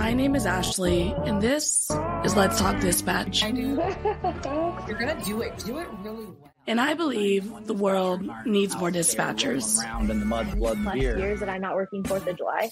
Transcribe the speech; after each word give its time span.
My 0.00 0.14
name 0.14 0.34
is 0.34 0.46
Ashley, 0.46 1.14
and 1.26 1.42
this 1.42 1.90
is 2.24 2.34
Let's 2.34 2.58
Talk 2.58 2.80
Dispatch. 2.80 3.44
I 3.44 3.50
do. 3.50 3.74
You're 4.88 4.98
gonna 4.98 5.22
do 5.22 5.42
it. 5.42 5.58
Do 5.58 5.76
it 5.76 5.88
really 6.02 6.24
well. 6.24 6.50
And 6.66 6.80
I 6.80 6.94
believe 6.94 7.66
the 7.66 7.74
world 7.74 8.22
needs 8.46 8.74
more 8.78 8.90
dispatchers. 8.90 9.78
Around 9.78 10.10
in 10.10 10.20
the 10.20 10.24
mud, 10.24 10.56
blood, 10.56 10.76
and 10.76 10.84
plus 10.84 10.94
beer. 10.94 11.18
years 11.18 11.40
that 11.40 11.50
I'm 11.50 11.60
not 11.60 11.74
working 11.74 12.02
Fourth 12.02 12.26
of 12.26 12.38
July. 12.38 12.70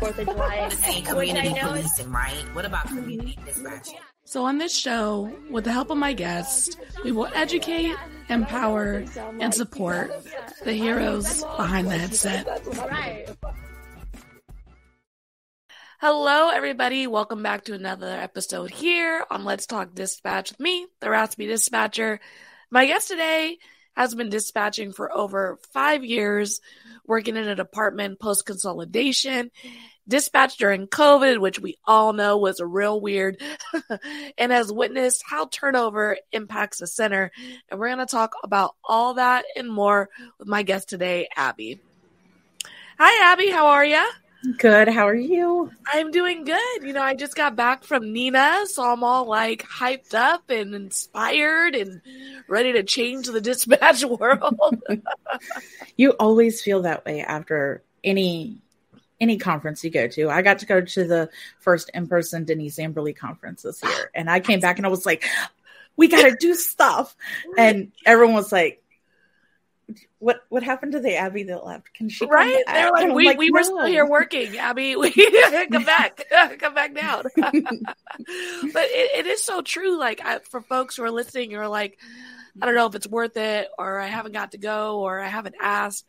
Fourth 0.00 0.18
of 0.18 0.26
July, 0.26 0.68
Say 0.70 1.00
which 1.00 1.08
I 1.08 1.12
community 1.12 1.60
policing, 1.60 2.10
right? 2.10 2.54
What 2.54 2.64
about 2.64 2.86
community 2.86 3.38
dispatching? 3.44 3.98
So, 4.24 4.42
on 4.46 4.56
this 4.56 4.74
show, 4.74 5.30
with 5.50 5.64
the 5.64 5.72
help 5.72 5.90
of 5.90 5.98
my 5.98 6.14
guests, 6.14 6.74
we 7.04 7.12
will 7.12 7.28
educate, 7.34 7.94
empower, 8.30 9.04
and 9.40 9.52
support 9.52 10.10
the 10.64 10.72
heroes 10.72 11.44
behind 11.44 11.88
the 11.88 11.98
headset. 11.98 12.46
right. 12.90 13.28
Hello, 15.98 16.50
everybody. 16.50 17.06
Welcome 17.06 17.42
back 17.42 17.64
to 17.64 17.72
another 17.72 18.10
episode 18.10 18.70
here 18.70 19.24
on 19.30 19.46
Let's 19.46 19.64
Talk 19.64 19.94
Dispatch 19.94 20.50
with 20.50 20.60
me, 20.60 20.86
the 21.00 21.08
Raspy 21.08 21.46
Dispatcher. 21.46 22.20
My 22.70 22.84
guest 22.84 23.08
today 23.08 23.56
has 23.96 24.14
been 24.14 24.28
dispatching 24.28 24.92
for 24.92 25.10
over 25.10 25.58
five 25.72 26.04
years, 26.04 26.60
working 27.06 27.36
in 27.36 27.48
a 27.48 27.54
department 27.54 28.20
post 28.20 28.44
consolidation, 28.44 29.50
dispatch 30.06 30.58
during 30.58 30.86
COVID, 30.86 31.40
which 31.40 31.60
we 31.60 31.78
all 31.86 32.12
know 32.12 32.36
was 32.36 32.60
real 32.60 33.00
weird, 33.00 33.40
and 34.36 34.52
has 34.52 34.70
witnessed 34.70 35.24
how 35.26 35.46
turnover 35.46 36.18
impacts 36.30 36.80
the 36.80 36.86
center. 36.86 37.32
And 37.70 37.80
we're 37.80 37.88
going 37.88 38.00
to 38.00 38.04
talk 38.06 38.34
about 38.44 38.74
all 38.84 39.14
that 39.14 39.46
and 39.56 39.72
more 39.72 40.10
with 40.38 40.46
my 40.46 40.62
guest 40.62 40.90
today, 40.90 41.26
Abbe. 41.34 41.80
Hi, 42.98 43.32
Abbe. 43.32 43.50
How 43.50 43.68
are 43.68 43.84
you? 43.84 44.06
Good. 44.58 44.88
How 44.88 45.08
are 45.08 45.14
you? 45.14 45.70
I'm 45.92 46.10
doing 46.10 46.44
good. 46.44 46.82
You 46.82 46.92
know, 46.92 47.02
I 47.02 47.14
just 47.14 47.34
got 47.34 47.56
back 47.56 47.84
from 47.84 48.12
NENA, 48.12 48.66
so 48.66 48.84
I'm 48.84 49.02
all 49.02 49.26
like 49.26 49.62
hyped 49.62 50.14
up 50.14 50.50
and 50.50 50.74
inspired 50.74 51.74
and 51.74 52.00
ready 52.46 52.72
to 52.74 52.82
change 52.82 53.26
the 53.26 53.40
dispatch 53.40 54.04
world. 54.20 54.82
You 55.98 56.10
always 56.10 56.60
feel 56.60 56.82
that 56.82 57.06
way 57.06 57.22
after 57.22 57.82
any 58.04 58.60
any 59.18 59.38
conference 59.38 59.82
you 59.82 59.90
go 59.90 60.06
to. 60.08 60.28
I 60.28 60.42
got 60.42 60.58
to 60.58 60.66
go 60.66 60.82
to 60.82 61.04
the 61.04 61.30
first 61.60 61.90
in-person 61.94 62.44
Denise 62.44 62.78
Amber 62.78 63.00
Lee 63.00 63.14
conference 63.14 63.62
this 63.62 63.82
year, 63.82 64.10
and 64.14 64.28
I 64.28 64.40
came 64.40 64.60
back 64.60 64.76
and 64.78 64.84
I 64.84 64.90
was 64.90 65.06
like, 65.06 65.24
"We 65.96 66.08
got 66.08 66.28
to 66.28 66.36
do 66.38 66.54
stuff," 66.54 67.16
and 67.58 67.92
everyone 68.04 68.34
was 68.34 68.52
like. 68.52 68.82
What 70.18 70.40
what 70.48 70.62
happened 70.64 70.92
to 70.92 71.00
the 71.00 71.14
Abbe 71.16 71.44
that 71.44 71.64
left? 71.64 71.94
Can 71.94 72.08
she 72.08 72.26
come 72.26 72.34
right? 72.34 72.64
back? 72.66 72.74
They're 72.74 72.90
like, 72.90 73.02
And 73.02 73.12
I'm 73.12 73.16
we, 73.16 73.34
we 73.36 73.50
were 73.50 73.60
"No." 73.60 73.64
still 73.64 73.84
here 73.86 74.06
working, 74.06 74.56
Abbe. 74.56 74.96
We 74.96 75.10
come 75.70 75.84
back, 75.84 76.24
come 76.58 76.74
back 76.74 76.94
down. 76.94 77.22
but 77.36 78.84
it, 78.90 79.18
it 79.18 79.26
is 79.26 79.44
so 79.44 79.62
true. 79.62 79.96
Like 79.98 80.20
I, 80.24 80.40
for 80.40 80.60
folks 80.60 80.96
who 80.96 81.04
are 81.04 81.10
listening, 81.10 81.52
who 81.52 81.58
are 81.58 81.68
like, 81.68 81.98
I 82.60 82.66
don't 82.66 82.74
know 82.74 82.86
if 82.86 82.96
it's 82.96 83.06
worth 83.06 83.36
it, 83.36 83.68
or 83.78 84.00
I 84.00 84.06
haven't 84.06 84.32
got 84.32 84.52
to 84.52 84.58
go, 84.58 85.00
or 85.00 85.20
I 85.20 85.28
haven't 85.28 85.56
asked. 85.60 86.04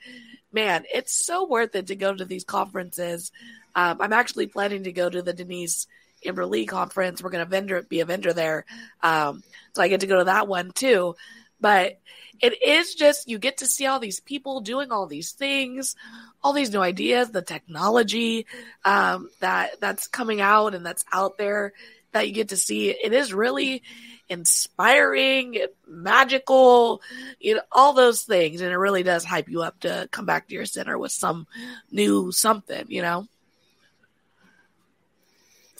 Man, 0.51 0.85
it's 0.91 1.25
so 1.25 1.45
worth 1.45 1.75
it 1.75 1.87
to 1.87 1.95
go 1.95 2.13
to 2.13 2.25
these 2.25 2.45
conferences. 2.45 3.31
Um, 3.75 4.01
I'm 4.01 4.13
actually 4.13 4.47
planning 4.47 4.85
to 4.85 4.91
go 4.91 5.07
to 5.07 5.21
the 5.21 5.33
Denise 5.33 5.85
Amber 6.25 6.47
Lee 6.47 6.65
conference. 6.65 7.21
We're 7.21 7.29
going 7.29 7.45
to 7.45 7.49
vendor 7.49 7.83
be 7.83 7.99
a 7.99 8.05
vendor 8.05 8.33
there, 8.33 8.65
um, 9.03 9.43
so 9.73 9.83
I 9.83 9.87
get 9.87 9.99
to 9.99 10.07
go 10.07 10.17
to 10.17 10.23
that 10.23 10.47
one 10.47 10.71
too. 10.71 11.15
But 11.59 11.99
it 12.39 12.61
is 12.61 12.95
just 12.95 13.27
you 13.27 13.39
get 13.39 13.57
to 13.57 13.65
see 13.65 13.85
all 13.85 13.99
these 13.99 14.19
people 14.19 14.61
doing 14.61 14.91
all 14.91 15.07
these 15.07 15.31
things, 15.31 15.95
all 16.43 16.53
these 16.53 16.71
new 16.71 16.81
ideas, 16.81 17.31
the 17.31 17.41
technology 17.41 18.45
um, 18.85 19.29
that 19.39 19.79
that's 19.79 20.07
coming 20.07 20.41
out 20.41 20.75
and 20.75 20.85
that's 20.85 21.05
out 21.11 21.37
there 21.37 21.73
that 22.11 22.27
you 22.27 22.33
get 22.33 22.49
to 22.49 22.57
see. 22.57 22.89
It 22.89 23.13
is 23.13 23.33
really 23.33 23.83
inspiring, 24.29 25.57
magical, 25.87 27.01
you 27.39 27.55
know, 27.55 27.61
all 27.71 27.93
those 27.93 28.23
things, 28.23 28.61
and 28.61 28.71
it 28.71 28.77
really 28.77 29.03
does 29.03 29.23
hype 29.23 29.49
you 29.49 29.61
up 29.61 29.79
to 29.81 30.07
come 30.11 30.25
back 30.25 30.47
to 30.47 30.53
your 30.53 30.65
center 30.65 30.97
with 30.97 31.11
some 31.11 31.47
new 31.91 32.31
something, 32.31 32.85
you 32.89 33.01
know. 33.01 33.27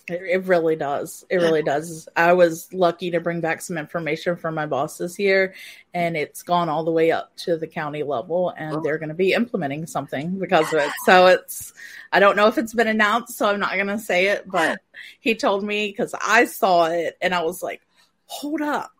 It, 0.07 0.21
it 0.21 0.45
really 0.45 0.75
does. 0.77 1.25
It 1.29 1.37
really 1.37 1.63
does. 1.63 2.07
I 2.15 2.33
was 2.33 2.71
lucky 2.73 3.11
to 3.11 3.19
bring 3.19 3.41
back 3.41 3.61
some 3.61 3.77
information 3.77 4.37
from 4.37 4.55
my 4.55 4.65
boss 4.65 4.97
this 4.97 5.19
year, 5.19 5.53
and 5.93 6.15
it's 6.15 6.43
gone 6.43 6.69
all 6.69 6.85
the 6.85 6.91
way 6.91 7.11
up 7.11 7.35
to 7.37 7.57
the 7.57 7.67
county 7.67 8.03
level, 8.03 8.53
and 8.55 8.77
oh. 8.77 8.81
they're 8.81 8.99
going 8.99 9.09
to 9.09 9.15
be 9.15 9.33
implementing 9.33 9.85
something 9.85 10.39
because 10.39 10.71
of 10.73 10.79
it. 10.79 10.91
So 11.05 11.27
it's, 11.27 11.73
I 12.11 12.19
don't 12.21 12.37
know 12.37 12.47
if 12.47 12.57
it's 12.57 12.73
been 12.73 12.87
announced, 12.87 13.37
so 13.37 13.49
I'm 13.49 13.59
not 13.59 13.73
going 13.73 13.87
to 13.87 13.99
say 13.99 14.27
it, 14.27 14.49
but 14.49 14.79
he 15.19 15.35
told 15.35 15.63
me 15.63 15.87
because 15.87 16.15
I 16.25 16.45
saw 16.45 16.85
it 16.85 17.17
and 17.21 17.35
I 17.35 17.43
was 17.43 17.61
like, 17.61 17.81
hold 18.25 18.61
up. 18.61 18.91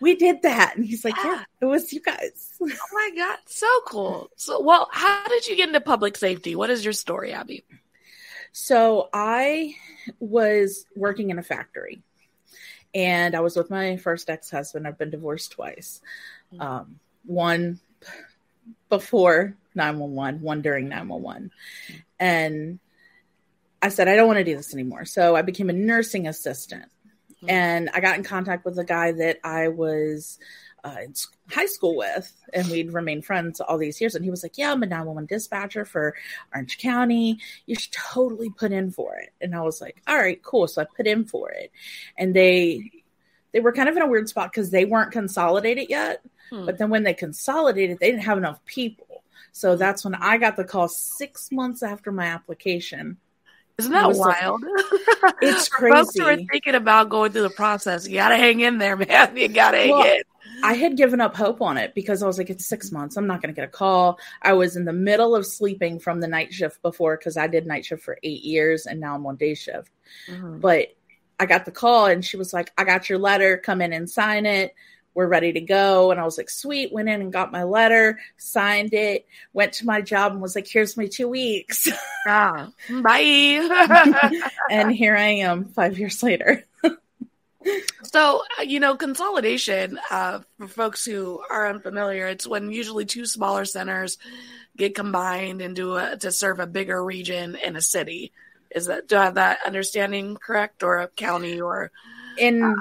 We 0.00 0.16
did 0.16 0.42
that. 0.42 0.76
And 0.76 0.84
he's 0.84 1.04
like, 1.04 1.14
yeah, 1.16 1.44
it 1.60 1.64
was 1.64 1.92
you 1.92 2.00
guys. 2.00 2.52
Oh 2.60 2.68
my 2.92 3.10
god, 3.16 3.38
so 3.46 3.68
cool. 3.86 4.28
So, 4.36 4.60
well, 4.60 4.88
how 4.92 5.26
did 5.28 5.46
you 5.46 5.56
get 5.56 5.68
into 5.68 5.80
public 5.80 6.16
safety? 6.16 6.56
What 6.56 6.70
is 6.70 6.84
your 6.84 6.92
story, 6.92 7.32
Abbe? 7.32 7.62
So 8.52 9.08
I 9.12 9.74
was 10.18 10.86
working 10.96 11.30
in 11.30 11.38
a 11.38 11.42
factory 11.42 12.02
and 12.94 13.34
I 13.34 13.40
was 13.40 13.56
with 13.56 13.70
my 13.70 13.96
first 13.96 14.28
ex 14.28 14.50
husband. 14.50 14.86
I've 14.86 14.98
been 14.98 15.10
divorced 15.10 15.52
twice. 15.52 16.00
Um, 16.58 16.98
one 17.24 17.78
before 18.88 19.56
911, 19.74 20.40
one 20.40 20.62
during 20.62 20.88
911. 20.88 21.50
And 22.18 22.80
I 23.80 23.88
said, 23.88 24.08
I 24.08 24.16
don't 24.16 24.26
want 24.26 24.38
to 24.38 24.44
do 24.44 24.56
this 24.56 24.74
anymore. 24.74 25.04
So 25.04 25.36
I 25.36 25.42
became 25.42 25.70
a 25.70 25.74
nursing 25.74 26.26
assistant. 26.26 26.86
And 27.48 27.88
I 27.94 28.00
got 28.00 28.18
in 28.18 28.24
contact 28.24 28.66
with 28.66 28.78
a 28.78 28.84
guy 28.84 29.12
that 29.12 29.38
I 29.42 29.68
was 29.68 30.38
uh, 30.84 30.96
in 31.04 31.14
high 31.50 31.66
school 31.66 31.96
with, 31.96 32.32
and 32.52 32.68
we'd 32.68 32.92
remained 32.92 33.24
friends 33.24 33.60
all 33.60 33.78
these 33.78 34.00
years. 34.00 34.14
And 34.14 34.24
he 34.24 34.30
was 34.30 34.42
like, 34.42 34.58
Yeah, 34.58 34.72
I'm 34.72 34.82
a 34.82 34.86
911 34.86 35.26
dispatcher 35.26 35.84
for 35.84 36.14
Orange 36.54 36.78
County. 36.78 37.38
You 37.66 37.74
should 37.74 37.92
totally 37.92 38.50
put 38.50 38.72
in 38.72 38.90
for 38.90 39.16
it. 39.16 39.30
And 39.40 39.54
I 39.54 39.62
was 39.62 39.80
like, 39.80 40.02
All 40.06 40.16
right, 40.16 40.42
cool. 40.42 40.66
So 40.68 40.82
I 40.82 40.86
put 40.96 41.06
in 41.06 41.24
for 41.24 41.50
it. 41.50 41.70
And 42.16 42.34
they, 42.34 42.90
they 43.52 43.60
were 43.60 43.72
kind 43.72 43.88
of 43.88 43.96
in 43.96 44.02
a 44.02 44.08
weird 44.08 44.28
spot 44.28 44.50
because 44.52 44.70
they 44.70 44.84
weren't 44.84 45.12
consolidated 45.12 45.88
yet. 45.88 46.22
Hmm. 46.50 46.66
But 46.66 46.78
then 46.78 46.90
when 46.90 47.02
they 47.02 47.14
consolidated, 47.14 47.98
they 47.98 48.10
didn't 48.10 48.24
have 48.24 48.38
enough 48.38 48.64
people. 48.64 49.24
So 49.52 49.76
that's 49.76 50.04
when 50.04 50.14
I 50.14 50.38
got 50.38 50.56
the 50.56 50.64
call 50.64 50.88
six 50.88 51.50
months 51.50 51.82
after 51.82 52.12
my 52.12 52.26
application. 52.26 53.16
Isn't 53.78 53.92
that 53.92 54.08
was 54.08 54.18
like- 54.18 54.40
wild? 54.42 54.62
It's 55.40 55.68
For 55.68 55.88
Folks 55.92 56.14
who 56.16 56.24
are 56.24 56.36
thinking 56.36 56.74
about 56.74 57.08
going 57.08 57.32
through 57.32 57.42
the 57.42 57.50
process, 57.50 58.06
you 58.06 58.14
gotta 58.14 58.36
hang 58.36 58.60
in 58.60 58.78
there, 58.78 58.96
man. 58.96 59.36
You 59.36 59.48
gotta 59.48 59.78
hang 59.78 59.90
Well, 59.90 60.04
in. 60.04 60.22
I 60.62 60.74
had 60.74 60.96
given 60.96 61.20
up 61.20 61.36
hope 61.36 61.60
on 61.60 61.76
it 61.76 61.94
because 61.94 62.22
I 62.22 62.26
was 62.26 62.38
like, 62.38 62.50
it's 62.50 62.66
six 62.66 62.90
months. 62.92 63.16
I'm 63.16 63.26
not 63.26 63.42
going 63.42 63.54
to 63.54 63.58
get 63.58 63.68
a 63.68 63.72
call. 63.72 64.18
I 64.42 64.52
was 64.52 64.76
in 64.76 64.84
the 64.84 64.92
middle 64.92 65.34
of 65.36 65.46
sleeping 65.46 65.98
from 65.98 66.20
the 66.20 66.28
night 66.28 66.52
shift 66.52 66.82
before 66.82 67.16
because 67.16 67.36
I 67.36 67.46
did 67.46 67.66
night 67.66 67.84
shift 67.84 68.02
for 68.02 68.18
eight 68.22 68.42
years 68.42 68.86
and 68.86 69.00
now 69.00 69.14
I'm 69.14 69.26
on 69.26 69.36
day 69.36 69.54
shift. 69.54 69.90
Mhm. 70.28 70.60
But 70.60 70.88
I 71.38 71.46
got 71.46 71.64
the 71.64 71.72
call 71.72 72.06
and 72.06 72.24
she 72.24 72.36
was 72.36 72.52
like, 72.52 72.72
I 72.76 72.84
got 72.84 73.08
your 73.08 73.18
letter. 73.18 73.56
Come 73.56 73.80
in 73.80 73.92
and 73.92 74.08
sign 74.08 74.46
it. 74.46 74.74
We're 75.14 75.26
ready 75.26 75.52
to 75.54 75.60
go. 75.60 76.12
And 76.12 76.20
I 76.20 76.24
was 76.24 76.38
like, 76.38 76.48
sweet. 76.48 76.92
Went 76.92 77.08
in 77.08 77.20
and 77.20 77.32
got 77.32 77.50
my 77.50 77.64
letter, 77.64 78.20
signed 78.36 78.94
it, 78.94 79.26
went 79.52 79.72
to 79.74 79.86
my 79.86 80.00
job 80.02 80.32
and 80.32 80.40
was 80.40 80.54
like, 80.54 80.68
here's 80.68 80.96
my 80.96 81.06
two 81.06 81.28
weeks. 81.28 81.88
Ah, 82.26 82.70
bye. 83.02 84.40
and 84.70 84.92
here 84.92 85.16
I 85.16 85.36
am 85.36 85.64
five 85.64 85.98
years 85.98 86.22
later. 86.22 86.66
So, 88.04 88.42
uh, 88.58 88.62
you 88.62 88.80
know, 88.80 88.96
consolidation, 88.96 89.98
uh, 90.10 90.40
for 90.58 90.68
folks 90.68 91.04
who 91.04 91.42
are 91.50 91.68
unfamiliar, 91.68 92.26
it's 92.26 92.46
when 92.46 92.70
usually 92.70 93.04
two 93.04 93.26
smaller 93.26 93.64
centers 93.64 94.18
get 94.76 94.94
combined 94.94 95.60
into 95.60 95.96
a, 95.96 96.16
to 96.16 96.32
serve 96.32 96.60
a 96.60 96.66
bigger 96.66 97.02
region 97.04 97.56
in 97.56 97.76
a 97.76 97.82
city. 97.82 98.32
Is 98.74 98.86
that, 98.86 99.08
do 99.08 99.16
I 99.16 99.24
have 99.24 99.34
that 99.34 99.58
understanding 99.66 100.36
correct 100.36 100.82
or 100.82 100.98
a 100.98 101.08
county 101.08 101.60
or? 101.60 101.90
in 102.38 102.74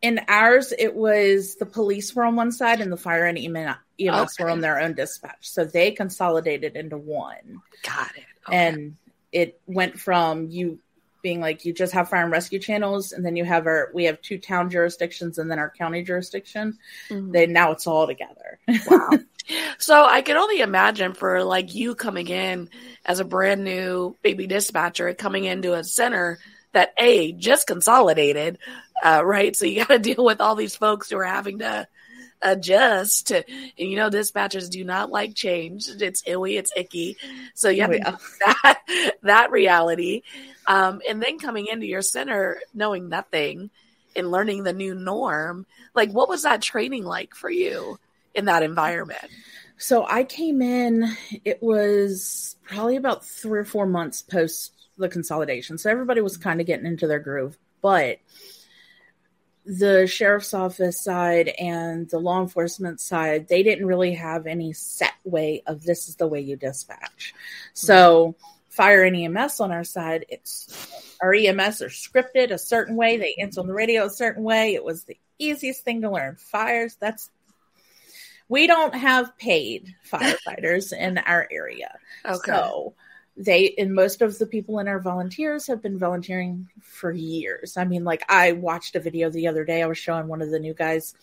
in 0.00 0.20
ours 0.28 0.72
it 0.76 0.94
was 0.94 1.56
the 1.56 1.66
police 1.66 2.14
were 2.14 2.24
on 2.24 2.36
one 2.36 2.52
side 2.52 2.80
and 2.80 2.90
the 2.92 2.96
fire 2.96 3.24
and 3.26 3.38
EMS, 3.38 3.76
EMS 4.00 4.36
were 4.38 4.50
on 4.50 4.60
their 4.60 4.80
own 4.80 4.94
dispatch 4.94 5.48
so 5.48 5.64
they 5.64 5.90
consolidated 5.90 6.76
into 6.76 6.96
one 6.96 7.60
Got 7.82 8.10
it. 8.16 8.24
Okay. 8.46 8.56
and 8.56 8.96
it 9.32 9.60
went 9.66 9.98
from 9.98 10.48
you 10.48 10.78
being 11.28 11.40
like 11.40 11.64
you 11.66 11.72
just 11.74 11.92
have 11.92 12.08
fire 12.08 12.22
and 12.22 12.32
rescue 12.32 12.58
channels 12.58 13.12
and 13.12 13.22
then 13.24 13.36
you 13.36 13.44
have 13.44 13.66
our 13.66 13.90
we 13.92 14.04
have 14.04 14.20
two 14.22 14.38
town 14.38 14.70
jurisdictions 14.70 15.36
and 15.38 15.50
then 15.50 15.58
our 15.58 15.70
county 15.70 16.02
jurisdiction 16.02 16.78
Mhm. 17.10 17.32
they 17.32 17.46
now 17.46 17.70
it's 17.72 17.86
all 17.86 18.06
together 18.06 18.58
Wow. 18.90 19.10
so 19.78 20.04
I 20.04 20.22
can 20.22 20.36
only 20.36 20.60
imagine 20.60 21.12
for 21.14 21.44
like 21.44 21.74
you 21.74 21.94
coming 21.94 22.28
in 22.28 22.68
as 23.04 23.20
a 23.20 23.24
brand 23.24 23.64
new 23.64 24.16
baby 24.22 24.46
dispatcher, 24.46 25.12
coming 25.14 25.44
into 25.44 25.74
a 25.74 25.84
center 25.84 26.38
that 26.72 26.92
a 26.98 27.32
just 27.32 27.66
consolidated, 27.66 28.58
uh, 29.02 29.22
right? 29.24 29.56
So 29.56 29.64
you 29.66 29.84
got 29.84 29.88
to 29.88 29.98
deal 30.14 30.24
with 30.24 30.40
all 30.40 30.54
these 30.54 30.76
folks 30.76 31.08
who 31.10 31.16
are 31.18 31.24
having 31.24 31.58
to 31.60 31.86
adjust 32.42 33.32
you 33.76 33.96
know 33.96 34.08
dispatchers 34.08 34.70
do 34.70 34.84
not 34.84 35.10
like 35.10 35.34
change 35.34 35.88
it's 36.00 36.22
illy 36.26 36.56
it's 36.56 36.70
icky 36.76 37.16
so 37.54 37.68
you 37.68 37.82
have 37.82 37.92
yeah. 37.92 38.16
that 38.40 38.80
that 39.22 39.50
reality 39.50 40.22
um 40.66 41.00
and 41.08 41.20
then 41.22 41.38
coming 41.38 41.66
into 41.66 41.86
your 41.86 42.02
center 42.02 42.60
knowing 42.74 43.08
nothing 43.08 43.70
and 44.14 44.30
learning 44.30 44.62
the 44.62 44.72
new 44.72 44.94
norm 44.94 45.66
like 45.94 46.10
what 46.12 46.28
was 46.28 46.42
that 46.42 46.62
training 46.62 47.04
like 47.04 47.34
for 47.34 47.50
you 47.50 47.98
in 48.34 48.44
that 48.44 48.62
environment 48.62 49.28
So 49.78 50.04
I 50.08 50.24
came 50.24 50.60
in, 50.60 51.16
it 51.44 51.62
was 51.62 52.56
probably 52.64 52.96
about 52.96 53.24
three 53.24 53.60
or 53.60 53.64
four 53.64 53.86
months 53.86 54.22
post 54.22 54.72
the 54.98 55.08
consolidation. 55.08 55.78
So 55.78 55.88
everybody 55.88 56.20
was 56.20 56.36
kind 56.36 56.60
of 56.60 56.66
getting 56.66 56.84
into 56.84 57.06
their 57.06 57.20
groove. 57.20 57.56
But 57.80 58.18
the 59.68 60.06
sheriff's 60.06 60.54
office 60.54 61.04
side 61.04 61.48
and 61.48 62.08
the 62.08 62.18
law 62.18 62.40
enforcement 62.40 63.00
side, 63.00 63.48
they 63.48 63.62
didn't 63.62 63.84
really 63.84 64.14
have 64.14 64.46
any 64.46 64.72
set 64.72 65.12
way 65.24 65.62
of 65.66 65.82
this 65.84 66.08
is 66.08 66.16
the 66.16 66.26
way 66.26 66.40
you 66.40 66.56
dispatch. 66.56 67.34
Hmm. 67.34 67.74
So 67.74 68.36
fire 68.70 69.04
and 69.04 69.14
EMS 69.14 69.60
on 69.60 69.70
our 69.70 69.84
side, 69.84 70.24
it's 70.30 70.88
our 71.20 71.34
EMS 71.34 71.82
are 71.82 71.88
scripted 71.88 72.50
a 72.50 72.58
certain 72.58 72.96
way. 72.96 73.18
They 73.18 73.34
answer 73.38 73.60
on 73.60 73.66
the 73.66 73.74
radio 73.74 74.06
a 74.06 74.10
certain 74.10 74.42
way. 74.42 74.74
It 74.74 74.84
was 74.84 75.04
the 75.04 75.18
easiest 75.38 75.84
thing 75.84 76.00
to 76.00 76.10
learn. 76.10 76.36
Fires, 76.36 76.96
that's 76.98 77.30
we 78.48 78.66
don't 78.66 78.94
have 78.94 79.36
paid 79.36 79.94
firefighters 80.10 80.94
in 80.94 81.18
our 81.18 81.46
area. 81.50 81.98
okay 82.24 82.40
So 82.46 82.94
they 83.38 83.72
and 83.78 83.94
most 83.94 84.20
of 84.20 84.36
the 84.38 84.46
people 84.46 84.78
in 84.80 84.88
our 84.88 84.98
volunteers 85.00 85.66
have 85.68 85.80
been 85.80 85.98
volunteering 85.98 86.68
for 86.82 87.12
years. 87.12 87.76
I 87.76 87.84
mean, 87.84 88.04
like 88.04 88.24
I 88.28 88.52
watched 88.52 88.96
a 88.96 89.00
video 89.00 89.30
the 89.30 89.46
other 89.46 89.64
day. 89.64 89.82
I 89.82 89.86
was 89.86 89.98
showing 89.98 90.26
one 90.26 90.42
of 90.42 90.50
the 90.50 90.58
new 90.58 90.74
guys 90.74 91.14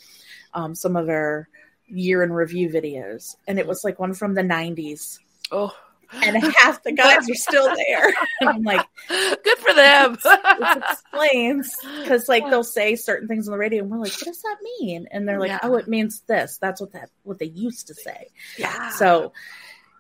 um, 0.54 0.74
some 0.76 0.96
of 0.96 1.10
our 1.10 1.50
year 1.88 2.24
in 2.24 2.32
review 2.32 2.70
videos, 2.70 3.36
and 3.48 3.60
it 3.60 3.68
was 3.68 3.84
like 3.84 4.00
one 4.00 4.14
from 4.14 4.34
the 4.34 4.42
'90s, 4.42 5.20
oh 5.52 5.76
and 6.14 6.38
half 6.58 6.82
the 6.84 6.92
guys 6.94 7.30
are 7.30 7.36
still 7.36 7.76
there. 7.90 8.14
And 8.40 8.50
I'm 8.50 8.64
like, 8.64 8.86
good 9.10 9.58
for 9.58 9.74
them 9.74 10.18
this 10.24 10.78
explains 10.78 11.76
because 12.02 12.30
like 12.30 12.44
they'll 12.50 12.64
say 12.64 12.96
certain 12.96 13.28
things 13.28 13.48
on 13.48 13.52
the 13.52 13.58
radio, 13.58 13.82
and 13.84 13.92
we're 13.92 13.98
like, 13.98 14.14
what 14.14 14.26
does 14.26 14.42
that 14.42 14.58
mean? 14.80 15.08
And 15.12 15.28
they're 15.28 15.40
like, 15.40 15.50
Yeah. 15.50 15.60
oh, 15.64 15.76
it 15.76 15.88
means 15.88 16.22
this. 16.28 16.58
That's 16.62 16.80
what 16.80 16.94
that 16.94 17.10
what 17.24 17.40
they 17.40 17.48
used 17.48 17.88
to 17.88 17.94
say. 17.94 18.30
yeah 18.58 18.90
So 18.92 19.34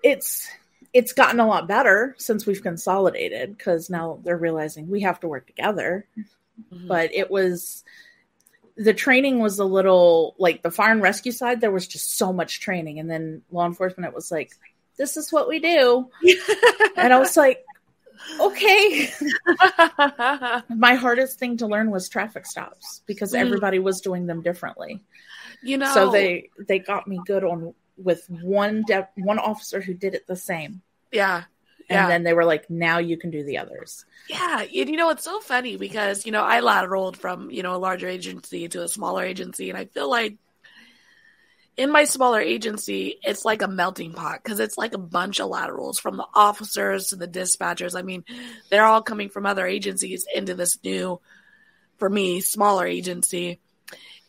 it's 0.03 0.47
it's 0.95 1.11
gotten 1.11 1.41
a 1.41 1.45
lot 1.47 1.67
better 1.67 2.15
since 2.17 2.45
we've 2.45 2.63
consolidated 2.63 3.57
because 3.57 3.89
now 3.89 4.17
they're 4.23 4.37
realizing 4.47 4.87
we 4.89 5.01
have 5.01 5.19
to 5.19 5.27
work 5.27 5.45
together. 5.45 6.07
Mhm. 6.71 6.87
But 6.87 7.13
it 7.13 7.29
was 7.29 7.83
the 8.77 8.93
training 8.93 9.39
was 9.39 9.59
a 9.59 9.65
little 9.65 10.35
like 10.37 10.61
the 10.61 10.71
fire 10.71 10.91
and 10.93 11.01
rescue 11.01 11.33
side, 11.33 11.59
there 11.59 11.71
was 11.71 11.85
just 11.87 12.17
so 12.17 12.31
much 12.31 12.61
training. 12.61 12.99
And 12.99 13.09
then 13.11 13.41
law 13.51 13.65
enforcement, 13.65 14.07
it 14.09 14.15
was 14.15 14.31
like, 14.31 14.51
this 14.97 15.17
is 15.17 15.31
what 15.33 15.49
we 15.49 15.59
do. 15.59 16.09
And 16.97 17.11
I 17.13 17.19
was 17.19 17.35
like, 17.35 17.59
okay. 18.39 19.09
My 20.69 20.95
hardest 20.95 21.39
thing 21.39 21.57
to 21.57 21.67
learn 21.67 21.91
was 21.91 22.07
traffic 22.07 22.45
stops 22.45 23.01
because 23.05 23.33
Mm. 23.33 23.39
everybody 23.39 23.79
was 23.79 23.99
doing 23.99 24.27
them 24.27 24.41
differently. 24.41 25.01
you 25.61 25.77
know 25.77 25.93
So 25.93 26.09
they 26.11 26.49
they 26.69 26.79
got 26.79 27.05
me 27.07 27.19
good 27.25 27.43
on 27.43 27.73
with 27.97 28.25
one 28.29 28.83
de- 28.87 29.07
one 29.15 29.39
officer 29.39 29.81
who 29.81 29.93
did 29.93 30.13
it 30.15 30.27
the 30.27 30.35
same. 30.35 30.81
yeah 31.11 31.43
and 31.87 31.97
Yeah. 31.97 32.07
then 32.07 32.23
they 32.23 32.33
were 32.33 32.45
like, 32.45 32.67
"Now 32.67 32.97
you 32.97 33.15
can 33.15 33.29
do 33.29 33.43
the 33.43 33.59
others." 33.59 34.05
Yeah, 34.27 34.61
and 34.61 34.71
you 34.89 34.97
know 34.97 35.11
it's 35.11 35.23
so 35.23 35.39
funny 35.39 35.77
because 35.77 36.25
you 36.25 36.31
know 36.31 36.43
I 36.43 36.61
lateraled 36.61 37.15
from 37.15 37.51
you 37.51 37.61
know 37.61 37.75
a 37.75 37.77
larger 37.77 38.07
agency 38.07 38.67
to 38.69 38.81
a 38.81 38.87
smaller 38.87 39.23
agency, 39.23 39.69
and 39.69 39.77
I 39.77 39.85
feel 39.85 40.09
like 40.09 40.35
in 41.77 41.91
my 41.91 42.05
smaller 42.05 42.39
agency 42.39 43.19
it's 43.21 43.45
like 43.45 43.61
a 43.61 43.67
melting 43.67 44.13
pot 44.13 44.39
because 44.41 44.59
it's 44.59 44.77
like 44.79 44.93
a 44.95 44.97
bunch 44.97 45.39
of 45.39 45.49
laterals 45.49 45.99
from 45.99 46.17
the 46.17 46.25
officers 46.33 47.09
to 47.09 47.17
the 47.17 47.27
dispatchers. 47.27 47.95
I 47.95 48.01
mean, 48.01 48.23
they're 48.71 48.85
all 48.85 49.01
coming 49.03 49.29
from 49.29 49.45
other 49.45 49.67
agencies 49.67 50.25
into 50.33 50.55
this 50.55 50.79
new, 50.83 51.19
for 51.97 52.09
me, 52.09 52.39
smaller 52.41 52.87
agency, 52.87 53.59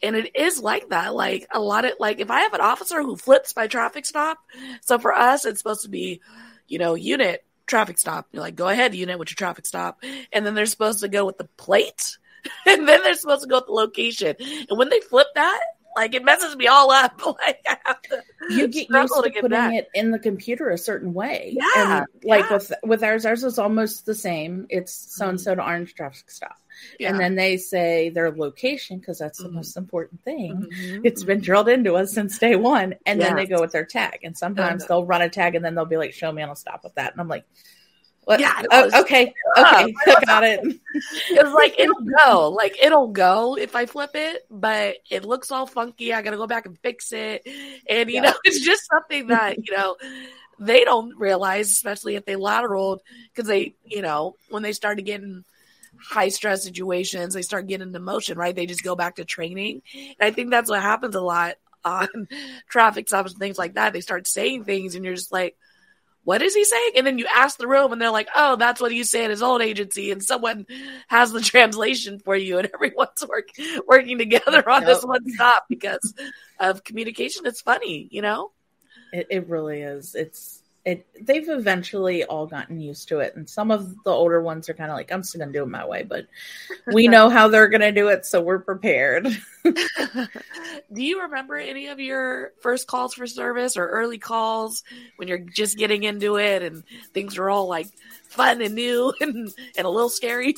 and 0.06 0.17
it 0.17 0.37
is 0.37 0.61
like 0.61 0.88
that. 0.91 1.14
Like 1.14 1.47
a 1.53 1.61
lot 1.61 1.85
of 1.85 1.93
like 1.99 2.20
if 2.20 2.31
I 2.31 2.41
have 2.41 2.55
an 2.55 2.61
officer 2.61 3.03
who 3.03 3.17
flips 3.17 3.55
my 3.55 3.67
traffic 3.67 4.06
stop, 4.06 4.38
so 4.82 4.99
for 4.99 5.12
us 5.12 5.44
it's 5.44 5.58
supposed 5.58 5.82
to 5.82 5.88
be, 5.88 6.20
you 6.67 6.79
know, 6.79 6.94
unit 6.94 7.44
traffic 7.67 7.99
stop. 7.99 8.29
You're 8.32 8.43
like, 8.43 8.56
go 8.56 8.69
ahead, 8.69 8.94
unit, 8.94 9.19
with 9.19 9.31
your 9.31 9.37
traffic 9.37 9.67
stop. 9.67 10.03
And 10.32 10.47
then 10.47 10.55
they're 10.55 10.67
supposed 10.67 11.00
to 11.00 11.08
go 11.08 11.25
with 11.25 11.38
the 11.38 11.49
plate. 11.56 12.19
And 12.64 12.87
then 12.87 13.03
they're 13.03 13.14
supposed 13.14 13.43
to 13.43 13.49
go 13.49 13.56
with 13.56 13.67
the 13.67 13.73
location. 13.73 14.37
And 14.38 14.79
when 14.79 14.88
they 14.88 15.00
flip 15.00 15.26
that, 15.35 15.61
like 15.96 16.14
it 16.14 16.25
messes 16.25 16.54
me 16.56 16.66
all 16.69 16.90
up. 16.90 17.20
Like 17.26 17.60
I 17.66 17.76
have 17.84 18.02
to 18.02 18.22
You 18.50 18.69
get 18.69 18.88
used 18.90 19.12
to 19.14 19.31
get 19.31 19.40
putting 19.43 19.50
back. 19.50 19.75
it 19.75 19.88
in 19.94 20.10
the 20.10 20.19
computer 20.19 20.70
a 20.70 20.78
certain 20.78 21.12
way. 21.14 21.56
Yeah, 21.58 21.98
and 21.98 22.06
like 22.25 22.44
yeah. 22.48 22.52
with 22.56 22.72
with 22.84 23.02
ours, 23.02 23.26
ours 23.26 23.43
is 23.44 23.58
almost 23.58 24.06
the 24.06 24.14
same. 24.14 24.66
It's 24.69 24.93
so 24.93 25.28
and 25.28 25.40
so 25.40 25.54
to 25.54 25.62
orange 25.64 25.94
traffic 25.94 26.31
stop, 26.31 26.56
Yeah. 27.00 27.10
and 27.10 27.19
then 27.20 27.34
they 27.34 27.56
say 27.56 28.10
their 28.10 28.31
location 28.31 28.98
because 28.98 29.19
that's 29.19 29.38
the 29.43 29.48
Mhm. 29.48 29.52
most 29.54 29.76
important 29.76 30.22
thing. 30.25 30.66
Mhm. 30.72 31.00
It's 31.04 31.25
been 31.25 31.40
drilled 31.40 31.69
into 31.69 31.94
us 31.94 32.12
since 32.12 32.38
day 32.38 32.56
one, 32.56 32.94
and 33.06 33.20
then 33.20 33.34
they 33.37 33.46
go 33.46 33.60
with 33.60 33.72
their 33.72 33.87
tag. 33.87 34.20
And 34.22 34.37
sometimes 34.37 34.82
Uh-huh. 34.84 34.88
they'll 34.94 35.06
run 35.06 35.22
a 35.22 35.28
tag, 35.28 35.54
and 35.54 35.64
then 35.64 35.75
they'll 35.75 35.84
be 35.87 35.96
like, 35.96 36.12
"Show 36.12 36.31
me," 36.31 36.43
and 36.43 36.50
I'll 36.50 36.54
stop 36.56 36.84
with 36.84 36.94
that. 36.96 37.12
And 37.12 37.20
I'm 37.20 37.28
like, 37.28 37.44
"What? 38.26 38.40
Yeah, 38.40 38.62
oh, 38.70 38.90
okay, 39.02 39.34
Yeah, 39.56 39.62
okay, 39.62 39.94
got 40.26 40.44
it." 40.44 40.61
It's 41.31 41.52
like 41.55 41.75
it'll 41.78 42.02
go, 42.25 42.50
like 42.50 42.76
it'll 42.82 43.08
go 43.08 43.56
if 43.56 43.76
I 43.76 43.87
flip 43.87 44.11
it, 44.14 44.46
but 44.50 44.96
it 45.11 45.25
looks 45.25 45.50
all 45.50 45.67
funky. 45.67 46.12
I 46.12 46.23
gotta 46.23 46.37
go 46.37 46.46
back 46.46 46.67
and 46.67 46.78
fix 46.81 47.12
it, 47.12 47.46
and 47.88 48.11
you 48.11 48.17
Yeah. 48.17 48.23
know, 48.23 48.34
it's 48.44 48.61
just 48.61 48.87
something 48.90 49.28
that 49.28 49.58
you 49.67 49.76
know 49.76 49.96
they 50.58 50.84
don't 50.84 51.17
realize, 51.19 51.70
especially 51.70 52.17
if 52.17 52.25
they 52.25 52.34
lateraled, 52.34 52.99
because 53.34 53.49
they, 53.49 53.75
you 53.84 54.02
know, 54.02 54.37
when 54.50 54.62
they 54.62 54.72
started 54.72 55.05
getting 55.05 55.44
high 55.99 56.29
stress 56.29 56.64
situations, 56.64 57.34
they 57.34 57.43
start 57.43 57.67
getting 57.67 57.88
into 57.88 58.00
motion, 58.00 58.38
right? 58.38 58.55
They 58.55 58.67
just 58.67 58.82
go 58.84 58.96
back 58.96 59.17
to 59.17 59.25
training, 59.25 59.82
and 59.94 60.17
I 60.20 60.31
think 60.32 60.50
that's 60.50 60.70
what 60.70 60.82
happens 60.82 61.14
a 61.14 61.20
lot 61.20 61.56
on 61.84 62.08
traffic 62.69 63.08
stops 63.08 63.32
and 63.32 63.40
things 63.40 63.58
like 63.58 63.75
that. 63.75 63.93
They 63.93 64.00
start 64.02 64.26
saying 64.26 64.64
things, 64.64 64.94
and 64.94 65.05
you're 65.05 65.14
just 65.14 65.32
like 65.32 65.56
what 66.26 66.43
is 66.43 66.56
he 66.56 66.64
saying? 66.64 66.90
And 66.96 67.06
then 67.06 67.19
you 67.19 67.26
ask 67.32 67.56
the 67.56 67.69
room, 67.69 67.93
and 67.93 68.02
they're 68.02 68.11
like, 68.11 68.26
"Oh, 68.34 68.56
that's 68.56 68.81
what 68.81 68.90
he's 68.90 69.08
saying 69.08 69.31
his 69.31 69.43
old 69.43 69.62
agency." 69.62 70.11
And 70.11 70.20
someone 70.20 70.67
has 71.06 71.31
the 71.31 71.40
translation 71.52 72.19
for 72.19 72.34
you, 72.34 72.58
and 72.58 72.69
everyone's 72.75 73.25
work, 73.28 73.50
working 73.87 74.19
together 74.19 74.69
on 74.69 74.84
this 74.84 75.05
one 75.05 75.23
stop 75.31 75.67
because 75.69 76.14
of 76.58 76.82
communication. 76.82 77.46
It's 77.46 77.61
funny, 77.61 78.08
you 78.11 78.23
know. 78.23 78.50
It, 79.12 79.28
it 79.31 79.49
really 79.49 79.82
is. 79.82 80.17
It's 80.17 80.64
it. 80.86 81.04
They've 81.20 81.48
eventually 81.48 82.24
all 82.24 82.46
gotten 82.46 82.80
used 82.80 83.08
to 83.08 83.18
it, 83.18 83.34
and 83.34 83.50
some 83.50 83.72
of 83.72 84.02
the 84.04 84.10
older 84.10 84.40
ones 84.40 84.68
are 84.68 84.74
kind 84.74 84.90
of 84.90 84.96
like, 84.96 85.12
"I'm 85.12 85.24
still 85.24 85.40
gonna 85.40 85.52
do 85.52 85.64
it 85.64 85.68
my 85.68 85.84
way," 85.84 86.04
but 86.04 86.26
we 86.86 87.08
know 87.08 87.28
how 87.28 87.48
they're 87.48 87.69
gonna 87.69 87.93
do 87.93 88.08
it, 88.08 88.24
so 88.24 88.40
we're 88.40 88.60
prepared. 88.60 89.26
Do 90.93 91.02
you 91.02 91.22
remember 91.22 91.56
any 91.56 91.88
of 91.88 91.98
your 91.98 92.52
first 92.60 92.86
calls 92.86 93.14
for 93.14 93.26
service 93.26 93.76
or 93.76 93.88
early 93.88 94.19
calls 94.19 94.84
when 95.16 95.26
you're 95.26 95.38
just 95.38 95.76
getting 95.76 96.05
into 96.05 96.36
it 96.38 96.62
and 96.62 96.84
things 97.12 97.36
are 97.36 97.50
all 97.50 97.66
like 97.66 97.88
fun 98.28 98.62
and 98.62 98.76
new 98.76 99.12
and, 99.20 99.52
and 99.76 99.86
a 99.86 99.90
little 99.90 100.08
scary? 100.08 100.55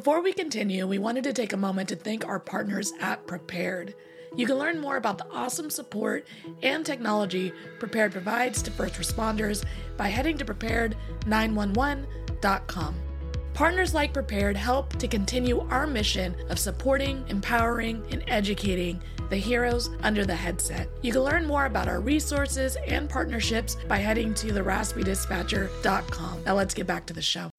Before 0.00 0.22
we 0.22 0.32
continue, 0.32 0.86
we 0.86 0.96
wanted 0.96 1.24
to 1.24 1.34
take 1.34 1.52
a 1.52 1.58
moment 1.58 1.90
to 1.90 1.94
thank 1.94 2.26
our 2.26 2.40
partners 2.40 2.94
at 3.02 3.26
Prepared. 3.26 3.94
You 4.34 4.46
can 4.46 4.56
learn 4.56 4.80
more 4.80 4.96
about 4.96 5.18
the 5.18 5.30
awesome 5.30 5.68
support 5.68 6.26
and 6.62 6.86
technology 6.86 7.52
Prepared 7.78 8.12
provides 8.12 8.62
to 8.62 8.70
first 8.70 8.94
responders 8.94 9.62
by 9.98 10.08
heading 10.08 10.38
to 10.38 10.44
prepared911.com. 10.46 12.94
Partners 13.52 13.92
like 13.92 14.14
Prepared 14.14 14.56
help 14.56 14.96
to 14.96 15.06
continue 15.06 15.68
our 15.68 15.86
mission 15.86 16.34
of 16.48 16.58
supporting, 16.58 17.22
empowering, 17.28 18.02
and 18.10 18.24
educating 18.26 19.02
the 19.28 19.36
heroes 19.36 19.90
under 20.02 20.24
the 20.24 20.34
headset. 20.34 20.88
You 21.02 21.12
can 21.12 21.24
learn 21.24 21.44
more 21.44 21.66
about 21.66 21.88
our 21.88 22.00
resources 22.00 22.78
and 22.86 23.06
partnerships 23.06 23.76
by 23.86 23.98
heading 23.98 24.32
to 24.32 24.46
theraspydispatcher.com. 24.46 26.44
Now 26.44 26.54
let's 26.54 26.72
get 26.72 26.86
back 26.86 27.04
to 27.04 27.12
the 27.12 27.20
show. 27.20 27.50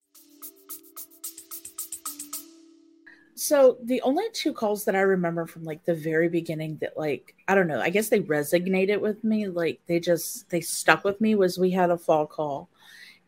So 3.41 3.77
the 3.81 3.99
only 4.03 4.25
two 4.33 4.53
calls 4.53 4.85
that 4.85 4.95
I 4.95 4.99
remember 4.99 5.47
from 5.47 5.63
like 5.63 5.83
the 5.83 5.95
very 5.95 6.29
beginning 6.29 6.77
that 6.79 6.95
like 6.95 7.33
I 7.47 7.55
don't 7.55 7.67
know, 7.67 7.81
I 7.81 7.89
guess 7.89 8.07
they 8.07 8.19
resonated 8.19 9.01
with 9.01 9.23
me, 9.23 9.47
like 9.47 9.79
they 9.87 9.99
just 9.99 10.47
they 10.51 10.61
stuck 10.61 11.03
with 11.03 11.19
me 11.19 11.33
was 11.33 11.57
we 11.57 11.71
had 11.71 11.89
a 11.89 11.97
fall 11.97 12.27
call 12.27 12.69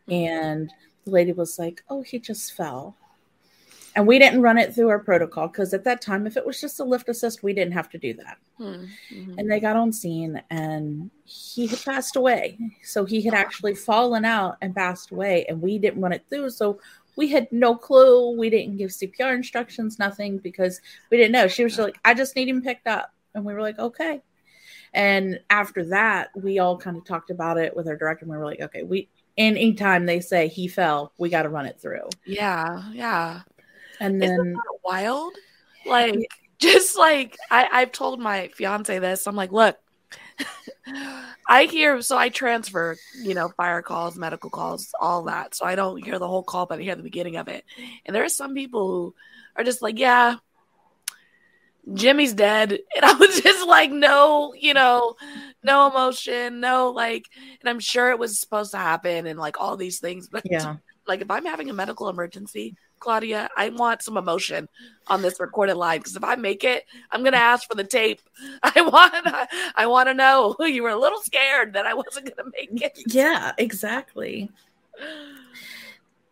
and 0.08 0.72
the 1.04 1.10
lady 1.10 1.32
was 1.32 1.58
like, 1.58 1.82
"Oh, 1.90 2.02
he 2.02 2.20
just 2.20 2.52
fell." 2.52 2.94
And 3.96 4.06
we 4.06 4.20
didn't 4.20 4.40
run 4.40 4.56
it 4.56 4.72
through 4.72 4.88
our 4.88 5.00
protocol 5.00 5.48
because 5.48 5.74
at 5.74 5.82
that 5.82 6.00
time, 6.00 6.28
if 6.28 6.36
it 6.36 6.46
was 6.46 6.60
just 6.60 6.78
a 6.78 6.84
lift 6.84 7.08
assist, 7.08 7.42
we 7.42 7.52
didn't 7.52 7.74
have 7.74 7.90
to 7.90 7.98
do 7.98 8.14
that. 8.14 8.38
Hmm. 8.56 8.84
Mhm. 9.12 9.34
And 9.38 9.50
they 9.50 9.58
got 9.58 9.74
on 9.74 9.92
scene 9.92 10.40
and 10.50 11.10
he 11.24 11.66
had 11.66 11.82
passed 11.84 12.14
away. 12.14 12.56
So 12.84 13.04
he 13.04 13.20
had 13.20 13.34
actually 13.34 13.74
fallen 13.74 14.24
out 14.24 14.58
and 14.62 14.76
passed 14.76 15.10
away, 15.10 15.44
and 15.48 15.60
we 15.60 15.76
didn't 15.78 16.00
run 16.00 16.12
it 16.12 16.24
through. 16.30 16.50
So 16.50 16.78
we 17.16 17.28
had 17.28 17.48
no 17.52 17.74
clue. 17.76 18.36
We 18.36 18.50
didn't 18.50 18.76
give 18.76 18.90
CPR 18.90 19.34
instructions, 19.34 19.98
nothing, 19.98 20.38
because 20.38 20.80
we 21.10 21.16
didn't 21.16 21.32
know. 21.32 21.48
She 21.48 21.64
was 21.64 21.78
like, 21.78 21.98
I 22.04 22.14
just 22.14 22.36
need 22.36 22.48
him 22.48 22.62
picked 22.62 22.86
up. 22.86 23.12
And 23.34 23.44
we 23.44 23.54
were 23.54 23.60
like, 23.60 23.78
okay. 23.78 24.22
And 24.92 25.40
after 25.50 25.84
that, 25.86 26.30
we 26.36 26.60
all 26.60 26.78
kind 26.78 26.96
of 26.96 27.04
talked 27.04 27.30
about 27.30 27.58
it 27.58 27.74
with 27.74 27.88
our 27.88 27.96
director, 27.96 28.24
and 28.24 28.30
we 28.30 28.38
were 28.38 28.44
like, 28.44 28.60
okay, 28.60 28.82
we 28.82 29.08
and 29.36 29.56
anytime 29.58 30.06
they 30.06 30.20
say 30.20 30.46
he 30.46 30.68
fell, 30.68 31.12
we 31.18 31.28
got 31.28 31.42
to 31.42 31.48
run 31.48 31.66
it 31.66 31.80
through. 31.80 32.08
Yeah, 32.24 32.84
yeah. 32.92 33.42
And 34.00 34.22
then 34.22 34.56
wild? 34.84 35.34
Like, 35.84 36.28
just 36.58 36.96
like 36.96 37.36
I, 37.50 37.68
I've 37.72 37.92
told 37.92 38.20
my 38.20 38.48
fiance 38.54 38.96
this. 39.00 39.26
I'm 39.26 39.34
like, 39.34 39.50
look, 39.50 39.76
I 41.48 41.64
hear 41.64 42.02
so 42.02 42.16
I 42.16 42.28
transfer, 42.28 42.96
you 43.22 43.34
know, 43.34 43.48
fire 43.48 43.82
calls, 43.82 44.16
medical 44.16 44.50
calls, 44.50 44.92
all 45.00 45.24
that. 45.24 45.54
So 45.54 45.64
I 45.64 45.74
don't 45.74 46.04
hear 46.04 46.18
the 46.18 46.28
whole 46.28 46.42
call, 46.42 46.66
but 46.66 46.78
I 46.78 46.82
hear 46.82 46.96
the 46.96 47.02
beginning 47.02 47.36
of 47.36 47.48
it. 47.48 47.64
And 48.04 48.14
there 48.14 48.24
are 48.24 48.28
some 48.28 48.54
people 48.54 48.88
who 48.88 49.14
are 49.56 49.64
just 49.64 49.82
like, 49.82 49.98
yeah, 49.98 50.36
Jimmy's 51.92 52.34
dead. 52.34 52.78
And 52.96 53.04
I 53.04 53.14
was 53.14 53.40
just 53.40 53.66
like, 53.66 53.90
no, 53.90 54.54
you 54.58 54.74
know, 54.74 55.14
no 55.62 55.88
emotion, 55.88 56.60
no 56.60 56.90
like, 56.90 57.26
and 57.60 57.68
I'm 57.68 57.80
sure 57.80 58.10
it 58.10 58.18
was 58.18 58.38
supposed 58.38 58.70
to 58.72 58.78
happen 58.78 59.26
and 59.26 59.38
like 59.38 59.60
all 59.60 59.76
these 59.76 60.00
things. 60.00 60.28
But 60.28 60.42
yeah, 60.44 60.76
like 61.06 61.20
if 61.20 61.30
I'm 61.30 61.44
having 61.44 61.70
a 61.70 61.74
medical 61.74 62.08
emergency, 62.08 62.76
Claudia, 63.04 63.50
I 63.54 63.68
want 63.68 64.02
some 64.02 64.16
emotion 64.16 64.66
on 65.08 65.20
this 65.20 65.38
recorded 65.38 65.74
line 65.74 65.98
because 65.98 66.16
if 66.16 66.24
I 66.24 66.36
make 66.36 66.64
it, 66.64 66.84
I'm 67.10 67.22
gonna 67.22 67.36
ask 67.36 67.68
for 67.68 67.74
the 67.74 67.84
tape. 67.84 68.22
I 68.62 68.80
want, 68.80 69.12
I, 69.14 69.46
I 69.76 69.86
want 69.86 70.08
to 70.08 70.14
know 70.14 70.56
you 70.60 70.82
were 70.82 70.88
a 70.88 70.98
little 70.98 71.20
scared 71.20 71.74
that 71.74 71.86
I 71.86 71.92
wasn't 71.92 72.34
gonna 72.34 72.48
make 72.58 72.80
it. 72.80 72.98
yeah, 73.08 73.52
exactly. 73.58 74.50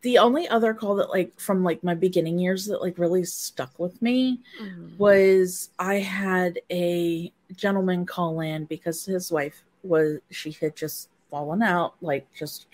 The 0.01 0.19
only 0.19 0.49
other 0.49 0.73
call 0.75 0.97
that 0.97 1.11
like 1.11 1.39
from 1.39 1.63
like 1.63 1.85
my 1.85 1.95
beginning 1.95 2.39
years 2.39 2.67
that 2.67 2.81
like 2.81 2.99
really 2.99 3.25
stuck 3.25 3.79
with 3.79 4.01
me 4.03 4.41
Mhm. 4.61 4.97
was 4.97 5.69
I 5.79 5.97
had 5.97 6.59
a 6.71 7.31
gentleman 7.55 8.07
call 8.07 8.41
in 8.41 8.65
because 8.65 9.05
his 9.05 9.31
wife 9.31 9.63
was 9.85 10.19
she 10.31 10.53
had 10.53 10.75
just 10.75 11.09
fallen 11.31 11.63
out, 11.63 11.95
like 12.01 12.27
just 12.35 12.67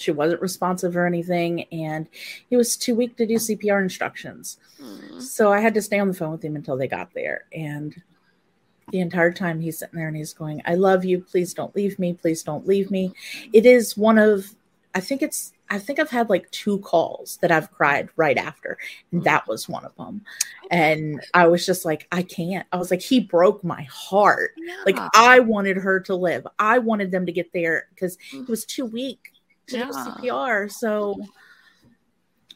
she 0.00 0.10
wasn't 0.12 0.40
responsive 0.40 0.96
or 0.96 1.06
anything, 1.06 1.64
and 1.72 2.08
he 2.48 2.56
was 2.56 2.76
too 2.76 2.94
weak 2.94 3.16
to 3.16 3.26
do 3.26 3.34
CPR 3.38 3.80
instructions. 3.80 4.58
Mhm. 4.80 5.20
So 5.22 5.52
I 5.52 5.60
had 5.60 5.74
to 5.74 5.82
stay 5.82 5.98
on 5.98 6.08
the 6.08 6.14
phone 6.14 6.32
with 6.32 6.44
him 6.44 6.56
until 6.56 6.76
they 6.76 6.88
got 6.88 7.12
there. 7.14 7.44
And 7.52 7.94
the 8.90 9.00
entire 9.00 9.32
time 9.32 9.60
he's 9.60 9.78
sitting 9.78 9.98
there 9.98 10.08
and 10.08 10.16
he's 10.16 10.32
going, 10.32 10.62
I 10.64 10.74
love 10.74 11.04
you. 11.04 11.20
Please 11.20 11.54
don't 11.54 11.74
leave 11.76 11.98
me. 11.98 12.14
Please 12.14 12.42
don't 12.42 12.66
leave 12.66 12.90
me. 12.90 13.12
It 13.52 13.66
is 13.66 13.96
one 13.96 14.18
of, 14.18 14.54
I 14.94 15.00
think 15.00 15.22
it's, 15.22 15.52
I 15.72 15.78
think 15.78 16.00
I've 16.00 16.10
had 16.10 16.28
like 16.28 16.50
two 16.50 16.78
calls 16.80 17.38
that 17.42 17.52
I've 17.52 17.70
cried 17.70 18.08
right 18.16 18.36
after. 18.36 18.76
And 19.12 19.22
that 19.22 19.46
was 19.46 19.68
one 19.68 19.84
of 19.84 19.94
them. 19.94 20.22
And 20.72 21.24
I 21.32 21.46
was 21.46 21.64
just 21.64 21.84
like, 21.84 22.08
I 22.10 22.22
can't. 22.22 22.66
I 22.72 22.76
was 22.76 22.90
like, 22.90 23.00
he 23.00 23.20
broke 23.20 23.62
my 23.62 23.82
heart. 23.82 24.52
Like 24.84 24.98
I 25.14 25.38
wanted 25.38 25.76
her 25.76 26.00
to 26.00 26.16
live. 26.16 26.44
I 26.58 26.78
wanted 26.78 27.12
them 27.12 27.26
to 27.26 27.32
get 27.32 27.52
there 27.52 27.86
because 27.94 28.18
he 28.20 28.40
was 28.40 28.64
too 28.64 28.86
weak 28.86 29.32
to 29.70 29.78
do 29.78 29.92
CPR. 29.92 30.68
So 30.70 31.20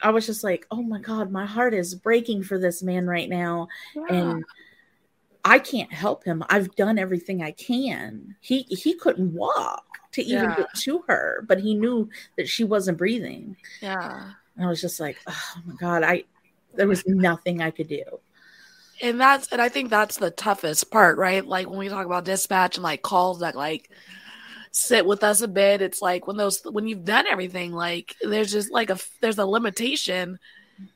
I 0.03 0.11
was 0.11 0.27
just 0.27 0.45
like, 0.45 0.67
oh 0.71 0.83
my 0.83 1.01
God, 1.01 1.31
my 1.31 1.47
heart 1.47 1.75
is 1.75 1.95
breaking 1.95 2.43
for 2.43 2.59
this 2.59 2.83
man 2.83 3.07
right 3.07 3.29
now. 3.29 3.69
And 4.11 4.45
I 5.45 5.59
can't 5.59 5.93
help 5.93 6.25
him. 6.25 6.43
I've 6.49 6.75
done 6.77 6.99
everything 6.99 7.43
I 7.43 7.53
can. 7.53 8.37
He 8.41 8.63
he 8.63 8.95
couldn't 8.95 9.33
walk 9.35 9.85
to 10.13 10.23
even 10.23 10.51
Yeah. 10.51 10.57
get 10.57 10.75
to 10.75 11.05
her, 11.09 11.45
but 11.49 11.61
he 11.61 11.75
knew 11.75 12.09
that 12.37 12.49
she 12.49 12.65
wasn't 12.65 12.99
breathing. 12.99 13.57
yeah. 13.81 14.31
And 14.57 14.65
I 14.65 14.69
was 14.69 14.81
just 14.81 15.01
like, 15.01 15.19
oh 15.27 15.55
my 15.67 15.75
God, 15.77 16.03
I 16.03 16.25
there 16.75 16.89
was 16.89 17.05
nothing 17.07 17.61
I 17.63 17.71
could 17.71 17.89
do. 17.89 18.03
and 19.03 19.21
that's 19.21 19.49
and 19.49 19.61
I 19.61 19.69
think 19.69 19.91
that's 19.91 20.17
the 20.17 20.31
toughest 20.31 20.91
part, 20.91 21.19
right? 21.19 21.45
Like 21.45 21.69
when 21.69 21.79
we 21.79 21.89
talk 21.89 22.07
about 22.07 22.25
dispatch 22.25 22.77
and 22.77 22.83
like 22.85 23.03
calls 23.03 23.41
that 23.41 23.55
like 23.57 23.91
sit 24.75 25.07
with 25.07 25.23
us 25.23 25.41
a 25.41 25.49
bit, 25.49 25.83
it's 25.83 26.03
like 26.03 26.27
when 26.27 26.37
those 26.37 26.61
when 26.65 26.89
you've 26.89 27.05
done 27.05 27.27
everything, 27.27 27.73
like 27.73 28.17
there's 28.23 28.51
just 28.51 28.73
like 28.73 28.91
a 28.91 28.99
there's 29.21 29.39
a 29.39 29.47
limitation 29.47 30.39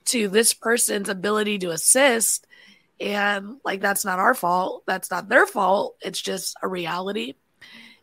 to 0.06 0.28
this 0.28 0.52
person's 0.52 1.08
ability 1.08 1.58
to 1.60 1.70
assist, 1.70 2.46
and 3.00 3.56
like 3.64 3.80
that's 3.80 4.04
not 4.04 4.18
our 4.18 4.34
fault, 4.34 4.82
that's 4.86 5.10
not 5.10 5.28
their 5.28 5.46
fault. 5.46 5.96
It's 6.02 6.20
just 6.20 6.56
a 6.60 6.68
reality, 6.68 7.34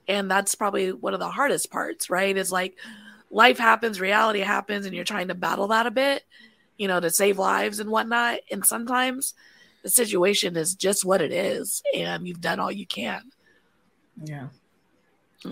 and 0.07 0.31
that's 0.31 0.55
probably 0.55 0.93
one 0.93 1.13
of 1.13 1.19
the 1.19 1.29
hardest 1.29 1.69
parts, 1.69 2.09
right? 2.09 2.35
Is 2.35 2.51
like 2.51 2.77
life 3.29 3.57
happens, 3.57 3.99
reality 3.99 4.39
happens, 4.39 4.85
and 4.85 4.95
you're 4.95 5.03
trying 5.03 5.27
to 5.27 5.35
battle 5.35 5.67
that 5.67 5.87
a 5.87 5.91
bit, 5.91 6.23
you 6.77 6.87
know, 6.87 7.01
to 7.01 7.09
save 7.09 7.37
lives 7.37 7.81
and 7.81 7.89
whatnot, 7.89 8.39
and 8.49 8.65
sometimes 8.65 9.33
the 9.83 9.89
situation 9.89 10.55
is 10.55 10.73
just 10.73 11.03
what 11.03 11.21
it 11.21 11.33
is, 11.33 11.83
and 11.93 12.25
you've 12.25 12.41
done 12.41 12.61
all 12.61 12.71
you 12.71 12.87
can. 12.87 13.21
Yeah. 14.23 14.47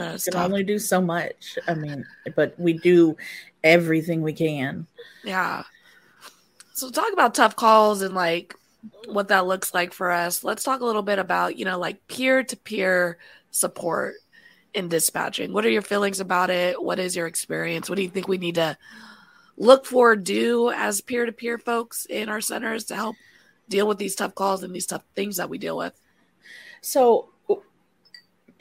It's 0.02 0.26
can 0.26 0.36
only 0.36 0.64
do 0.64 0.80
so 0.80 1.02
much. 1.02 1.58
I 1.68 1.74
mean, 1.74 2.06
but 2.36 2.60
we 2.60 2.74
do 2.74 3.16
everything 3.64 4.22
we 4.22 4.34
can. 4.34 4.88
Yeah. 5.24 5.64
So 6.74 6.90
talk 6.90 7.14
about 7.14 7.36
tough 7.36 7.56
calls 7.56 8.02
and 8.02 8.16
like 8.16 8.56
what 9.08 9.30
that 9.30 9.46
looks 9.46 9.74
like 9.74 9.94
for 9.94 10.12
us. 10.12 10.44
Let's 10.44 10.64
talk 10.64 10.82
a 10.82 10.86
little 10.86 11.04
bit 11.04 11.20
about, 11.20 11.58
you 11.58 11.66
know, 11.66 11.80
like 11.80 12.08
peer 12.08 12.44
to 12.44 12.58
peer 12.58 13.18
support 13.52 14.16
in 14.74 14.90
dispatching. 14.90 15.54
What 15.54 15.66
are 15.66 15.70
your 15.70 15.82
feelings 15.82 16.20
about 16.20 16.50
it? 16.50 16.82
What 16.82 17.00
is 17.00 17.16
your 17.16 17.28
experience? 17.28 17.90
What 17.90 17.96
do 17.96 18.02
you 18.02 18.10
think 18.10 18.28
we 18.28 18.38
need 18.38 18.56
to 18.56 18.78
look 19.56 19.86
for, 19.86 20.16
do 20.16 20.72
as 20.72 21.00
peer 21.02 21.26
to 21.26 21.32
peer 21.32 21.58
folks 21.60 22.06
in 22.06 22.28
our 22.28 22.42
centers 22.42 22.86
to 22.86 22.96
help 22.96 23.16
deal 23.70 23.88
with 23.88 24.00
these 24.00 24.16
tough 24.16 24.34
calls 24.34 24.64
and 24.64 24.74
these 24.74 24.88
tough 24.88 25.04
things 25.16 25.38
that 25.38 25.50
we 25.50 25.60
deal 25.60 25.78
with? 25.78 25.94
So 26.82 27.30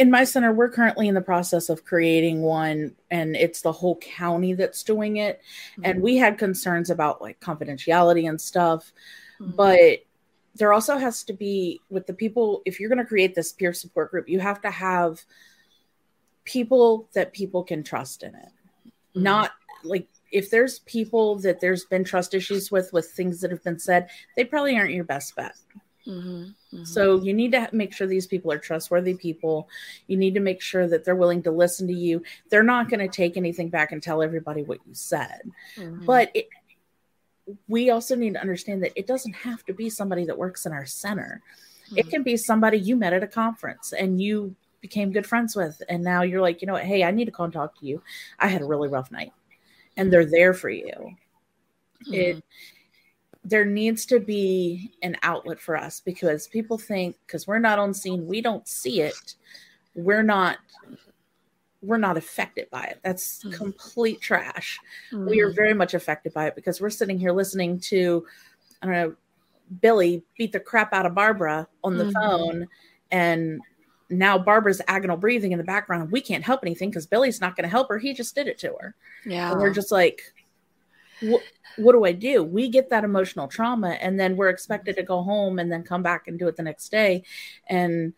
in 0.02 0.11
my 0.11 0.25
center, 0.25 0.52
we're 0.52 0.68
currently 0.68 1.06
in 1.06 1.14
the 1.14 1.21
process 1.21 1.68
of 1.68 1.85
creating 1.85 2.42
one, 2.42 2.97
and 3.09 3.37
it's 3.37 3.62
the 3.62 3.71
whole 3.71 3.97
county 3.99 4.52
that's 4.52 4.82
doing 4.82 5.18
it. 5.18 5.40
And 5.85 6.02
we 6.02 6.16
had 6.16 6.38
concerns 6.38 6.90
about 6.90 7.23
like 7.23 7.38
confidentiality 7.38 8.28
and 8.28 8.40
stuff, 8.40 8.92
Mhm. 9.40 9.54
but 9.54 10.00
there 10.56 10.73
also 10.73 10.97
has 10.99 11.23
to 11.23 11.32
be 11.32 11.80
with 11.88 12.09
the 12.09 12.14
people, 12.14 12.62
if 12.64 12.80
you're 12.80 12.88
going 12.88 12.99
to 12.99 13.04
create 13.04 13.37
this 13.37 13.52
peer 13.52 13.73
support 13.73 14.11
group, 14.11 14.28
you 14.28 14.40
have 14.40 14.61
to 14.62 14.73
have 14.73 15.23
people 16.42 17.09
that 17.12 17.32
people 17.32 17.62
can 17.62 17.85
trust 17.85 18.25
in 18.25 18.35
it. 18.35 18.49
Mhm. 19.14 19.23
Not 19.23 19.52
like 19.85 20.09
if 20.32 20.50
there's 20.50 20.80
people 20.80 21.37
that 21.37 21.61
there's 21.61 21.85
been 21.85 22.02
trust 22.02 22.35
issues 22.35 22.73
with, 22.73 22.92
with 22.92 23.09
things 23.12 23.40
that 23.40 23.52
have 23.52 23.62
been 23.62 23.78
said, 23.78 24.11
they 24.37 24.44
probably 24.44 24.76
aren't 24.76 24.94
your 24.94 25.04
best 25.04 25.37
bet. 25.37 25.54
Mhm. 26.06 26.54
Mhm. 26.73 26.87
So 26.87 27.21
you 27.21 27.32
need 27.32 27.52
to 27.52 27.68
make 27.73 27.92
sure 27.92 28.06
these 28.06 28.26
people 28.26 28.50
are 28.50 28.59
trustworthy 28.59 29.14
people. 29.14 29.68
You 30.09 30.16
need 30.16 30.35
to 30.35 30.40
make 30.40 30.61
sure 30.61 30.88
that 30.88 31.04
they're 31.04 31.14
willing 31.14 31.42
to 31.44 31.50
listen 31.50 31.87
to 31.87 31.92
you. 31.92 32.23
They're 32.49 32.62
not 32.62 32.88
going 32.88 33.00
to 33.00 33.09
take 33.09 33.37
anything 33.37 33.68
back 33.68 33.92
and 33.92 34.02
tell 34.02 34.23
everybody 34.23 34.62
what 34.62 34.80
you 34.87 34.94
said. 34.94 35.42
Mhm. 35.76 36.04
But 36.04 36.30
it, 36.35 36.49
we 37.68 37.90
also 37.90 38.16
need 38.16 38.35
to 38.35 38.40
understand 38.40 38.82
that 38.82 38.92
it 38.97 39.06
doesn't 39.06 39.35
have 39.35 39.64
to 39.66 39.73
be 39.75 39.90
somebody 39.90 40.25
that 40.25 40.38
works 40.38 40.66
in 40.66 40.73
our 40.73 40.87
center. 40.87 41.40
It 41.97 42.06
Mhm. 42.06 42.11
can 42.11 42.23
be 42.23 42.37
somebody 42.37 42.78
you 42.78 42.97
met 42.97 43.12
at 43.12 43.23
a 43.23 43.28
conference 43.28 43.92
and 43.92 44.21
you 44.21 44.54
became 44.80 45.12
good 45.12 45.26
friends 45.26 45.54
with, 45.54 45.80
and 45.88 46.02
now 46.02 46.23
you're 46.23 46.40
like, 46.40 46.61
you 46.61 46.66
know 46.66 46.73
what? 46.73 46.85
Hey, 46.85 47.04
I 47.04 47.12
need 47.12 47.26
to 47.26 47.30
call 47.30 47.44
and 47.44 47.52
talk 47.52 47.78
to 47.78 47.87
you. 47.87 48.02
I 48.40 48.49
had 48.49 48.62
a 48.62 48.64
really 48.64 48.88
rough 48.88 49.12
night, 49.12 49.32
and 49.97 50.12
they're 50.12 50.25
there 50.25 50.54
for 50.54 50.71
you. 50.71 51.16
It 52.11 52.37
Mhm. 52.37 52.42
There 53.45 53.65
needs 53.65 54.07
to 54.07 54.21
be 54.21 54.93
an 55.03 55.17
outlet 55.23 55.59
for 55.61 55.77
us 55.77 56.01
because 56.01 56.47
people 56.47 56.79
think 56.79 57.17
because 57.27 57.47
we're 57.47 57.59
not 57.59 57.79
on 57.79 57.93
scene, 57.93 58.27
we 58.27 58.41
don't 58.41 58.67
see 58.69 59.01
it. 59.01 59.35
We're 59.95 60.23
not 60.23 60.59
we're 61.83 61.99
not 61.99 62.17
affected 62.17 62.71
by 62.71 62.85
it. 62.85 63.01
That's 63.03 63.43
Mhm. 63.43 63.53
complete 63.55 64.21
trash. 64.21 64.79
We 65.13 65.41
are 65.41 65.51
Mhm. 65.51 65.57
very 65.57 65.75
much 65.75 65.95
affected 65.95 66.33
by 66.33 66.47
it 66.47 66.55
because 66.55 66.81
we're 66.81 66.91
sitting 66.91 67.19
here 67.19 67.33
listening 67.33 67.81
to 67.81 68.25
I 68.81 68.87
don't 68.87 68.95
know 68.95 69.17
Billy 69.81 70.23
beat 70.39 70.53
the 70.53 70.61
crap 70.61 70.93
out 70.93 71.07
of 71.07 71.15
Barbara 71.15 71.67
on 71.83 71.97
the 71.99 72.05
Mhm. 72.05 72.13
phone 72.13 72.69
and 73.11 73.61
now 74.11 74.39
Barbara's 74.39 74.81
agonal 74.87 75.19
breathing 75.19 75.51
in 75.53 75.59
the 75.59 75.65
background. 75.65 76.13
We 76.13 76.21
can't 76.21 76.45
help 76.45 76.61
anything 76.63 76.91
because 76.91 77.07
Billy's 77.07 77.41
not 77.41 77.57
going 77.57 77.65
to 77.65 77.71
help 77.71 77.89
her. 77.89 77.99
He 77.99 78.13
just 78.13 78.35
did 78.35 78.47
it 78.47 78.59
to 78.59 78.77
her. 78.79 78.95
yeah. 79.25 79.51
And 79.51 79.61
we're 79.61 79.73
just 79.73 79.91
like, 79.91 80.21
what, 81.23 81.43
what 81.76 81.93
do 81.93 82.05
I 82.05 82.12
do? 82.12 82.43
We 82.43 82.69
get 82.69 82.91
that 82.91 83.05
emotional 83.05 83.49
trauma, 83.49 83.91
and 84.00 84.19
then 84.19 84.37
we're 84.37 84.50
expected 84.50 84.97
to 84.97 85.02
go 85.02 85.23
home 85.23 85.59
and 85.59 85.71
then 85.71 85.83
come 85.83 86.02
back 86.02 86.29
and 86.29 86.38
do 86.38 86.49
it 86.49 86.57
the 86.57 86.62
next 86.62 86.91
day. 86.91 87.23
And 87.69 88.12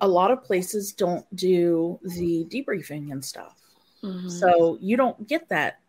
a 0.00 0.08
lot 0.08 0.30
of 0.30 0.42
places 0.42 0.92
don't 0.92 1.24
do 1.36 1.98
the 2.02 2.44
debriefing 2.50 3.12
and 3.12 3.24
stuff. 3.24 3.60
Mhm. 4.02 4.30
So 4.30 4.76
you 4.80 4.96
don't 4.96 5.26
get 5.26 5.48
that 5.48 5.80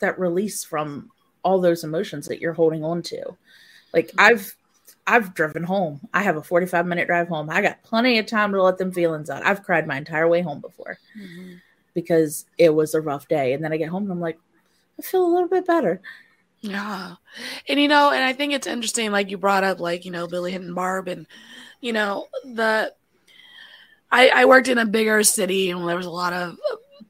that 0.00 0.18
release 0.18 0.64
from 0.64 1.10
all 1.44 1.60
those 1.60 1.84
emotions 1.84 2.26
that 2.26 2.40
you're 2.40 2.52
holding 2.52 2.82
on 2.84 3.02
to. 3.02 3.36
Like 3.94 4.10
I've 4.18 4.56
I've 5.06 5.34
driven 5.34 5.62
home. 5.64 6.00
I 6.12 6.22
have 6.22 6.36
a 6.36 6.42
45 6.42 6.86
minute 6.86 7.06
drive 7.06 7.28
home. 7.28 7.48
I 7.50 7.62
got 7.62 7.82
plenty 7.82 8.18
of 8.18 8.26
time 8.26 8.52
to 8.52 8.62
let 8.62 8.78
them 8.78 8.92
feelings 8.92 9.30
out. 9.30 9.44
I've 9.44 9.62
cried 9.64 9.86
my 9.86 9.96
entire 9.96 10.28
way 10.28 10.42
home 10.42 10.60
before 10.60 10.98
Mhm. 11.16 11.60
because 11.94 12.46
it 12.58 12.70
was 12.74 12.94
a 12.94 13.00
rough 13.00 13.28
day. 13.28 13.52
And 13.52 13.64
then 13.64 13.72
I 13.72 13.76
get 13.76 13.88
home 13.88 14.04
and 14.04 14.12
I'm 14.12 14.20
like, 14.20 14.38
I 14.98 15.02
feel 15.02 15.24
a 15.24 15.32
little 15.32 15.48
bit 15.48 15.66
better. 15.66 16.00
Yeah. 16.60 17.14
And 17.68 17.80
you 17.80 17.88
know, 17.88 18.10
and 18.10 18.22
I 18.22 18.32
think 18.32 18.52
it's 18.52 18.66
interesting, 18.66 19.10
like 19.10 19.30
you 19.30 19.38
brought 19.38 19.64
up, 19.64 19.80
like, 19.80 20.04
you 20.04 20.10
know, 20.10 20.28
Billy 20.28 20.52
hitting 20.52 20.74
Barb 20.74 21.08
and, 21.08 21.26
you 21.80 21.92
know, 21.92 22.28
the 22.44 22.94
I, 24.12 24.28
I 24.28 24.44
worked 24.44 24.68
in 24.68 24.78
a 24.78 24.86
bigger 24.86 25.22
city 25.24 25.70
and 25.70 25.88
there 25.88 25.96
was 25.96 26.06
a 26.06 26.10
lot 26.10 26.32
of 26.32 26.56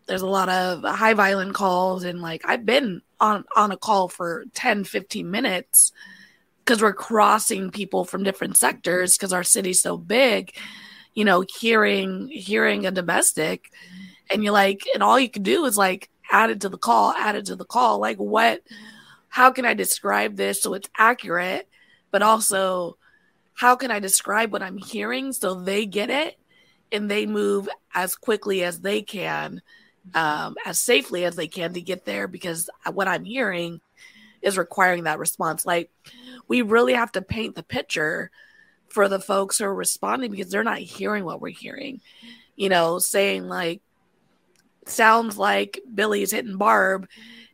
there's 0.06 0.22
a 0.22 0.26
lot 0.26 0.48
of 0.48 0.82
high 0.82 1.14
violent 1.14 1.54
calls 1.54 2.04
and 2.04 2.22
like 2.22 2.42
I've 2.44 2.64
been 2.64 3.02
on 3.20 3.44
on 3.54 3.72
a 3.72 3.76
call 3.76 4.08
for 4.08 4.44
10, 4.54 4.84
15 4.84 5.30
minutes 5.30 5.92
because 6.64 6.80
we're 6.80 6.94
crossing 6.94 7.70
people 7.70 8.04
from 8.04 8.22
different 8.22 8.56
sectors 8.56 9.16
because 9.16 9.32
our 9.32 9.44
city's 9.44 9.82
so 9.82 9.96
big, 9.96 10.54
you 11.12 11.24
know, 11.24 11.44
hearing 11.58 12.28
hearing 12.28 12.86
a 12.86 12.90
domestic 12.90 13.70
and 14.30 14.42
you're 14.42 14.52
like, 14.52 14.82
and 14.94 15.02
all 15.02 15.20
you 15.20 15.28
can 15.28 15.42
do 15.42 15.64
is 15.66 15.76
like 15.76 16.08
add 16.32 16.50
it 16.50 16.62
to 16.62 16.68
the 16.68 16.78
call, 16.78 17.12
added 17.12 17.46
to 17.46 17.56
the 17.56 17.64
call. 17.64 18.00
Like 18.00 18.16
what 18.16 18.62
how 19.28 19.50
can 19.50 19.64
I 19.64 19.74
describe 19.74 20.36
this 20.36 20.62
so 20.62 20.74
it's 20.74 20.90
accurate, 20.96 21.68
but 22.10 22.22
also 22.22 22.96
how 23.54 23.76
can 23.76 23.90
I 23.90 24.00
describe 24.00 24.52
what 24.52 24.62
I'm 24.62 24.78
hearing 24.78 25.32
so 25.32 25.54
they 25.54 25.86
get 25.86 26.10
it 26.10 26.36
and 26.90 27.10
they 27.10 27.26
move 27.26 27.68
as 27.94 28.16
quickly 28.16 28.64
as 28.64 28.80
they 28.80 29.02
can, 29.02 29.62
um, 30.14 30.56
as 30.66 30.78
safely 30.78 31.24
as 31.24 31.36
they 31.36 31.46
can 31.48 31.74
to 31.74 31.80
get 31.80 32.04
there 32.04 32.26
because 32.26 32.68
what 32.92 33.08
I'm 33.08 33.24
hearing 33.24 33.80
is 34.40 34.58
requiring 34.58 35.04
that 35.04 35.18
response. 35.18 35.64
Like 35.64 35.90
we 36.48 36.62
really 36.62 36.94
have 36.94 37.12
to 37.12 37.22
paint 37.22 37.54
the 37.54 37.62
picture 37.62 38.30
for 38.88 39.08
the 39.08 39.20
folks 39.20 39.58
who 39.58 39.64
are 39.64 39.74
responding 39.74 40.30
because 40.30 40.50
they're 40.50 40.64
not 40.64 40.78
hearing 40.78 41.24
what 41.24 41.40
we're 41.40 41.50
hearing. 41.50 42.00
You 42.56 42.68
know, 42.68 42.98
saying 42.98 43.48
like 43.48 43.80
sounds 44.86 45.38
like 45.38 45.80
Billy's 45.94 46.32
hitting 46.32 46.56
Barb 46.56 47.08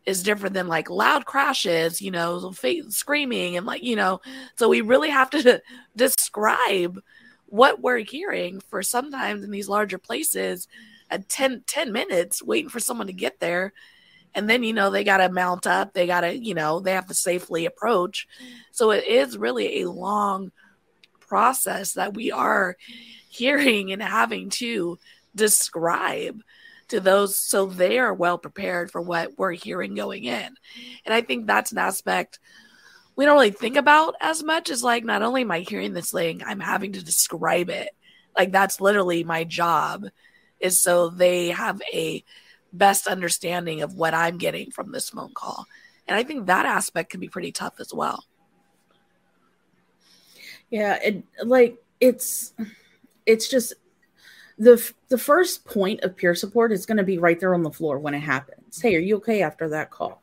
is 0.06 0.22
different 0.22 0.54
than 0.54 0.68
like 0.68 0.88
loud 0.88 1.26
crashes, 1.26 2.00
you 2.00 2.10
know, 2.10 2.52
screaming 2.88 3.56
and 3.56 3.66
like, 3.66 3.82
you 3.82 3.94
know, 3.94 4.20
so 4.56 4.68
we 4.68 4.80
really 4.80 5.10
have 5.10 5.28
to 5.30 5.62
describe 5.96 6.98
what 7.46 7.80
we're 7.80 7.98
hearing 7.98 8.60
for 8.68 8.82
sometimes 8.82 9.44
in 9.44 9.50
these 9.50 9.68
larger 9.68 9.98
places 9.98 10.66
at 11.10 11.28
10, 11.28 11.64
10 11.66 11.92
minutes 11.92 12.42
waiting 12.42 12.70
for 12.70 12.80
someone 12.80 13.06
to 13.06 13.12
get 13.12 13.38
there. 13.40 13.72
And 14.34 14.48
then, 14.48 14.62
you 14.62 14.72
know, 14.72 14.90
they 14.90 15.04
got 15.04 15.18
to 15.18 15.30
mount 15.30 15.66
up, 15.66 15.92
they 15.92 16.06
got 16.06 16.20
to, 16.22 16.36
you 16.36 16.54
know, 16.54 16.80
they 16.80 16.92
have 16.92 17.06
to 17.08 17.14
safely 17.14 17.66
approach. 17.66 18.26
So 18.70 18.90
it 18.90 19.06
is 19.06 19.36
really 19.36 19.82
a 19.82 19.90
long 19.90 20.52
process 21.20 21.94
that 21.94 22.14
we 22.14 22.30
are 22.32 22.76
hearing 23.28 23.92
and 23.92 24.02
having 24.02 24.50
to 24.50 24.98
describe 25.34 26.42
to 26.88 27.00
those 27.00 27.36
so 27.36 27.66
they 27.66 27.98
are 27.98 28.14
well 28.14 28.38
prepared 28.38 28.90
for 28.90 29.00
what 29.00 29.38
we're 29.38 29.52
hearing 29.52 29.94
going 29.94 30.24
in. 30.24 30.54
And 31.04 31.14
I 31.14 31.20
think 31.20 31.46
that's 31.46 31.72
an 31.72 31.78
aspect 31.78 32.38
we 33.18 33.24
don't 33.24 33.34
really 33.34 33.50
think 33.50 33.76
about 33.76 34.14
as 34.20 34.44
much 34.44 34.70
as 34.70 34.84
like 34.84 35.04
not 35.04 35.22
only 35.22 35.40
am 35.42 35.50
I 35.50 35.58
hearing 35.58 35.92
this 35.92 36.12
thing, 36.12 36.40
I'm 36.46 36.60
having 36.60 36.92
to 36.92 37.04
describe 37.04 37.68
it. 37.68 37.88
Like 38.36 38.52
that's 38.52 38.80
literally 38.80 39.24
my 39.24 39.42
job 39.42 40.04
is 40.60 40.80
so 40.80 41.10
they 41.10 41.48
have 41.48 41.82
a 41.92 42.22
best 42.72 43.08
understanding 43.08 43.82
of 43.82 43.94
what 43.94 44.14
I'm 44.14 44.38
getting 44.38 44.70
from 44.70 44.92
this 44.92 45.10
phone 45.10 45.34
call. 45.34 45.66
And 46.06 46.16
I 46.16 46.22
think 46.22 46.46
that 46.46 46.64
aspect 46.64 47.10
can 47.10 47.18
be 47.18 47.28
pretty 47.28 47.50
tough 47.50 47.80
as 47.80 47.92
well. 47.92 48.24
Yeah, 50.70 50.96
it 51.02 51.24
like 51.44 51.82
it's 51.98 52.52
it's 53.26 53.48
just 53.48 53.74
the 54.58 54.92
the 55.08 55.18
first 55.18 55.64
point 55.64 56.00
of 56.02 56.16
peer 56.16 56.34
support 56.34 56.72
is 56.72 56.84
going 56.86 56.96
to 56.96 57.04
be 57.04 57.18
right 57.18 57.38
there 57.38 57.54
on 57.54 57.62
the 57.62 57.70
floor 57.70 57.98
when 57.98 58.14
it 58.14 58.20
happens. 58.20 58.80
Hey, 58.80 58.96
are 58.96 59.00
you 59.00 59.16
okay 59.16 59.42
after 59.42 59.68
that 59.70 59.90
call? 59.90 60.20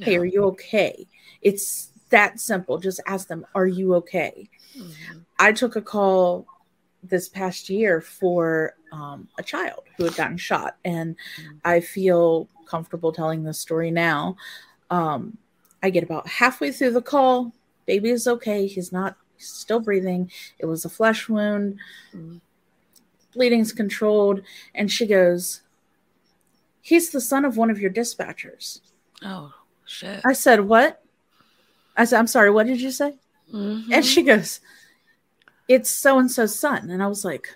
Hey, 0.00 0.16
are 0.16 0.24
you 0.24 0.44
okay? 0.46 1.06
It's 1.42 1.92
that 2.10 2.40
simple. 2.40 2.78
Just 2.78 3.00
ask 3.06 3.28
them, 3.28 3.46
are 3.54 3.66
you 3.66 3.94
okay? 3.96 4.48
Mhm. 4.76 5.24
I 5.38 5.52
took 5.52 5.76
a 5.76 5.82
call 5.82 6.46
this 7.02 7.28
past 7.28 7.68
year 7.70 8.00
for 8.00 8.74
um, 8.90 9.28
a 9.38 9.42
child 9.42 9.84
who 9.96 10.04
had 10.04 10.16
gotten 10.16 10.36
shot, 10.36 10.76
and 10.84 11.16
I 11.64 11.80
feel 11.80 12.48
comfortable 12.66 13.12
telling 13.12 13.44
this 13.44 13.58
story 13.58 13.90
now. 13.90 14.36
Um, 14.90 15.38
I 15.82 15.90
get 15.90 16.02
about 16.02 16.26
halfway 16.26 16.72
through 16.72 16.92
the 16.92 17.02
call. 17.02 17.52
Baby 17.86 18.10
is 18.10 18.26
okay. 18.26 18.66
He's 18.66 18.90
not 18.92 19.16
he's 19.36 19.48
still 19.48 19.80
breathing. 19.80 20.30
It 20.58 20.66
was 20.66 20.84
a 20.84 20.88
flesh 20.88 21.28
wound. 21.28 21.78
Mhm. 22.14 22.40
Bleeding's 23.34 23.72
controlled. 23.72 24.42
And 24.74 24.90
she 24.90 25.06
goes, 25.06 25.62
He's 26.80 27.10
the 27.10 27.20
son 27.20 27.44
of 27.44 27.56
one 27.56 27.70
of 27.70 27.78
your 27.80 27.90
dispatchers. 27.90 28.80
Oh 29.22 29.52
shit. 29.84 30.20
I 30.24 30.32
said, 30.32 30.60
What? 30.60 31.02
I 31.96 32.04
said, 32.04 32.18
I'm 32.18 32.26
sorry, 32.26 32.50
what 32.50 32.66
did 32.66 32.80
you 32.80 32.90
say? 32.90 33.14
Mhm. 33.52 33.84
And 33.92 34.04
she 34.04 34.22
goes, 34.22 34.60
It's 35.68 35.90
so 35.90 36.18
and 36.18 36.30
so's 36.30 36.58
son. 36.58 36.90
And 36.90 37.02
I 37.02 37.06
was 37.08 37.24
like, 37.24 37.48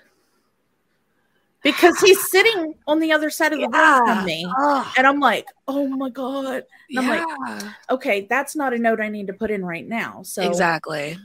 Because 1.62 1.98
he's 2.00 2.30
sitting 2.30 2.74
on 2.86 2.98
the 3.00 3.12
other 3.12 3.30
side 3.30 3.52
of 3.52 3.60
the 3.60 3.68
room 3.68 3.72
Yeah. 3.74 4.04
from 4.04 4.24
me. 4.24 4.44
Oh, 4.58 4.92
And 4.96 5.06
I'm 5.06 5.20
like, 5.20 5.46
Oh 5.68 5.86
my 5.88 6.10
God. 6.10 6.64
And 6.90 6.98
I'm 6.98 7.08
like. 7.08 7.68
Okay, 7.90 8.26
that's 8.28 8.56
not 8.56 8.72
a 8.72 8.78
note 8.78 9.00
I 9.00 9.08
need 9.08 9.26
to 9.28 9.32
put 9.32 9.50
in 9.50 9.64
right 9.64 9.86
now. 9.86 10.22
So 10.24 10.42
exactly. 10.42 11.18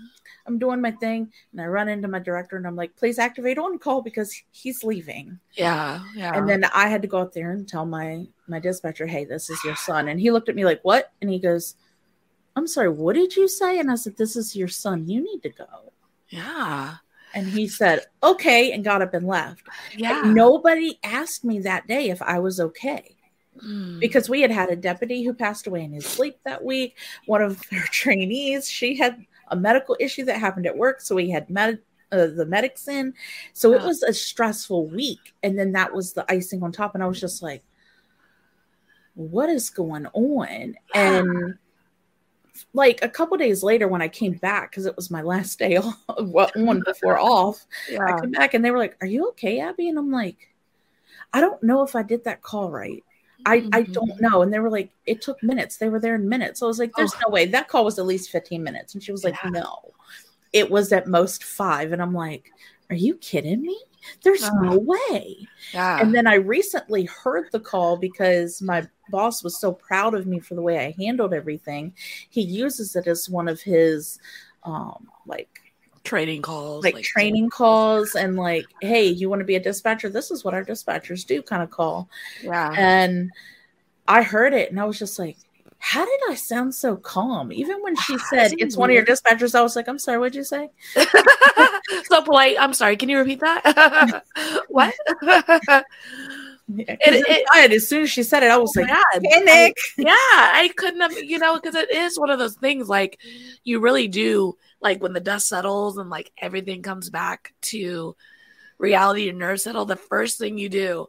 I'm 0.48 0.58
doing 0.58 0.82
my 0.82 0.92
thing 0.92 1.32
and 1.52 1.62
I 1.62 1.66
run 1.66 1.90
into 1.90 2.08
my 2.08 2.20
director 2.20 2.56
and 2.58 2.66
I'm 2.66 2.76
like, 2.76 2.96
Please 2.96 3.20
activate 3.20 3.58
on 3.58 3.78
call 3.80 4.02
because 4.02 4.34
he's 4.52 4.84
leaving. 4.84 5.40
Yeah. 5.54 6.02
Yeah. 6.16 6.36
And 6.36 6.48
then 6.48 6.66
I 6.74 6.88
had 6.88 7.02
to 7.02 7.08
go 7.08 7.20
out 7.20 7.34
there 7.34 7.52
and 7.52 7.68
tell 7.68 7.86
my 7.86 8.26
my 8.48 8.60
dispatcher, 8.60 9.06
"Hey, 9.06 9.26
this 9.26 9.50
is 9.50 9.62
your 9.66 9.76
son." 9.76 10.08
And 10.08 10.20
he 10.20 10.32
looked 10.32 10.48
at 10.50 10.56
me 10.56 10.64
like, 10.64 10.80
"What?" 10.84 11.12
And 11.22 11.30
he 11.30 11.38
goes, 11.38 11.76
"I'm 12.56 12.66
sorry, 12.68 12.90
what 12.90 13.16
did 13.16 13.36
you 13.36 13.48
say?" 13.48 13.78
And 13.80 13.92
I 13.92 13.96
said, 13.96 14.16
"This 14.16 14.36
is 14.38 14.56
your 14.56 14.70
son. 14.70 15.08
You 15.08 15.22
need 15.22 15.44
to 15.44 15.50
go." 15.50 15.92
yeah. 16.30 16.96
And 17.34 17.46
he 17.48 17.68
said, 17.68 18.06
"Okay," 18.24 18.72
and 18.72 18.84
got 18.86 19.02
up 19.02 19.14
and 19.14 19.28
left. 19.28 19.64
Yeah. 19.96 20.24
And 20.24 20.34
nobody 20.34 20.98
asked 21.04 21.44
me 21.44 21.60
that 21.60 21.88
day 21.88 22.10
if 22.10 22.22
I 22.22 22.40
was 22.40 22.60
okay 22.60 23.18
Mm. 23.64 24.00
because 24.00 24.30
we 24.30 24.42
had 24.42 24.52
had 24.52 24.70
a 24.70 24.76
deputy 24.76 25.24
who 25.24 25.34
passed 25.34 25.68
away 25.68 25.84
in 25.84 25.92
his 25.92 26.06
sleep 26.06 26.38
that 26.46 26.64
week. 26.64 26.96
One 27.26 27.42
of 27.42 27.62
their 27.70 27.84
trainees, 27.92 28.70
she 28.70 28.96
had 28.96 29.26
a 29.50 29.56
medical 29.56 29.96
issue 30.00 30.26
that 30.26 30.40
happened 30.40 30.66
at 30.66 30.78
work, 30.78 31.02
so 31.02 31.16
we 31.16 31.30
had 31.30 31.50
med- 31.50 31.80
uh, 32.12 32.28
the 32.28 32.46
medics 32.46 32.88
in. 32.88 33.14
So 33.54 33.74
it 33.74 33.82
was 33.82 34.04
a 34.04 34.14
stressful 34.14 34.88
week, 34.88 35.34
and 35.44 35.58
then 35.58 35.74
that 35.74 35.94
was 35.94 36.14
the 36.14 36.26
icing 36.32 36.64
on 36.64 36.72
top. 36.72 36.96
And 36.96 37.04
I 37.04 37.08
was 37.08 37.20
just 37.20 37.42
like, 37.42 37.64
"What 39.16 39.50
is 39.50 39.70
going 39.70 40.08
on?" 40.08 40.76
And 40.94 41.58
like 42.74 43.04
a 43.04 43.10
couple 43.10 43.38
days 43.38 43.64
later, 43.64 43.88
when 43.88 44.02
I 44.02 44.08
came 44.08 44.34
back 44.34 44.72
because 44.72 44.86
it 44.86 44.96
was 44.96 45.12
my 45.12 45.22
last 45.22 45.60
day 45.60 45.78
off, 45.78 45.98
on 46.56 46.82
before 46.86 47.20
off, 47.20 47.66
I 47.90 47.94
yeah. 47.94 48.20
came 48.20 48.32
back 48.32 48.54
and 48.54 48.64
they 48.64 48.72
were 48.72 48.78
like, 48.78 48.98
"Are 49.02 49.08
you 49.08 49.30
okay, 49.30 49.60
Abbe?" 49.60 49.90
And 49.90 49.98
I'm 49.98 50.12
like, 50.12 50.54
"I 51.34 51.42
don't 51.42 51.62
know 51.62 51.84
if 51.84 51.96
I 51.96 52.04
did 52.04 52.24
that 52.24 52.42
call 52.42 52.72
right." 52.72 53.04
I, 53.46 53.68
I 53.72 53.84
Mhm. 53.84 53.94
don't 53.94 54.22
know. 54.22 54.42
And 54.42 54.52
they 54.54 54.60
were 54.60 54.70
like, 54.70 54.92
it 55.06 55.22
took 55.22 55.42
minutes. 55.44 55.78
They 55.78 55.90
were 55.90 56.00
there 56.00 56.16
in 56.16 56.28
minutes. 56.28 56.60
So 56.60 56.66
I 56.66 56.68
was 56.68 56.80
like, 56.80 56.92
there's 56.96 57.14
Oh. 57.16 57.20
no 57.28 57.30
way. 57.30 57.46
That 57.46 57.68
call 57.68 57.86
was 57.86 58.00
at 58.00 58.06
least 58.06 58.30
15 58.32 58.64
minutes. 58.64 58.94
And 58.94 59.04
she 59.04 59.12
was 59.12 59.24
like, 59.24 59.36
Yeah. 59.44 59.52
no, 59.52 59.94
it 60.54 60.70
was 60.70 60.92
at 60.92 61.08
most 61.08 61.44
five. 61.44 61.92
And 61.94 62.02
I'm 62.02 62.14
like, 62.14 62.52
are 62.90 62.96
you 62.96 63.16
kidding 63.16 63.62
me? 63.62 63.80
There's 64.24 64.44
Oh. 64.44 64.56
no 64.62 64.78
way. 64.78 65.48
Yeah. 65.74 66.00
And 66.02 66.14
then 66.16 66.28
I 66.28 66.36
recently 66.36 67.06
heard 67.06 67.48
the 67.52 67.60
call 67.60 67.98
because 67.98 68.62
my 68.62 68.88
boss 69.10 69.44
was 69.44 69.60
so 69.60 69.72
proud 69.74 70.14
of 70.14 70.26
me 70.26 70.40
for 70.40 70.56
the 70.56 70.62
way 70.62 70.80
I 70.86 70.96
handled 70.98 71.34
everything. 71.34 71.94
He 72.30 72.42
uses 72.42 72.96
it 72.96 73.08
as 73.08 73.30
one 73.30 73.48
of 73.48 73.62
his, 73.62 74.20
um, 74.64 75.08
like, 75.26 75.60
training 76.08 76.42
calls. 76.42 76.84
like 76.84 77.02
training 77.04 77.50
calls 77.50 78.16
and 78.16 78.36
like, 78.36 78.66
hey, 78.82 79.06
you 79.06 79.30
want 79.30 79.42
to 79.42 79.46
be 79.46 79.56
a 79.56 79.60
dispatcher? 79.60 80.10
This 80.10 80.32
is 80.32 80.44
what 80.44 80.54
our 80.54 80.64
dispatchers 80.66 81.26
do 81.28 81.42
kind 81.44 81.62
of 81.62 81.70
call. 81.70 82.10
Yeah. 82.42 82.74
And 82.76 83.30
I 84.08 84.24
heard 84.24 84.54
it 84.54 84.72
and 84.72 84.80
I 84.80 84.86
was 84.86 84.98
just 84.98 85.20
like, 85.20 85.38
how 85.80 86.04
did 86.04 86.20
I 86.30 86.34
sound 86.36 86.74
so 86.74 86.96
calm? 86.96 87.52
Even 87.52 87.84
when 87.84 87.96
she 87.98 88.18
said 88.30 88.54
it 88.54 88.60
it's 88.62 88.76
one 88.76 88.90
of 88.90 88.96
your 88.96 89.06
dispatchers, 89.06 89.54
I 89.54 89.62
was 89.62 89.76
like, 89.76 89.88
I'm 89.88 90.00
sorry, 90.00 90.18
what'd 90.18 90.34
you 90.36 90.44
say? 90.44 90.70
so 92.06 92.22
polite. 92.24 92.56
I'm 92.60 92.74
sorry. 92.74 92.98
Can 92.98 93.10
you 93.10 93.20
repeat 93.20 93.40
that? 93.42 94.24
what? 94.70 94.94
Yeah, 96.70 96.98
It- 97.00 97.26
it- 97.30 97.40
inside, 97.54 97.72
as 97.72 97.88
soon 97.88 98.04
as 98.04 98.10
she 98.12 98.24
said 98.24 98.44
it, 98.44 98.48
I 98.52 98.56
oh 98.56 98.62
was 98.62 98.76
Oh 98.78 98.82
like, 98.82 98.90
God. 98.90 99.24
panic. 99.32 99.78
yeah, 99.98 100.12
I 100.12 100.70
couldn't 100.76 101.00
have, 101.00 101.14
you 101.18 101.40
know, 101.40 101.56
because 101.56 101.76
it 101.76 101.90
is 101.90 102.20
one 102.20 102.30
of 102.30 102.40
those 102.40 102.56
things 102.56 102.90
like 102.90 103.20
you 103.64 103.80
really 103.80 104.10
do, 104.10 104.58
like 104.82 105.02
when 105.02 105.14
the 105.14 105.20
dust 105.20 105.48
settles 105.48 105.98
and 105.98 106.10
like 106.10 106.32
everything 106.38 106.82
comes 106.82 107.10
back 107.10 107.54
to 107.62 108.16
reality 108.78 109.30
and 109.30 109.40
nerve 109.40 109.60
settle, 109.60 109.86
the 109.86 109.96
first 109.96 110.38
thing 110.38 110.58
you 110.58 110.70
do, 110.70 111.08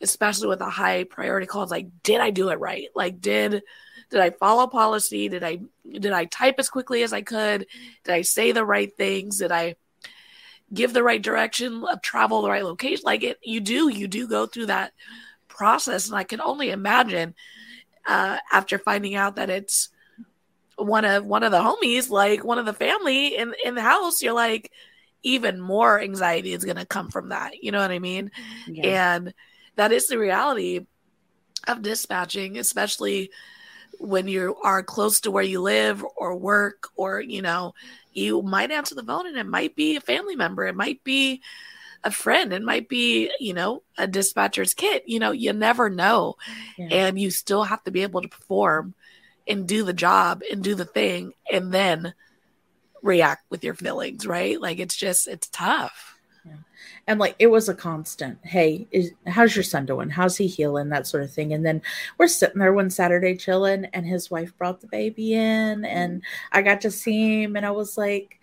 especially 0.00 0.48
with 0.48 0.60
a 0.60 0.70
high 0.70 1.04
priority 1.04 1.46
call, 1.46 1.64
is 1.64 1.70
like, 1.70 1.88
did 2.02 2.20
I 2.20 2.30
do 2.30 2.50
it 2.50 2.60
right? 2.60 2.88
Like, 2.94 3.20
did 3.20 3.62
Did 4.10 4.20
I 4.20 4.30
follow 4.30 4.66
policy? 4.66 5.28
Did 5.28 5.44
I 5.44 5.60
did 5.84 6.12
I 6.12 6.24
type 6.24 6.54
as 6.58 6.70
quickly 6.70 7.02
as 7.02 7.12
I 7.12 7.22
could? 7.22 7.66
Did 8.04 8.14
I 8.14 8.22
say 8.22 8.52
the 8.52 8.64
right 8.64 8.90
things? 8.96 9.38
Did 9.38 9.52
I 9.52 9.76
give 10.72 10.92
the 10.92 11.02
right 11.02 11.20
direction 11.20 11.84
of 11.84 12.00
travel, 12.00 12.40
the 12.40 12.48
right 12.48 12.64
location? 12.64 13.02
Like 13.04 13.22
it, 13.22 13.38
you 13.42 13.60
do, 13.60 13.88
you 13.88 14.08
do 14.08 14.26
go 14.26 14.46
through 14.46 14.66
that 14.66 14.92
process, 15.48 16.08
and 16.08 16.16
I 16.16 16.24
can 16.24 16.40
only 16.40 16.70
imagine 16.70 17.34
uh, 18.06 18.38
after 18.50 18.78
finding 18.78 19.14
out 19.14 19.36
that 19.36 19.50
it's 19.50 19.90
one 20.78 21.04
of 21.04 21.24
one 21.24 21.42
of 21.42 21.52
the 21.52 21.60
homies, 21.60 22.08
like 22.08 22.44
one 22.44 22.58
of 22.58 22.66
the 22.66 22.72
family 22.72 23.36
in 23.36 23.54
in 23.64 23.74
the 23.74 23.82
house, 23.82 24.22
you're 24.22 24.32
like, 24.32 24.70
even 25.22 25.60
more 25.60 26.00
anxiety 26.00 26.52
is 26.52 26.64
going 26.64 26.76
to 26.76 26.86
come 26.86 27.10
from 27.10 27.30
that. 27.30 27.62
You 27.62 27.72
know 27.72 27.80
what 27.80 27.90
I 27.90 27.98
mean? 27.98 28.30
Yeah. 28.66 29.14
And 29.14 29.34
that 29.76 29.92
is 29.92 30.06
the 30.06 30.18
reality 30.18 30.86
of 31.66 31.82
dispatching, 31.82 32.58
especially 32.58 33.30
when 33.98 34.28
you 34.28 34.56
are 34.62 34.82
close 34.82 35.20
to 35.20 35.30
where 35.30 35.44
you 35.44 35.60
live 35.60 36.04
or 36.16 36.36
work, 36.36 36.88
or, 36.94 37.20
you 37.20 37.42
know, 37.42 37.74
you 38.12 38.42
might 38.42 38.70
answer 38.70 38.94
the 38.94 39.02
phone 39.02 39.26
and 39.26 39.36
it 39.36 39.46
might 39.46 39.74
be 39.74 39.96
a 39.96 40.00
family 40.00 40.36
member, 40.36 40.64
it 40.66 40.76
might 40.76 41.02
be 41.02 41.42
a 42.04 42.10
friend, 42.12 42.52
it 42.52 42.62
might 42.62 42.88
be, 42.88 43.30
you 43.40 43.52
know, 43.52 43.82
a 43.96 44.06
dispatcher's 44.06 44.72
kit. 44.72 45.02
You 45.06 45.18
know, 45.18 45.32
you 45.32 45.52
never 45.52 45.90
know. 45.90 46.36
Yeah. 46.76 46.86
And 46.90 47.18
you 47.18 47.32
still 47.32 47.64
have 47.64 47.82
to 47.84 47.90
be 47.90 48.02
able 48.02 48.22
to 48.22 48.28
perform 48.28 48.94
and 49.48 49.66
do 49.66 49.84
the 49.84 49.92
job 49.92 50.42
and 50.50 50.62
do 50.62 50.74
the 50.74 50.84
thing 50.84 51.32
and 51.50 51.72
then 51.72 52.14
react 53.02 53.44
with 53.50 53.64
your 53.64 53.74
feelings, 53.74 54.26
right? 54.26 54.60
Like 54.60 54.78
it's 54.78 54.96
just, 54.96 55.28
it's 55.28 55.48
tough. 55.48 56.18
and 57.06 57.18
like 57.18 57.34
it 57.38 57.48
was 57.48 57.68
a 57.68 57.74
constant 57.74 58.38
hey 58.42 58.86
is, 58.90 59.12
how's 59.26 59.56
your 59.56 59.62
son 59.62 59.86
doing? 59.86 60.10
How's 60.10 60.36
he 60.36 60.46
healing? 60.46 60.90
that 60.90 61.06
sort 61.06 61.22
of 61.22 61.32
thing. 61.32 61.52
And 61.52 61.64
then 61.64 61.82
we're 62.18 62.28
sitting 62.28 62.58
there 62.58 62.72
one 62.72 62.90
saturday 62.90 63.36
chilling 63.36 63.86
and 63.86 64.06
his 64.06 64.30
wife 64.30 64.56
brought 64.58 64.80
the 64.80 64.86
baby 64.88 65.34
in 65.34 65.84
and 65.84 66.18
mm-hmm. 66.18 66.58
i 66.58 66.62
got 66.62 66.82
to 66.82 66.90
see 66.90 67.42
him 67.42 67.56
and 67.56 67.64
i 67.66 67.70
was 67.70 67.96
like 67.98 68.40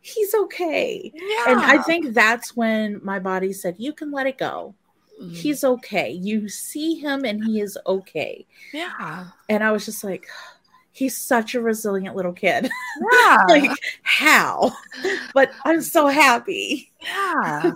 he's 0.00 0.34
okay. 0.34 1.12
Yeah. 1.14 1.44
and 1.48 1.60
i 1.60 1.82
think 1.82 2.14
that's 2.14 2.56
when 2.56 3.00
my 3.04 3.18
body 3.18 3.52
said 3.52 3.74
you 3.78 3.92
can 3.92 4.10
let 4.10 4.26
it 4.26 4.38
go 4.38 4.74
Mm. 5.20 5.36
he's 5.36 5.64
okay 5.64 6.10
you 6.10 6.48
see 6.48 6.94
him 6.94 7.24
and 7.24 7.44
he 7.44 7.60
is 7.60 7.76
okay 7.86 8.46
yeah. 8.72 9.26
and 9.50 9.62
i 9.62 9.70
was 9.70 9.84
just 9.84 10.02
like 10.02 10.26
he's 10.92 11.16
such 11.16 11.54
a 11.54 11.60
resilient 11.60 12.16
little 12.16 12.32
kid 12.32 12.70
Yeah. 13.12 13.44
like 13.48 13.70
how 14.02 14.72
but 15.34 15.50
i'm 15.64 15.82
so 15.82 16.06
happy 16.06 16.90
yeah. 17.02 17.72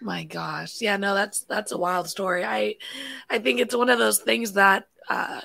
My 0.00 0.24
gosh. 0.24 0.80
Yeah, 0.80 0.96
no, 0.98 1.14
that's 1.14 1.40
that's 1.40 1.72
a 1.72 1.78
wild 1.78 2.08
story. 2.08 2.44
I 2.44 2.76
I 3.30 3.38
think 3.38 3.60
it's 3.60 3.74
one 3.74 3.88
of 3.90 3.98
those 3.98 4.18
things 4.18 4.52
that 4.52 4.88
uh 5.08 5.40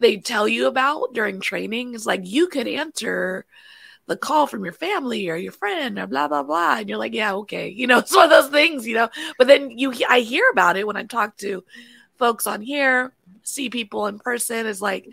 they 0.00 0.16
tell 0.16 0.48
you 0.48 0.66
about 0.66 1.14
during 1.14 1.40
training. 1.40 1.94
It's 1.94 2.06
like 2.06 2.22
you 2.24 2.48
could 2.48 2.68
answer 2.68 3.46
the 4.08 4.16
call 4.16 4.46
from 4.46 4.64
your 4.64 4.72
family 4.72 5.28
or 5.28 5.36
your 5.36 5.52
friend 5.52 5.98
or 5.98 6.06
blah 6.06 6.26
blah 6.26 6.42
blah 6.42 6.78
and 6.78 6.88
you're 6.88 6.98
like 6.98 7.14
yeah 7.14 7.34
okay 7.34 7.68
you 7.76 7.86
know 7.86 7.98
it's 7.98 8.14
one 8.14 8.24
of 8.24 8.30
those 8.30 8.50
things 8.50 8.86
you 8.86 8.94
know 8.94 9.08
but 9.38 9.46
then 9.46 9.70
you 9.78 9.92
i 10.08 10.20
hear 10.20 10.44
about 10.50 10.76
it 10.76 10.86
when 10.86 10.96
i 10.96 11.04
talk 11.04 11.36
to 11.36 11.62
folks 12.18 12.46
on 12.46 12.60
here 12.60 13.12
see 13.42 13.70
people 13.70 14.06
in 14.06 14.18
person 14.18 14.66
it's 14.66 14.80
like 14.80 15.08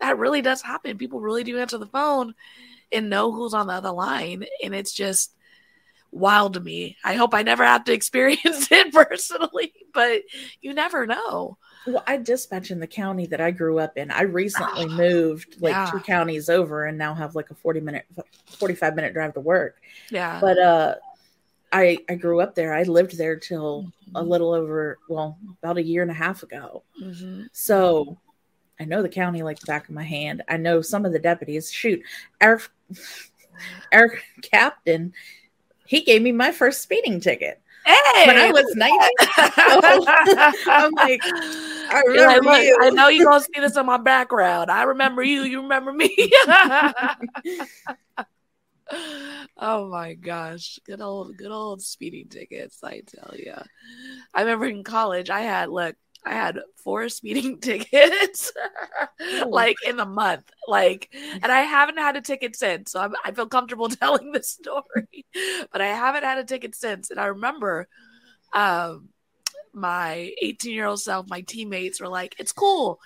that 0.00 0.18
really 0.18 0.42
does 0.42 0.62
happen. 0.62 0.98
People 0.98 1.20
really 1.20 1.44
do 1.44 1.58
answer 1.58 1.78
the 1.78 1.86
phone 1.86 2.34
and 2.92 3.10
know 3.10 3.32
who's 3.32 3.54
on 3.54 3.66
the 3.66 3.74
other 3.74 3.90
line 3.90 4.44
and 4.62 4.74
it's 4.74 4.92
just 4.92 5.34
wild 6.10 6.54
to 6.54 6.60
me. 6.60 6.96
I 7.04 7.14
hope 7.14 7.34
i 7.34 7.42
never 7.42 7.64
have 7.64 7.84
to 7.84 7.92
experience 7.98 8.70
it 8.70 8.92
personally 8.92 9.72
but 9.92 10.22
you 10.60 10.72
never 10.72 11.06
know 11.06 11.58
Well, 11.86 12.04
I 12.06 12.18
dispatch 12.18 12.70
in 12.70 12.80
the 12.80 12.86
county 12.86 13.26
that 13.26 13.40
I 13.40 13.50
grew 13.50 13.78
up 13.78 13.96
in. 13.96 14.10
I 14.10 14.22
recently 14.22 14.88
moved 14.88 15.56
like 15.60 15.74
Yeah. 15.76 15.90
two 15.90 16.00
counties 16.00 16.48
over 16.50 16.84
and 16.84 16.98
now 16.98 17.14
have 17.14 17.34
like 17.34 17.50
a 17.50 17.54
40 17.54 17.80
minute 17.80 18.04
45 18.58 18.94
minute 18.94 19.14
drive 19.14 19.34
to 19.34 19.40
work. 19.40 19.76
yeah 20.10 20.40
But 20.40 20.58
uh 20.58 20.94
I 21.72 22.04
I 22.08 22.14
grew 22.16 22.40
up 22.40 22.54
there. 22.54 22.74
I 22.74 22.84
lived 22.84 23.18
there 23.18 23.36
till 23.38 23.92
a 24.14 24.22
little 24.22 24.52
over 24.52 24.98
well, 25.08 25.38
about 25.62 25.78
a 25.78 25.82
year 25.82 26.02
and 26.02 26.10
a 26.10 26.14
half 26.14 26.42
ago. 26.42 26.82
hmm 27.00 27.42
So 27.52 28.18
I 28.80 28.84
know 28.84 29.02
the 29.02 29.08
county 29.08 29.42
like 29.42 29.60
the 29.60 29.66
back 29.66 29.88
of 29.88 29.94
my 29.94 30.04
hand. 30.04 30.42
I 30.48 30.56
know 30.58 30.82
some 30.82 31.04
of 31.06 31.12
the 31.12 31.18
deputies. 31.20 31.72
Shoot, 31.72 32.02
our 32.40 32.60
our 33.92 34.10
captain, 34.42 35.12
he 35.86 36.02
gave 36.02 36.22
me 36.22 36.32
my 36.32 36.52
first 36.52 36.82
speeding 36.82 37.20
ticket. 37.20 37.60
Hey 37.88 38.26
When 38.26 38.36
I 38.38 38.50
was 38.52 38.66
19. 38.74 38.98
I'm 40.66 40.92
like, 40.94 41.20
I 41.24 42.02
like, 42.06 42.06
remember 42.06 42.50
"Look, 42.50 42.62
you. 42.62 42.78
I 42.82 42.90
know 42.90 43.08
you're 43.08 43.26
gonna 43.26 43.40
see 43.40 43.60
this 43.60 43.76
in 43.76 43.86
my 43.86 43.96
background. 43.98 44.70
I 44.70 44.82
remember 44.84 45.22
you. 45.22 45.42
You 45.42 45.62
remember 45.62 45.92
me. 45.92 46.14
oh 49.56 49.88
my 49.90 50.14
gosh, 50.14 50.78
good 50.84 51.00
old, 51.00 51.36
good 51.36 51.50
old 51.50 51.82
speeding 51.82 52.28
tickets. 52.28 52.82
I 52.82 53.00
tell 53.06 53.34
you, 53.36 53.54
I 54.34 54.40
remember 54.40 54.66
in 54.66 54.84
college, 54.84 55.30
I 55.30 55.40
had 55.40 55.68
look, 55.70 55.96
I 56.24 56.32
had 56.32 56.60
four 56.76 57.08
speeding 57.08 57.58
tickets, 57.60 58.52
like 59.46 59.76
in 59.86 59.96
the 59.96 60.04
month, 60.04 60.50
like, 60.66 61.08
and 61.14 61.50
I 61.50 61.60
haven't 61.62 61.98
had 61.98 62.16
a 62.16 62.20
ticket 62.20 62.56
since. 62.56 62.92
So 62.92 63.00
I'm, 63.00 63.14
I 63.24 63.32
feel 63.32 63.46
comfortable 63.46 63.88
telling 63.88 64.32
this 64.32 64.50
story, 64.50 65.26
but 65.72 65.80
I 65.80 65.88
haven't 65.88 66.24
had 66.24 66.38
a 66.38 66.44
ticket 66.44 66.74
since. 66.74 67.10
And 67.10 67.20
I 67.20 67.26
remember, 67.26 67.88
um, 68.52 69.08
my 69.72 70.32
18 70.42 70.74
year 70.74 70.86
old 70.86 71.00
self, 71.00 71.28
my 71.28 71.42
teammates 71.42 72.00
were 72.00 72.08
like, 72.08 72.34
it's 72.38 72.52
cool. 72.52 73.00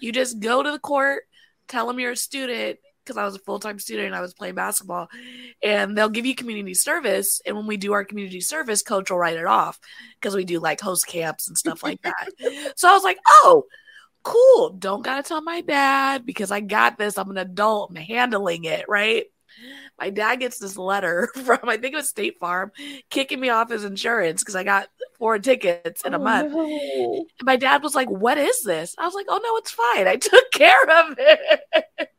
You 0.00 0.12
just 0.12 0.40
go 0.40 0.62
to 0.62 0.70
the 0.70 0.78
court, 0.78 1.24
tell 1.68 1.86
them 1.86 2.00
you're 2.00 2.12
a 2.12 2.16
student, 2.16 2.78
because 3.04 3.16
I 3.16 3.24
was 3.24 3.34
a 3.34 3.40
full 3.40 3.58
time 3.58 3.78
student 3.78 4.06
and 4.06 4.16
I 4.16 4.20
was 4.20 4.34
playing 4.34 4.54
basketball, 4.54 5.08
and 5.62 5.96
they'll 5.96 6.08
give 6.08 6.26
you 6.26 6.34
community 6.34 6.74
service. 6.74 7.40
And 7.44 7.56
when 7.56 7.66
we 7.66 7.76
do 7.76 7.92
our 7.92 8.04
community 8.04 8.40
service, 8.40 8.82
coach 8.82 9.10
will 9.10 9.18
write 9.18 9.36
it 9.36 9.46
off 9.46 9.78
because 10.20 10.34
we 10.34 10.44
do 10.44 10.60
like 10.60 10.80
host 10.80 11.06
camps 11.06 11.48
and 11.48 11.56
stuff 11.58 11.82
like 11.82 12.00
that. 12.02 12.28
so 12.76 12.88
I 12.88 12.92
was 12.92 13.04
like, 13.04 13.18
oh, 13.28 13.64
cool. 14.22 14.70
Don't 14.70 15.04
got 15.04 15.22
to 15.22 15.28
tell 15.28 15.42
my 15.42 15.60
dad 15.60 16.26
because 16.26 16.50
I 16.50 16.60
got 16.60 16.98
this. 16.98 17.18
I'm 17.18 17.30
an 17.30 17.38
adult, 17.38 17.90
I'm 17.90 17.96
handling 17.96 18.64
it, 18.64 18.86
right? 18.88 19.24
My 19.98 20.10
dad 20.10 20.36
gets 20.40 20.58
this 20.58 20.76
letter 20.76 21.30
from, 21.44 21.60
I 21.64 21.76
think 21.76 21.92
it 21.94 21.96
was 21.96 22.08
State 22.08 22.38
Farm, 22.40 22.72
kicking 23.10 23.38
me 23.40 23.48
off 23.50 23.70
his 23.70 23.84
insurance 23.84 24.42
because 24.42 24.56
I 24.56 24.64
got 24.64 24.88
four 25.18 25.38
tickets 25.38 26.02
in 26.04 26.14
a 26.14 26.18
Oh, 26.18 26.22
month. 26.24 26.52
no. 26.52 27.24
My 27.42 27.56
dad 27.56 27.82
was 27.82 27.94
like, 27.94 28.10
What 28.10 28.36
is 28.38 28.62
this? 28.62 28.94
I 28.98 29.04
was 29.04 29.14
like, 29.14 29.26
Oh, 29.28 29.40
no, 29.42 29.56
it's 29.56 29.70
fine. 29.70 30.08
I 30.08 30.16
took 30.20 30.50
care 30.52 30.82
of 30.82 31.14
it. 31.18 32.10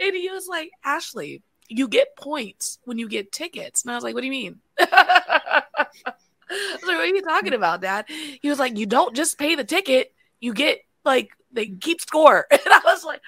and 0.00 0.16
he 0.16 0.30
was 0.30 0.46
like, 0.48 0.70
Ashley, 0.84 1.42
you 1.68 1.88
get 1.88 2.16
points 2.16 2.78
when 2.84 2.98
you 2.98 3.08
get 3.08 3.32
tickets. 3.32 3.82
And 3.84 3.92
I 3.92 3.94
was 3.94 4.04
like, 4.04 4.14
What 4.14 4.20
do 4.22 4.26
you 4.26 4.30
mean? 4.32 4.60
I 4.78 5.62
was 5.70 6.82
like, 6.82 6.96
What 6.96 7.00
are 7.00 7.06
you 7.06 7.22
talking 7.22 7.54
about, 7.54 7.80
dad? 7.82 8.06
He 8.08 8.48
was 8.48 8.58
like, 8.58 8.78
You 8.78 8.86
don't 8.86 9.14
just 9.16 9.38
pay 9.38 9.54
the 9.54 9.64
ticket, 9.64 10.12
you 10.40 10.54
get 10.54 10.80
like, 11.04 11.28
they 11.54 11.68
keep 11.68 12.00
score. 12.00 12.46
And 12.52 12.60
I 12.66 12.80
was 12.84 13.04
like, 13.04 13.20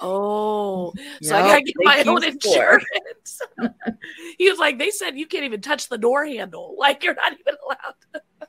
Oh, 0.00 0.92
so 1.20 1.36
I 1.36 1.40
gotta 1.42 1.62
get 1.62 1.74
my 1.78 2.02
own 2.06 2.24
insurance. 2.24 3.40
he 4.38 4.50
was 4.50 4.58
like, 4.58 4.78
They 4.78 4.90
said 4.90 5.18
you 5.18 5.26
can't 5.26 5.44
even 5.44 5.60
touch 5.60 5.88
the 5.88 5.98
door 5.98 6.24
handle. 6.24 6.76
Like, 6.82 7.04
you're 7.04 7.14
not 7.14 7.32
even 7.32 7.54
allowed. 7.64 8.44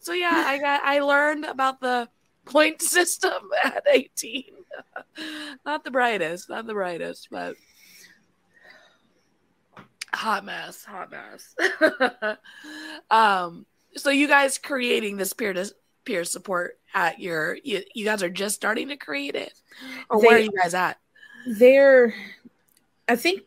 So 0.00 0.12
yeah, 0.12 0.44
I 0.46 0.58
got 0.58 0.82
I 0.84 1.00
learned 1.00 1.44
about 1.44 1.80
the 1.80 2.08
point 2.44 2.80
system 2.80 3.32
at 3.64 3.84
18. 3.90 4.44
not 5.64 5.82
the 5.82 5.90
brightest, 5.90 6.48
not 6.48 6.66
the 6.66 6.74
brightest, 6.74 7.28
but 7.30 7.56
hot 10.14 10.44
mess, 10.44 10.84
hot 10.84 11.10
mess. 11.10 11.54
um 13.10 13.66
so 13.96 14.10
you 14.10 14.28
guys 14.28 14.58
creating 14.58 15.16
this 15.16 15.32
peer 15.32 15.52
to 15.52 15.70
peer 16.06 16.24
support 16.24 16.78
at 16.94 17.20
your 17.20 17.58
you, 17.62 17.82
you 17.94 18.04
guys 18.06 18.22
are 18.22 18.30
just 18.30 18.54
starting 18.54 18.88
to 18.88 18.96
create 18.96 19.34
it 19.34 19.52
or 20.08 20.18
where 20.18 20.36
are 20.36 20.40
you 20.40 20.50
guys 20.62 20.72
at? 20.72 20.98
There, 21.46 22.14
I 23.08 23.16
think 23.16 23.42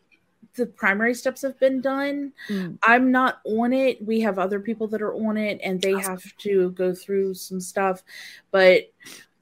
the 0.54 0.66
primary 0.66 1.14
steps 1.14 1.42
have 1.42 1.58
been 1.58 1.80
done. 1.80 2.32
Mm. 2.48 2.78
I'm 2.82 3.10
not 3.10 3.40
on 3.44 3.72
it. 3.72 4.04
We 4.04 4.20
have 4.20 4.38
other 4.38 4.60
people 4.60 4.86
that 4.88 5.02
are 5.02 5.14
on 5.14 5.36
it, 5.36 5.60
and 5.62 5.80
they 5.80 5.94
Awesome. 5.94 6.10
have 6.12 6.36
to 6.38 6.70
go 6.72 6.94
through 6.94 7.34
some 7.34 7.60
stuff, 7.60 8.02
but 8.50 8.90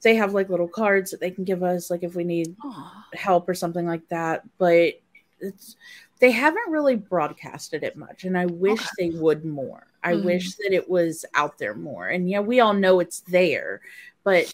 they 0.01 0.15
have 0.15 0.33
like 0.33 0.49
little 0.49 0.67
cards 0.67 1.11
that 1.11 1.19
they 1.19 1.31
can 1.31 1.43
give 1.43 1.61
us, 1.63 1.89
like 1.89 2.03
if 2.03 2.15
we 2.15 2.23
need 2.23 2.55
Aw. 2.63 3.05
help 3.13 3.47
or 3.47 3.53
something 3.53 3.85
like 3.85 4.07
that. 4.09 4.43
But 4.57 4.99
it's 5.39 5.75
they 6.19 6.31
haven't 6.31 6.69
really 6.69 6.95
broadcasted 6.95 7.83
it 7.83 7.95
much, 7.95 8.23
and 8.25 8.37
I 8.37 8.45
wish 8.45 8.79
Okay. 8.79 8.87
they 8.97 9.17
would 9.17 9.45
more. 9.45 9.87
I 10.03 10.13
Mhm. 10.13 10.23
wish 10.23 10.55
that 10.55 10.73
it 10.73 10.89
was 10.89 11.25
out 11.33 11.57
there 11.57 11.73
more. 11.75 12.07
And 12.07 12.29
yeah, 12.29 12.39
we 12.39 12.59
all 12.59 12.73
know 12.73 12.99
it's 12.99 13.21
there, 13.21 13.81
but 14.23 14.53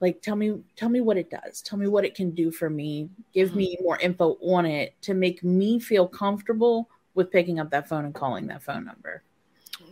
like 0.00 0.22
tell 0.22 0.36
me 0.36 0.60
tell 0.76 0.88
me 0.88 1.00
what 1.00 1.16
it 1.16 1.30
does. 1.30 1.60
Tell 1.62 1.78
me 1.78 1.86
what 1.86 2.04
it 2.04 2.14
can 2.14 2.30
do 2.30 2.50
for 2.50 2.70
me. 2.70 3.10
Give 3.32 3.54
me 3.54 3.76
more 3.82 3.98
info 3.98 4.38
on 4.42 4.66
it 4.66 4.94
to 5.02 5.14
make 5.14 5.44
me 5.44 5.78
feel 5.78 6.08
comfortable 6.08 6.88
with 7.14 7.30
picking 7.30 7.60
up 7.60 7.70
that 7.70 7.88
phone 7.88 8.04
and 8.04 8.14
calling 8.14 8.46
that 8.46 8.62
phone 8.62 8.84
number. 8.84 9.22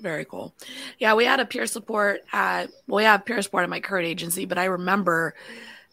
Very 0.00 0.24
cool. 0.24 0.54
Yeah, 0.98 1.14
we 1.14 1.24
had 1.24 1.40
a 1.40 1.46
peer 1.46 1.66
support 1.66 2.22
at 2.32 2.70
well, 2.86 2.96
we 2.98 3.04
have 3.04 3.24
peer 3.24 3.40
support 3.42 3.64
at 3.64 3.70
my 3.70 3.80
current 3.80 4.06
agency, 4.06 4.44
but 4.44 4.58
I 4.58 4.64
remember 4.64 5.34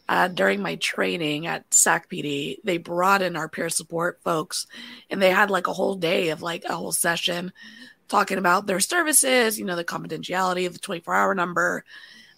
uh, 0.08 0.28
during 0.28 0.62
my 0.62 0.76
training 0.76 1.46
at 1.46 1.74
SAC 1.74 2.08
PD, 2.08 2.58
they 2.62 2.78
brought 2.78 3.22
in 3.22 3.36
our 3.36 3.48
peer 3.48 3.68
support 3.68 4.20
folks 4.22 4.66
and 5.10 5.20
they 5.20 5.30
had 5.30 5.50
like 5.50 5.66
a 5.66 5.72
whole 5.72 5.96
day 5.96 6.28
of 6.28 6.42
like 6.42 6.64
a 6.64 6.76
whole 6.76 6.92
session 6.92 7.52
talking 8.08 8.38
about 8.38 8.66
their 8.66 8.80
services, 8.80 9.58
you 9.58 9.64
know, 9.64 9.76
the 9.76 9.84
confidentiality 9.84 10.66
of 10.66 10.72
the 10.72 10.78
24 10.78 11.14
hour 11.14 11.34
number, 11.34 11.84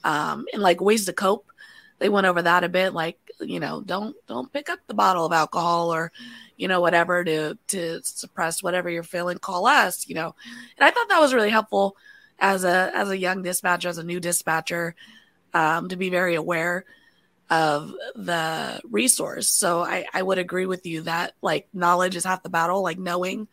um, 0.05 0.47
and 0.53 0.63
like 0.63 0.81
ways 0.81 1.07
to 1.07 1.13
cope. 1.13 1.47
They 1.99 2.09
went 2.09 2.27
over 2.27 2.43
that 2.43 2.65
a 2.65 2.69
bit, 2.69 2.95
like, 2.95 3.19
you 3.41 3.61
know, 3.61 3.81
don't 3.81 4.17
don't 4.27 4.53
pick 4.53 4.69
up 4.69 4.81
the 4.87 4.95
bottle 4.95 5.27
of 5.27 5.33
alcohol 5.33 5.93
or, 5.93 6.13
you 6.57 6.69
know, 6.69 6.81
whatever 6.81 7.25
to 7.25 7.59
to 7.69 8.01
suppress 8.03 8.63
whatever 8.63 8.89
you're 8.89 9.03
feeling, 9.03 9.39
call 9.39 9.67
us, 9.67 10.09
you 10.09 10.15
know. 10.15 10.35
And 10.77 10.87
I 10.87 10.91
thought 10.91 11.09
that 11.09 11.21
was 11.21 11.35
really 11.35 11.51
helpful 11.51 11.97
as 12.39 12.65
a 12.65 12.91
as 12.95 13.11
a 13.11 13.19
young 13.19 13.43
dispatcher, 13.43 13.89
as 13.89 13.99
a 13.99 14.05
new 14.05 14.21
dispatcher, 14.21 14.95
um, 15.55 15.89
to 15.89 15.97
be 15.97 16.11
very 16.11 16.35
aware 16.35 16.85
of 17.51 17.95
the 18.15 18.81
resource. 18.85 19.49
So 19.49 19.81
I, 19.81 20.07
I 20.13 20.23
would 20.23 20.39
agree 20.39 20.67
with 20.67 20.85
you 20.87 21.03
that 21.03 21.33
like 21.41 21.69
knowledge 21.73 22.17
is 22.17 22.25
half 22.25 22.43
the 22.43 22.51
battle, 22.51 22.83
like 22.83 22.99
knowing 22.99 23.49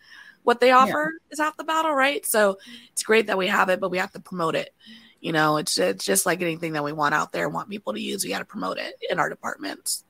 what 0.46 0.62
they 0.62 0.72
offer 0.72 1.12
yeah. 1.14 1.34
is 1.34 1.40
half 1.40 1.58
the 1.58 1.64
battle, 1.64 1.94
right? 1.94 2.26
So 2.26 2.58
it's 2.92 3.04
great 3.04 3.28
that 3.28 3.38
we 3.38 3.48
have 3.48 3.70
it, 3.70 3.80
but 3.80 3.90
we 3.90 3.98
have 3.98 4.14
to 4.14 4.20
promote 4.20 4.56
it. 4.56 4.74
You 5.20 5.32
know, 5.32 5.58
it's 5.58 5.78
it's 5.78 6.06
just 6.06 6.26
like 6.26 6.42
anything 6.42 6.74
that 6.74 6.84
we 6.84 6.94
want 6.94 7.16
out 7.16 7.32
there, 7.32 7.50
want 7.50 7.70
people 7.70 7.94
to 7.94 8.00
use. 8.00 8.24
We 8.24 8.30
got 8.30 8.40
to 8.40 8.46
promote 8.46 8.78
it 8.78 8.96
in 9.10 9.20
our 9.20 9.28
departments. 9.28 10.04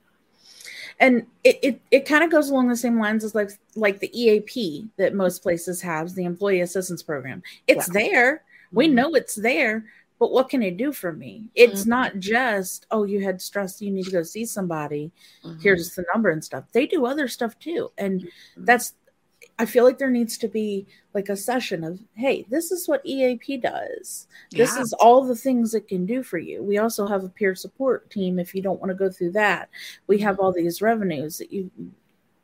And 1.00 1.26
it 1.42 1.58
it, 1.62 1.80
it 1.90 2.06
kind 2.06 2.22
of 2.22 2.30
goes 2.30 2.50
along 2.50 2.68
the 2.68 2.76
same 2.76 2.98
lines 2.98 3.24
as 3.24 3.34
like 3.34 3.50
like 3.74 3.98
the 3.98 4.10
EAP 4.18 4.88
that 4.98 5.14
most 5.14 5.42
places 5.42 5.80
have, 5.82 6.14
the 6.14 6.24
Employee 6.24 6.60
Assistance 6.60 7.02
Program. 7.02 7.42
It's 7.66 7.88
yeah. 7.88 7.92
there. 7.92 8.44
We 8.72 8.86
mm-hmm. 8.86 8.94
know 8.94 9.14
it's 9.14 9.36
there, 9.36 9.84
but 10.18 10.32
what 10.32 10.48
can 10.48 10.62
it 10.62 10.76
do 10.76 10.92
for 10.92 11.12
me? 11.12 11.50
It's 11.54 11.82
mm-hmm. 11.82 11.90
not 11.90 12.18
just, 12.18 12.86
oh, 12.90 13.04
you 13.04 13.22
had 13.22 13.42
stress, 13.42 13.80
you 13.82 13.90
need 13.90 14.06
to 14.06 14.10
go 14.10 14.22
see 14.22 14.44
somebody. 14.44 15.12
Mm-hmm. 15.44 15.60
Here's 15.60 15.94
the 15.94 16.04
number 16.12 16.30
and 16.30 16.44
stuff. 16.44 16.64
They 16.72 16.86
do 16.86 17.06
other 17.06 17.28
stuff 17.28 17.58
too. 17.58 17.90
And 17.98 18.22
mm-hmm. 18.22 18.64
that's 18.64 18.94
I 19.58 19.64
feel 19.64 19.84
like 19.84 19.98
there 19.98 20.10
needs 20.10 20.36
to 20.38 20.48
be 20.48 20.86
like 21.14 21.28
a 21.28 21.36
session 21.36 21.82
of, 21.82 21.98
hey, 22.14 22.44
this 22.50 22.70
is 22.70 22.86
what 22.86 23.04
EAP 23.06 23.58
does. 23.58 24.28
This 24.50 24.74
yeah. 24.76 24.82
is 24.82 24.92
all 24.94 25.24
the 25.24 25.36
things 25.36 25.74
it 25.74 25.88
can 25.88 26.04
do 26.04 26.22
for 26.22 26.36
you. 26.36 26.62
We 26.62 26.78
also 26.78 27.06
have 27.06 27.24
a 27.24 27.28
peer 27.28 27.54
support 27.54 28.10
team 28.10 28.38
if 28.38 28.54
you 28.54 28.60
don't 28.60 28.80
want 28.80 28.90
to 28.90 28.94
go 28.94 29.10
through 29.10 29.32
that. 29.32 29.70
We 30.06 30.16
mm-hmm. 30.16 30.26
have 30.26 30.40
all 30.40 30.52
these 30.52 30.82
revenues 30.82 31.38
that 31.38 31.52
you 31.52 31.70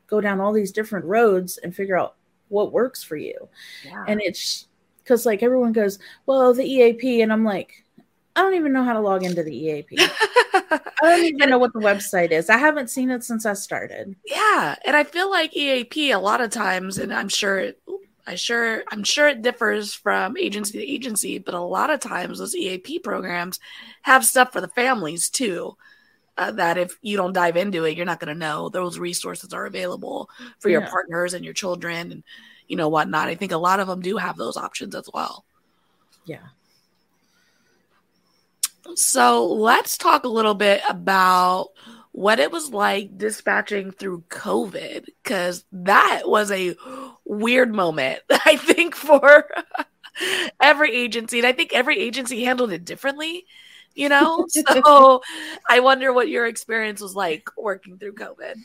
go 0.07 0.21
down 0.21 0.41
all 0.41 0.53
these 0.53 0.71
different 0.71 1.05
roads 1.05 1.57
and 1.59 1.75
figure 1.75 1.97
out 1.97 2.15
what 2.49 2.71
works 2.71 3.03
for 3.03 3.15
you. 3.15 3.47
Yeah. 3.85 4.05
And 4.07 4.21
it's 4.21 4.67
because 5.03 5.25
like 5.25 5.43
everyone 5.43 5.73
goes, 5.73 5.99
well, 6.25 6.53
the 6.53 6.65
EAP, 6.65 7.21
and 7.21 7.31
I'm 7.31 7.43
like, 7.43 7.82
I 8.35 8.41
don't 8.41 8.55
even 8.55 8.73
know 8.73 8.83
how 8.83 8.93
to 8.93 8.99
log 8.99 9.23
into 9.23 9.43
the 9.43 9.55
EAP. 9.55 9.97
I 9.99 10.81
don't 11.01 11.25
even 11.25 11.49
know 11.49 11.59
what 11.59 11.73
the 11.73 11.79
website 11.79 12.31
is. 12.31 12.49
I 12.49 12.57
haven't 12.57 12.89
seen 12.89 13.11
it 13.11 13.23
since 13.23 13.45
I 13.45 13.53
started. 13.53 14.15
Yeah, 14.25 14.75
and 14.85 14.95
I 14.95 15.03
feel 15.03 15.29
like 15.29 15.55
EAP 15.55 16.11
a 16.11 16.19
lot 16.19 16.41
of 16.41 16.49
times, 16.49 16.97
and 16.97 17.13
I'm 17.13 17.29
sure, 17.29 17.73
I 18.25 18.35
sure, 18.35 18.83
I'm 18.91 19.03
sure 19.03 19.27
it 19.27 19.43
differs 19.43 19.93
from 19.93 20.35
agency 20.37 20.79
to 20.79 20.83
agency, 20.83 21.37
but 21.37 21.53
a 21.53 21.61
lot 21.61 21.91
of 21.91 21.99
times 21.99 22.39
those 22.39 22.55
EAP 22.55 22.99
programs 22.99 23.59
have 24.01 24.25
stuff 24.25 24.51
for 24.51 24.61
the 24.61 24.67
families 24.67 25.29
too. 25.29 25.77
Uh, 26.35 26.49
that 26.49 26.79
if 26.79 26.97
you 27.03 27.15
don't 27.15 27.33
dive 27.33 27.55
into 27.55 27.83
it, 27.83 27.95
you're 27.95 28.07
not 28.07 28.19
going 28.19 28.33
to 28.33 28.39
know 28.39 28.67
those 28.67 28.97
resources 28.97 29.53
are 29.53 29.67
available 29.67 30.27
for 30.57 30.69
your 30.69 30.81
yeah. 30.81 30.89
partners 30.89 31.35
and 31.35 31.45
your 31.45 31.53
children 31.53 32.11
and 32.11 32.23
you 32.67 32.75
know 32.75 32.89
whatnot. 32.89 33.27
I 33.27 33.35
think 33.35 33.51
a 33.51 33.57
lot 33.57 33.79
of 33.79 33.85
them 33.85 34.01
do 34.01 34.17
have 34.17 34.35
those 34.35 34.57
options 34.57 34.95
as 34.95 35.07
well. 35.13 35.45
Yeah. 36.25 36.47
So 38.95 39.47
let's 39.47 39.97
talk 39.97 40.23
a 40.23 40.29
little 40.29 40.53
bit 40.53 40.81
about 40.89 41.69
what 42.11 42.39
it 42.39 42.51
was 42.51 42.71
like 42.71 43.17
dispatching 43.17 43.91
through 43.91 44.23
COVID, 44.29 45.05
because 45.23 45.65
that 45.71 46.23
was 46.25 46.51
a 46.51 46.75
weird 47.25 47.73
moment, 47.73 48.19
I 48.45 48.57
think, 48.57 48.95
for 48.95 49.49
every 50.61 50.93
agency. 50.93 51.39
And 51.39 51.47
I 51.47 51.53
think 51.53 51.73
every 51.73 51.99
agency 51.99 52.43
handled 52.43 52.71
it 52.71 52.85
differently, 52.85 53.45
you 53.95 54.09
know? 54.09 54.45
so 54.49 55.21
I 55.67 55.79
wonder 55.79 56.13
what 56.13 56.29
your 56.29 56.45
experience 56.45 57.01
was 57.01 57.15
like 57.15 57.49
working 57.57 57.97
through 57.97 58.13
COVID. 58.13 58.55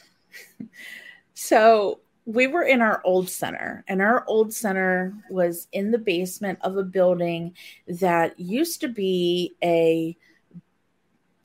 So 1.33 2.01
we 2.29 2.47
were 2.47 2.65
in 2.65 2.83
our 2.83 3.01
old 3.07 3.31
center, 3.31 3.83
and 3.89 4.03
our 4.03 4.23
old 4.27 4.53
center 4.53 5.15
was 5.31 5.67
in 5.73 5.91
the 5.91 5.99
basement 5.99 6.59
of 6.61 6.77
a 6.77 6.83
building 6.83 7.55
that 7.87 8.39
used 8.39 8.83
to 8.83 8.89
be 8.89 9.55
a 9.65 10.15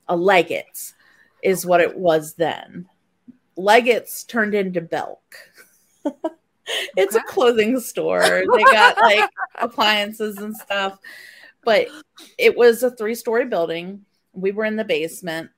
a 0.10 0.16
Leggett's, 0.18 0.94
is 1.42 1.66
what 1.66 1.80
it 1.80 1.98
was 1.98 2.34
then. 2.34 2.86
Leggett's 3.56 4.26
turned 4.26 4.54
into 4.54 4.82
Belk. 4.82 5.22
it's 6.98 7.16
okay. 7.16 7.24
a 7.24 7.32
clothing 7.32 7.80
store. 7.80 8.44
They 8.54 8.64
got 8.64 8.98
like 8.98 9.30
appliances 9.56 10.40
and 10.40 10.54
stuff, 10.54 11.00
but 11.64 11.88
it 12.38 12.58
was 12.58 12.84
a 12.84 12.92
three 12.92 13.16
story 13.16 13.46
building. 13.46 14.04
We 14.34 14.52
were 14.52 14.66
in 14.66 14.76
the 14.76 14.84
basement 14.84 15.50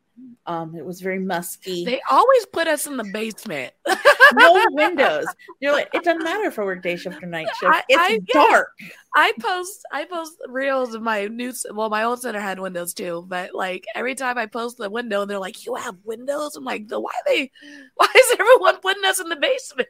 um, 0.47 0.75
it 0.75 0.86
was 0.86 1.01
very 1.01 1.19
musky. 1.19 1.84
They 1.84 1.99
always 2.10 2.45
put 2.45 2.67
us 2.67 2.88
in 2.88 2.97
the 2.97 3.04
basement. 3.12 3.73
no 4.34 4.65
windows. 4.71 5.25
You're 5.60 5.73
like, 5.73 5.89
it 5.93 6.04
doesn't 6.04 6.23
matter 6.23 6.45
if 6.45 6.60
I 6.60 6.63
work 6.63 6.84
day 6.84 6.95
shift 6.95 7.21
or 7.21 7.25
night 7.25 7.47
shift. 7.60 7.73
I, 7.73 7.84
it's 7.89 7.99
I, 7.99 8.19
dark. 8.32 8.69
Yeah. 8.80 8.88
I 9.15 9.34
post 9.39 9.86
I 9.91 10.06
post 10.06 10.34
reels 10.47 10.93
of 10.93 11.01
my 11.01 11.25
new 11.25 11.54
well, 11.73 11.89
my 11.89 12.04
old 12.04 12.21
center 12.21 12.39
had 12.39 12.60
windows 12.60 12.93
too, 12.93 13.25
but 13.28 13.56
like 13.56 13.86
every 13.95 14.13
time 14.13 14.38
I 14.38 14.45
post 14.45 14.78
the 14.78 14.89
window, 14.89 15.21
and 15.21 15.32
they're 15.32 15.39
like, 15.39 15.65
You 15.65 15.75
have 15.75 15.97
windows? 16.04 16.56
I'm 16.56 16.63
like, 16.63 16.89
why 16.89 17.12
they 17.25 17.51
why 17.95 18.08
is 18.15 18.38
everyone 18.39 18.80
putting 18.82 19.06
us 19.06 19.19
in 19.19 19.30
the 19.30 19.36
basement? 19.36 19.88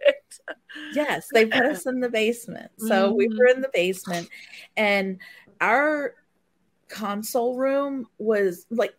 Yes, 0.94 1.28
they 1.34 1.46
put 1.46 1.66
us 1.66 1.86
in 1.86 2.00
the 2.00 2.10
basement. 2.10 2.72
So 2.78 3.10
mm-hmm. 3.10 3.18
we 3.18 3.28
were 3.28 3.48
in 3.48 3.62
the 3.62 3.72
basement 3.74 4.30
and 4.78 5.20
our 5.62 6.16
console 6.88 7.58
room 7.58 8.08
was 8.18 8.66
like 8.70 8.94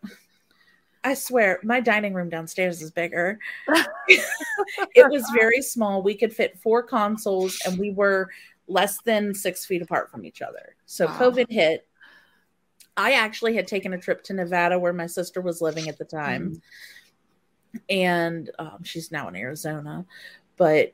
I 1.07 1.13
swear, 1.13 1.61
my 1.63 1.79
dining 1.79 2.13
room 2.13 2.27
downstairs 2.27 2.81
is 2.81 2.91
bigger. 2.91 3.39
it 4.09 5.09
was 5.09 5.23
very 5.33 5.61
small. 5.61 6.01
We 6.01 6.15
could 6.15 6.33
fit 6.33 6.59
four 6.59 6.83
consoles, 6.83 7.57
and 7.65 7.79
we 7.79 7.91
were 7.91 8.29
less 8.67 9.01
than 9.03 9.33
six 9.33 9.65
feet 9.65 9.81
apart 9.81 10.11
from 10.11 10.25
each 10.25 10.41
other. 10.41 10.75
So 10.85 11.05
wow. 11.05 11.17
COVID 11.17 11.49
hit. 11.49 11.87
I 12.97 13.13
actually 13.13 13.55
had 13.55 13.67
taken 13.67 13.93
a 13.93 13.97
trip 13.97 14.21
to 14.25 14.33
Nevada 14.33 14.77
where 14.77 14.91
my 14.91 15.05
sister 15.05 15.39
was 15.39 15.61
living 15.61 15.87
at 15.87 15.97
the 15.97 16.03
time. 16.03 16.61
Mm. 17.73 17.81
And 17.89 18.51
um, 18.59 18.83
she's 18.83 19.09
now 19.09 19.29
in 19.29 19.37
Arizona. 19.37 20.05
But 20.57 20.93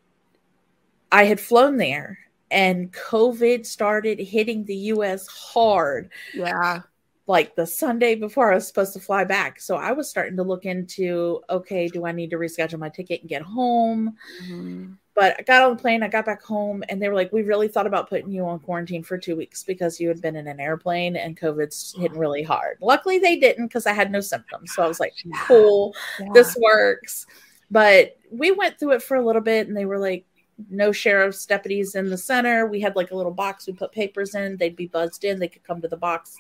I 1.12 1.23
had 1.23 1.39
flown 1.39 1.78
there 1.78 2.19
and 2.52 2.91
COVID 2.91 3.65
started 3.65 4.19
hitting 4.19 4.65
the 4.65 4.76
US 4.76 5.26
hard. 5.26 6.12
Yeah 6.36 6.82
like 7.25 7.55
the 7.55 7.65
Sunday 7.65 8.15
before 8.15 8.51
I 8.51 8.55
was 8.55 8.67
supposed 8.67 8.93
to 8.93 8.99
fly 8.99 9.23
back. 9.23 9.62
So 9.62 9.75
I 9.75 9.93
was 9.93 10.09
starting 10.09 10.36
to 10.38 10.43
look 10.43 10.65
into 10.65 11.41
okay, 11.49 11.88
do 11.88 12.05
I 12.05 12.12
need 12.12 12.29
to 12.31 12.38
reschedule 12.38 12.79
my 12.79 12.89
ticket 12.89 13.21
and 13.21 13.29
get 13.29 13.41
home? 13.41 14.15
Mm-hmm. 14.43 14.93
But 15.15 15.36
I 15.38 15.43
got 15.43 15.62
on 15.62 15.75
the 15.75 15.81
plane, 15.81 16.01
I 16.01 16.07
got 16.07 16.25
back 16.25 16.41
home, 16.41 16.83
and 16.89 16.99
they 17.01 17.07
were 17.07 17.15
like, 17.15 17.31
We 17.31 17.43
really 17.43 17.67
thought 17.67 17.88
about 17.88 18.09
putting 18.09 18.31
you 18.31 18.45
on 18.45 18.59
quarantine 18.59 19.03
for 19.03 19.17
two 19.17 19.36
weeks 19.36 19.63
because 19.63 19.99
you 19.99 20.07
had 20.07 20.21
been 20.21 20.36
in 20.36 20.47
an 20.47 20.59
airplane 20.59 21.15
and 21.15 21.39
COVID's 21.39 21.95
hitting 21.97 22.17
really 22.17 22.43
hard. 22.43 22.77
Luckily, 22.81 23.19
they 23.19 23.38
didn't 23.38 23.67
because 23.67 23.86
I 23.86 23.93
had 23.93 24.12
no 24.12 24.19
symptoms. 24.19 24.73
So 24.73 24.83
I 24.83 24.88
was 24.88 24.99
like, 24.99 25.13
Cool, 25.45 25.93
yeah. 26.19 26.27
this 26.33 26.57
works. 26.59 27.25
But 27.71 28.17
we 28.31 28.51
went 28.51 28.79
through 28.79 28.93
it 28.93 29.03
for 29.03 29.15
a 29.15 29.25
little 29.25 29.41
bit, 29.41 29.67
and 29.67 29.77
they 29.77 29.86
were 29.86 29.99
like, 29.99 30.25
no 30.69 30.91
sheriff's 30.91 31.45
deputies 31.45 31.95
in 31.95 32.09
the 32.09 32.17
center. 32.17 32.67
We 32.67 32.79
had 32.79 32.95
like 32.95 33.12
a 33.12 33.15
little 33.15 33.31
box 33.31 33.67
we 33.67 33.73
put 33.73 33.91
papers 33.91 34.36
in. 34.36 34.57
They'd 34.57 34.75
be 34.75 34.88
buzzed 34.88 35.23
in. 35.23 35.39
They 35.39 35.47
could 35.47 35.63
come 35.63 35.81
to 35.81 35.88
the 35.88 35.97
box, 35.97 36.36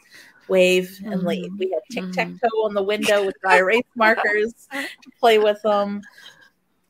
wave 0.47 0.99
and 1.03 1.15
mm-hmm. 1.15 1.27
leave. 1.27 1.51
We 1.57 1.71
had 1.71 1.81
tic 1.91 2.11
tac 2.13 2.27
toe 2.27 2.33
mm-hmm. 2.33 2.65
on 2.65 2.73
the 2.73 2.83
window 2.83 3.25
with 3.25 3.39
dry 3.41 3.57
erase 3.57 3.83
markers 3.95 4.53
to 4.71 5.11
play 5.19 5.39
with 5.39 5.61
them 5.61 6.01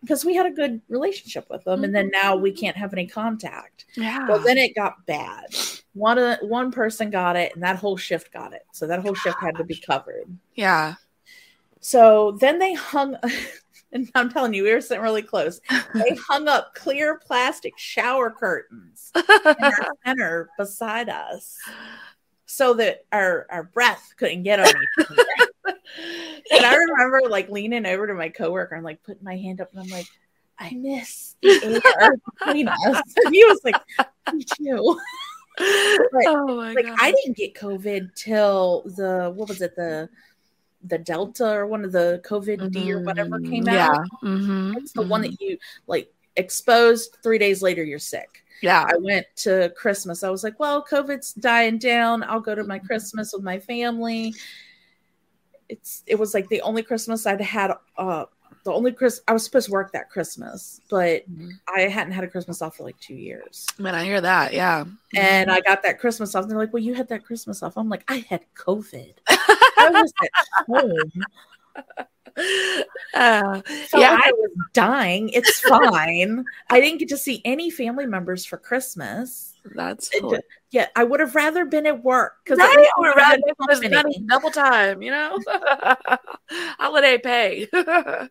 because 0.03 0.25
we 0.25 0.35
had 0.35 0.45
a 0.45 0.51
good 0.51 0.81
relationship 0.89 1.47
with 1.49 1.63
them. 1.63 1.83
And 1.83 1.95
then 1.95 2.09
now 2.11 2.35
we 2.35 2.51
can't 2.51 2.75
have 2.75 2.93
any 2.93 3.07
contact. 3.07 3.85
Yeah. 3.95 4.27
Well, 4.27 4.39
then 4.39 4.57
it 4.57 4.75
got 4.75 5.05
bad. 5.05 5.45
One 5.93 6.19
uh, 6.19 6.37
one 6.41 6.71
person 6.71 7.09
got 7.09 7.35
it, 7.35 7.53
and 7.53 7.63
that 7.63 7.77
whole 7.77 7.97
shift 7.97 8.33
got 8.33 8.53
it. 8.53 8.63
So 8.73 8.87
that 8.87 8.99
whole 8.99 9.13
shift 9.13 9.37
had 9.39 9.55
to 9.57 9.63
be 9.63 9.75
covered. 9.75 10.25
Yeah. 10.55 10.95
So 11.79 12.37
then 12.39 12.59
they 12.59 12.73
hung. 12.73 13.15
and 13.93 14.09
I'm 14.15 14.29
telling 14.29 14.53
you, 14.53 14.63
we 14.63 14.73
were 14.73 14.81
sitting 14.81 15.03
really 15.03 15.21
close. 15.21 15.61
They 15.93 16.17
hung 16.27 16.47
up 16.47 16.75
clear 16.75 17.19
plastic 17.19 17.77
shower 17.77 18.29
curtains 18.29 19.11
in 19.15 19.55
our 19.61 19.73
center 20.05 20.49
beside 20.57 21.09
us 21.09 21.57
so 22.53 22.75
that 22.75 23.05
our 23.11 23.47
our 23.49 23.63
breath 23.63 24.13
couldn't 24.17 24.43
get 24.43 24.59
on 24.59 24.67
me. 24.67 25.15
and 26.51 26.65
I 26.65 26.75
remember 26.75 27.21
like 27.27 27.49
leaning 27.49 27.85
over 27.85 28.05
to 28.05 28.13
my 28.13 28.29
coworker 28.29 28.75
and 28.75 28.83
like 28.83 29.01
putting 29.03 29.23
my 29.23 29.35
hand 29.35 29.59
up 29.59 29.71
and 29.71 29.81
I'm 29.81 29.89
like, 29.89 30.05
I 30.59 30.71
miss 30.71 31.35
the 31.41 31.81
air 31.99 32.15
between 32.39 32.67
us. 32.67 33.01
And 33.25 33.33
he 33.33 33.43
was 33.45 33.59
like, 33.63 33.75
Me 34.31 34.43
too. 34.43 34.99
But, 35.57 36.25
oh 36.27 36.55
my 36.55 36.73
like 36.73 36.85
God. 36.85 36.97
I 36.99 37.11
didn't 37.11 37.37
get 37.37 37.55
COVID 37.55 38.13
till 38.15 38.83
the 38.85 39.31
what 39.35 39.49
was 39.49 39.61
it 39.61 39.75
the 39.75 40.09
the 40.83 40.99
Delta 40.99 41.47
or 41.47 41.65
one 41.65 41.83
of 41.83 41.91
the 41.91 42.21
COVID 42.23 42.71
D 42.71 42.93
or 42.93 43.01
whatever 43.01 43.39
came 43.39 43.63
yeah. 43.65 43.87
out. 43.87 44.05
Mhm, 44.23 44.77
It's 44.77 44.91
the 44.93 45.01
one 45.01 45.21
mhm. 45.21 45.31
that 45.31 45.41
you 45.41 45.57
like 45.87 46.13
exposed 46.35 47.17
three 47.23 47.39
days 47.39 47.63
later 47.63 47.83
you're 47.83 47.99
sick. 47.99 48.42
Yeah. 48.63 48.85
I 48.87 48.97
went 48.97 49.27
to 49.37 49.71
Christmas. 49.77 50.23
I 50.23 50.29
was 50.29 50.43
like, 50.43 50.59
well, 50.59 50.83
COVID's 50.83 51.33
dying 51.33 51.77
down. 51.77 52.23
I'll 52.23 52.39
go 52.39 52.55
to 52.55 52.63
my 52.63 52.79
Christmas 52.79 53.33
with 53.33 53.43
my 53.43 53.59
family. 53.59 54.33
It's 55.69 56.03
it 56.07 56.17
was 56.17 56.33
like 56.33 56.47
the 56.49 56.61
only 56.61 56.83
Christmas 56.83 57.25
I'd 57.25 57.41
had 57.41 57.71
uh 57.97 58.25
the 58.63 58.71
only 58.71 58.93
Chris 58.93 59.21
I 59.27 59.33
was 59.33 59.43
supposed 59.43 59.65
to 59.65 59.71
work 59.73 59.91
that 59.91 60.09
Christmas, 60.09 60.79
but 60.89 61.29
Mhm. 61.29 61.51
I 61.75 61.81
hadn't 61.81 62.13
had 62.13 62.23
a 62.23 62.27
Christmas 62.27 62.61
off 62.61 62.77
for 62.77 62.83
like 62.83 62.97
two 62.99 63.15
years. 63.15 63.67
Man, 63.77 63.95
I 63.95 64.03
hear 64.05 64.21
that. 64.21 64.53
Yeah. 64.53 64.85
And 65.15 65.51
I 65.51 65.59
got 65.61 65.83
that 65.83 65.99
Christmas 65.99 66.33
off. 66.35 66.43
And 66.43 66.51
they're 66.51 66.57
like, 66.57 66.71
Well, 66.73 66.83
you 66.83 66.93
had 66.93 67.09
that 67.09 67.25
Christmas 67.25 67.61
off. 67.63 67.75
I'm 67.77 67.89
like, 67.89 68.05
I 68.07 68.25
had 68.29 68.45
COVID. 68.55 69.13
I 69.27 69.89
was 69.91 70.13
at 70.23 70.65
home. 70.67 71.11
Uh, 73.13 73.61
Felt 73.61 74.01
yeah, 74.01 74.17
I, 74.19 74.31
was 74.31 74.49
dying. 74.73 75.29
It's 75.29 75.59
fine. 75.59 76.43
I 76.71 76.81
didn't 76.81 76.97
get 76.97 77.09
to 77.09 77.17
see 77.17 77.43
any 77.45 77.69
family 77.69 78.07
members 78.07 78.43
for 78.43 78.57
Christmas. 78.57 79.53
that's 79.75 80.09
It- 80.15 80.21
hilarious. 80.21 80.43
Yeah, 80.71 80.87
I 80.95 81.03
would 81.03 81.19
have 81.19 81.35
rather 81.35 81.63
been 81.65 81.85
at 81.85 82.03
work 82.03 82.37
because 82.43 82.57
Right, 82.57 82.75
I 82.75 82.99
would 82.99 83.15
rather 83.15 83.39
it 83.45 83.55
was 83.59 84.17
double 84.27 84.49
time, 84.49 85.03
you 85.03 85.11
know. 85.11 85.37
Holiday 86.79 87.19
pay. 87.19 87.67
That's 87.73 88.29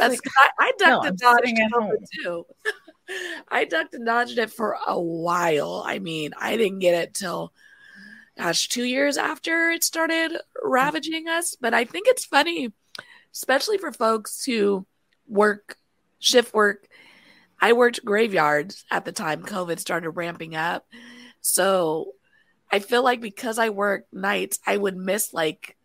like, 0.00 0.20
I, 0.36 0.48
I 0.58 0.72
ducked 0.78 1.04
I'm 1.06 1.08
and 1.08 1.18
dodged 1.18 1.58
home. 1.72 1.92
too. 2.22 2.46
I 3.48 3.64
ducked 3.64 3.94
and 3.94 4.04
dodged 4.04 4.36
it 4.36 4.50
for 4.50 4.76
a 4.86 5.00
while. 5.00 5.82
I 5.86 5.98
mean, 5.98 6.32
I 6.38 6.58
didn't 6.58 6.80
get 6.80 7.02
it 7.02 7.14
till 7.14 7.54
gosh, 8.36 8.68
two 8.68 8.84
years 8.84 9.16
after 9.16 9.70
it 9.70 9.84
started 9.84 10.32
ravaging 10.62 11.28
us. 11.28 11.56
But 11.60 11.74
I 11.74 11.84
think 11.84 12.08
it's 12.08 12.24
funny, 12.24 12.72
especially 13.32 13.78
for 13.78 13.92
folks 13.92 14.44
who 14.44 14.86
work 15.26 15.76
shift 16.18 16.54
work. 16.54 16.88
I 17.60 17.74
worked 17.74 18.04
graveyards 18.04 18.84
at 18.90 19.04
the 19.04 19.12
time 19.12 19.42
COVID 19.42 19.78
started 19.78 20.10
ramping 20.10 20.56
up. 20.56 20.86
So 21.40 22.12
I 22.70 22.80
feel 22.80 23.04
like 23.04 23.20
because 23.20 23.58
I 23.58 23.68
work 23.68 24.06
nights, 24.12 24.58
I 24.66 24.76
would 24.76 24.96
miss 24.96 25.32
like 25.32 25.76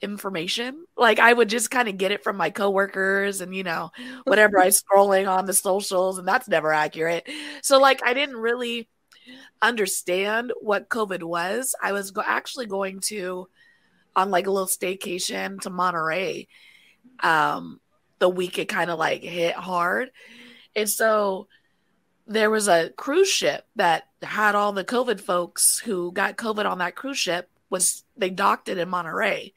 information. 0.00 0.86
Like 0.96 1.18
I 1.18 1.32
would 1.32 1.48
just 1.48 1.70
kind 1.70 1.88
of 1.88 1.98
get 1.98 2.12
it 2.12 2.22
from 2.22 2.36
my 2.36 2.50
coworkers 2.50 3.40
and 3.40 3.54
you 3.54 3.64
know, 3.64 3.90
whatever 4.24 4.58
I 4.58 4.68
scrolling 4.68 5.28
on 5.28 5.46
the 5.46 5.52
socials, 5.52 6.18
and 6.18 6.26
that's 6.26 6.48
never 6.48 6.72
accurate. 6.72 7.28
So 7.62 7.78
like 7.78 8.00
I 8.04 8.14
didn't 8.14 8.36
really 8.36 8.88
understand 9.60 10.52
what 10.60 10.88
COVID 10.88 11.22
was. 11.22 11.74
I 11.82 11.92
was 11.92 12.10
go- 12.10 12.22
actually 12.24 12.66
going 12.66 13.00
to 13.06 13.48
on 14.16 14.30
like 14.30 14.46
a 14.46 14.50
little 14.50 14.66
staycation 14.66 15.60
to 15.60 15.70
Monterey. 15.70 16.48
Um, 17.20 17.80
the 18.18 18.28
week 18.28 18.58
it 18.58 18.68
kind 18.68 18.90
of 18.90 18.98
like 18.98 19.22
hit 19.22 19.54
hard, 19.54 20.10
and 20.74 20.88
so 20.88 21.48
there 22.28 22.50
was 22.50 22.68
a 22.68 22.90
cruise 22.90 23.28
ship 23.28 23.66
that 23.76 24.04
had 24.22 24.54
all 24.54 24.72
the 24.72 24.84
COVID 24.84 25.20
folks 25.20 25.78
who 25.78 26.12
got 26.12 26.36
COVID 26.36 26.66
on 26.66 26.78
that 26.78 26.94
cruise 26.94 27.18
ship 27.18 27.48
was 27.70 28.04
they 28.16 28.30
docked 28.30 28.68
it 28.68 28.78
in 28.78 28.88
Monterey. 28.88 29.54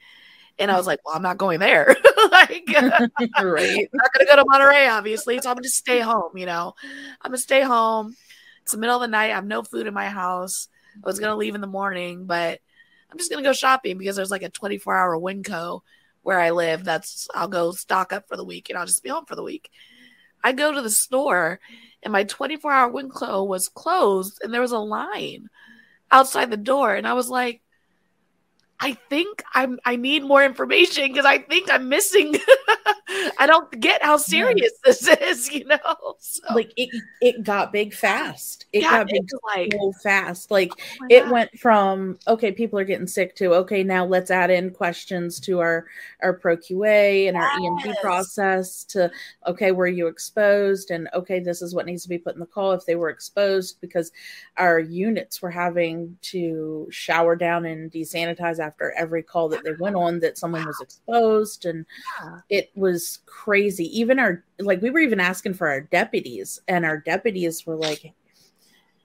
And 0.57 0.69
I 0.69 0.77
was 0.77 0.85
like, 0.85 0.99
well, 1.05 1.15
I'm 1.15 1.21
not 1.21 1.37
going 1.37 1.59
there. 1.59 1.95
like, 2.31 2.63
I'm 2.77 2.89
not 2.93 4.13
going 4.13 4.19
to 4.19 4.25
go 4.27 4.35
to 4.35 4.45
Monterey, 4.45 4.87
obviously. 4.87 5.39
So 5.39 5.49
I'm 5.49 5.55
going 5.55 5.63
to 5.63 5.69
stay 5.69 5.99
home, 5.99 6.37
you 6.37 6.45
know. 6.45 6.75
I'm 7.21 7.31
going 7.31 7.37
to 7.37 7.41
stay 7.43 7.61
home. 7.61 8.15
It's 8.63 8.71
the 8.71 8.77
middle 8.77 8.95
of 8.95 9.01
the 9.01 9.07
night. 9.07 9.31
I 9.31 9.35
have 9.35 9.45
no 9.45 9.63
food 9.63 9.87
in 9.87 9.93
my 9.93 10.09
house. 10.09 10.67
I 10.95 10.99
was 11.05 11.15
mm-hmm. 11.15 11.23
going 11.23 11.31
to 11.33 11.37
leave 11.37 11.55
in 11.55 11.61
the 11.61 11.67
morning, 11.67 12.25
but 12.25 12.59
I'm 13.11 13.17
just 13.17 13.31
going 13.31 13.43
to 13.43 13.49
go 13.49 13.53
shopping 13.53 13.97
because 13.97 14.15
there's 14.15 14.31
like 14.31 14.43
a 14.43 14.49
24 14.49 14.95
hour 14.95 15.17
WinCo 15.17 15.81
where 16.21 16.39
I 16.39 16.51
live. 16.51 16.83
That's, 16.83 17.27
I'll 17.33 17.47
go 17.47 17.71
stock 17.71 18.13
up 18.13 18.27
for 18.27 18.37
the 18.37 18.45
week 18.45 18.69
and 18.69 18.77
I'll 18.77 18.85
just 18.85 19.03
be 19.03 19.09
home 19.09 19.25
for 19.25 19.35
the 19.35 19.43
week. 19.43 19.69
I 20.43 20.53
go 20.53 20.71
to 20.73 20.81
the 20.81 20.89
store 20.89 21.59
and 22.03 22.11
my 22.11 22.23
24 22.23 22.71
hour 22.71 22.91
WinCo 22.91 23.47
was 23.47 23.69
closed 23.69 24.39
and 24.43 24.53
there 24.53 24.61
was 24.61 24.71
a 24.71 24.79
line 24.79 25.49
outside 26.11 26.49
the 26.49 26.57
door. 26.57 26.95
And 26.95 27.07
I 27.07 27.13
was 27.13 27.29
like, 27.29 27.61
I 28.79 28.93
think 29.09 29.43
I'm 29.53 29.79
I 29.85 29.95
need 29.95 30.23
more 30.23 30.43
information 30.43 31.07
because 31.07 31.25
I 31.25 31.37
think 31.37 31.71
I'm 31.71 31.87
missing 31.87 32.33
I 33.37 33.45
don't 33.45 33.69
get 33.79 34.03
how 34.03 34.17
serious 34.17 34.71
this 34.83 35.07
is, 35.07 35.51
you 35.51 35.65
know. 35.65 36.15
So 36.19 36.53
Like 36.53 36.71
it, 36.77 36.89
it 37.21 37.43
got 37.43 37.71
big 37.71 37.93
fast. 37.93 38.65
It 38.73 38.83
yeah, 38.83 38.99
got 38.99 39.07
big 39.07 39.27
like 39.55 39.73
so 39.73 39.91
fast. 40.03 40.51
Like 40.51 40.71
oh 40.77 41.07
it 41.09 41.23
God. 41.23 41.31
went 41.31 41.59
from 41.59 42.17
okay, 42.27 42.51
people 42.51 42.79
are 42.79 42.83
getting 42.85 43.07
sick 43.07 43.35
to 43.37 43.53
okay, 43.55 43.83
now 43.83 44.05
let's 44.05 44.31
add 44.31 44.49
in 44.49 44.71
questions 44.71 45.39
to 45.41 45.59
our 45.59 45.85
our 46.21 46.37
ProQA 46.37 47.27
and 47.27 47.35
our 47.35 47.49
EMD 47.59 47.95
process 48.01 48.83
to 48.85 49.11
okay, 49.47 49.71
were 49.71 49.87
you 49.87 50.07
exposed? 50.07 50.91
And 50.91 51.09
okay, 51.13 51.39
this 51.39 51.61
is 51.61 51.75
what 51.75 51.85
needs 51.85 52.03
to 52.03 52.09
be 52.09 52.17
put 52.17 52.35
in 52.35 52.39
the 52.39 52.45
call 52.45 52.71
if 52.71 52.85
they 52.85 52.95
were 52.95 53.09
exposed 53.09 53.81
because 53.81 54.11
our 54.57 54.79
units 54.79 55.41
were 55.41 55.51
having 55.51 56.17
to 56.21 56.87
shower 56.91 57.35
down 57.35 57.65
and 57.65 57.91
desanitize 57.91 58.59
after 58.59 58.91
every 58.97 59.23
call 59.23 59.49
that 59.49 59.63
they 59.63 59.73
went 59.79 59.95
on 59.95 60.19
that 60.19 60.37
someone 60.37 60.65
was 60.65 60.79
exposed 60.81 61.65
and 61.65 61.85
Yeah. 62.21 62.39
it 62.49 62.60
was 62.75 63.19
crazy. 63.25 63.85
Even 63.99 64.19
our 64.19 64.43
like 64.59 64.81
we 64.81 64.89
were 64.89 64.99
even 64.99 65.19
asking 65.19 65.53
for 65.55 65.67
our 65.69 65.81
deputies, 65.81 66.59
and 66.67 66.85
our 66.85 66.97
deputies 66.97 67.65
were 67.65 67.75
like, 67.75 68.13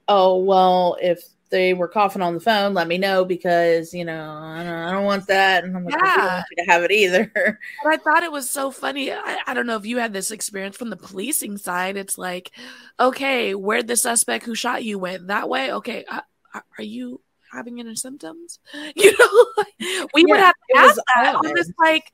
"Oh 0.09 0.39
well, 0.39 0.97
if 1.01 1.23
they 1.51 1.75
were 1.75 1.89
coughing 1.89 2.23
on 2.23 2.35
the 2.35 2.41
phone, 2.41 2.75
let 2.75 2.89
me 2.89 2.99
know 2.99 3.25
because 3.25 3.95
you 3.95 4.05
know 4.05 4.31
I 4.31 4.63
don't, 4.65 4.73
I 4.73 4.93
don't 4.93 5.05
want 5.05 5.27
that." 5.29 5.65
And 5.65 5.77
I'm 5.77 5.85
like, 5.85 6.01
"We 6.01 6.11
don't 6.11 6.25
Yeah. 6.25 6.35
want 6.35 6.47
you 6.51 6.65
to 6.65 6.71
have 6.71 6.83
it 6.83 6.93
either." 6.93 7.59
But 7.83 7.93
I 7.93 7.97
thought 7.99 8.23
it 8.23 8.33
was 8.33 8.51
so 8.51 8.71
funny. 8.71 9.13
I, 9.13 9.39
I 9.47 9.55
don't 9.55 9.67
know 9.67 9.77
if 9.77 9.87
you 9.87 9.99
had 9.99 10.13
this 10.13 10.31
experience 10.31 10.77
from 10.77 10.91
the 10.91 10.97
policing 10.97 11.59
side. 11.59 11.97
It's 11.97 12.19
like, 12.19 12.53
okay, 12.99 13.55
where'd 13.55 13.87
the 13.87 13.97
suspect 13.97 14.45
who 14.45 14.55
shot 14.55 14.83
you 14.85 14.99
went 14.99 15.27
that 15.29 15.49
way? 15.49 15.73
Okay, 15.73 16.05
uh, 16.09 16.23
are 16.55 16.65
are 16.79 16.85
you 16.85 17.21
having 17.57 17.81
any 17.81 17.97
symptoms? 17.97 18.59
You 18.95 19.13
know, 19.13 19.47
like, 19.59 20.09
we 20.15 20.25
would 20.25 20.41
have 20.41 20.55
to 20.55 20.79
ask 20.79 20.97
that 21.15 21.35
on 21.35 21.53
this 21.55 21.71
like 21.79 22.13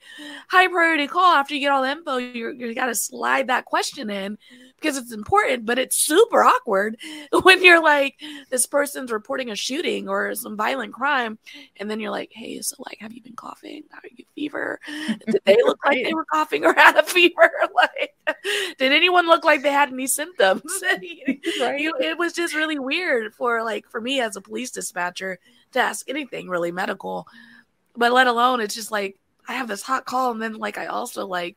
high 0.48 0.66
priority 0.68 1.06
call 1.06 1.34
after 1.34 1.54
you 1.54 1.60
get 1.60 1.70
all 1.70 1.82
the 1.82 1.90
info. 1.90 2.16
You're 2.16 2.52
you 2.52 2.74
got 2.74 2.86
to 2.86 2.94
slide 2.94 3.48
that 3.48 3.66
question 3.66 4.10
in 4.10 4.36
because 4.82 4.96
it's 4.96 5.12
important, 5.12 5.64
but 5.64 5.78
it's 5.78 5.96
super 5.96 6.42
awkward 6.42 6.96
when 7.42 7.62
you're 7.62 7.82
like 7.82 8.20
this 8.50 8.66
person's 8.66 9.12
reporting 9.12 9.50
a 9.50 9.56
shooting 9.56 10.08
or 10.08 10.34
some 10.34 10.56
violent 10.56 10.92
crime, 10.92 11.38
and 11.76 11.90
then 11.90 12.00
you're 12.00 12.10
like, 12.10 12.30
hey, 12.32 12.60
so 12.60 12.76
like, 12.86 12.98
have 13.00 13.12
you 13.12 13.22
been 13.22 13.36
coughing? 13.36 13.84
Are 13.92 14.00
you 14.16 14.24
fever? 14.34 14.80
Did 15.26 15.40
they 15.44 15.56
look 15.64 15.78
like 15.84 16.04
they 16.04 16.14
were 16.14 16.24
coughing 16.24 16.64
or 16.64 16.74
had 16.74 16.96
a 16.96 17.02
fever? 17.02 17.50
Like, 17.74 18.36
did 18.78 18.92
anyone 18.92 19.26
look 19.26 19.44
like 19.44 19.62
they 19.62 19.72
had 19.72 19.92
any 19.92 20.06
symptoms? 20.06 20.62
right? 20.82 21.78
you, 21.80 21.94
it 22.00 22.18
was 22.18 22.32
just 22.32 22.54
really 22.54 22.78
weird 22.78 23.34
for 23.34 23.62
like 23.62 23.88
for 23.88 24.00
me 24.00 24.20
as 24.20 24.36
a 24.36 24.40
police 24.40 24.70
dispatcher 24.70 25.31
to 25.72 25.80
ask 25.80 26.08
anything 26.08 26.48
really 26.48 26.72
medical, 26.72 27.26
but 27.96 28.12
let 28.12 28.26
alone 28.26 28.60
it's 28.60 28.74
just 28.74 28.90
like 28.90 29.18
I 29.48 29.54
have 29.54 29.68
this 29.68 29.82
hot 29.82 30.04
call 30.04 30.30
and 30.30 30.40
then 30.40 30.54
like 30.54 30.78
I 30.78 30.86
also 30.86 31.26
like 31.26 31.56